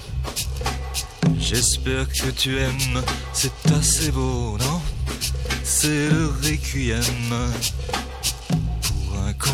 J'espère 1.51 2.07
que 2.07 2.29
tu 2.29 2.59
aimes, 2.59 3.03
c'est 3.33 3.71
assez 3.71 4.11
beau, 4.11 4.55
non? 4.59 4.81
C'est 5.63 6.07
le 6.07 6.27
requiem 6.27 7.01
pour 8.83 9.17
un 9.17 9.33
con. 9.33 9.49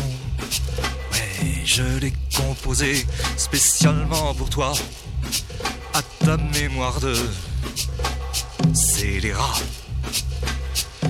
Ouais, 1.12 1.62
je 1.64 1.82
l'ai 1.98 2.12
composé 2.36 3.06
spécialement 3.38 4.34
pour 4.34 4.50
toi, 4.50 4.74
à 5.94 6.02
ta 6.22 6.36
mémoire 6.36 7.00
de 7.00 7.16
scélérat. 8.74 9.56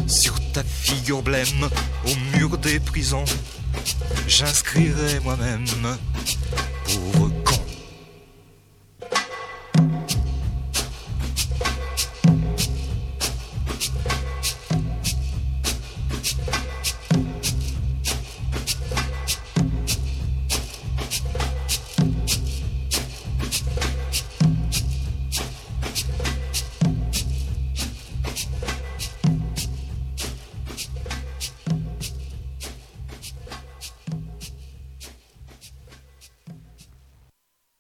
Sur 0.06 0.34
ta 0.52 0.62
figure 0.62 1.22
blême, 1.22 1.68
au 2.04 2.38
mur 2.38 2.58
des 2.58 2.78
prisons, 2.78 3.24
j'inscrirai 4.28 5.18
moi-même 5.18 5.66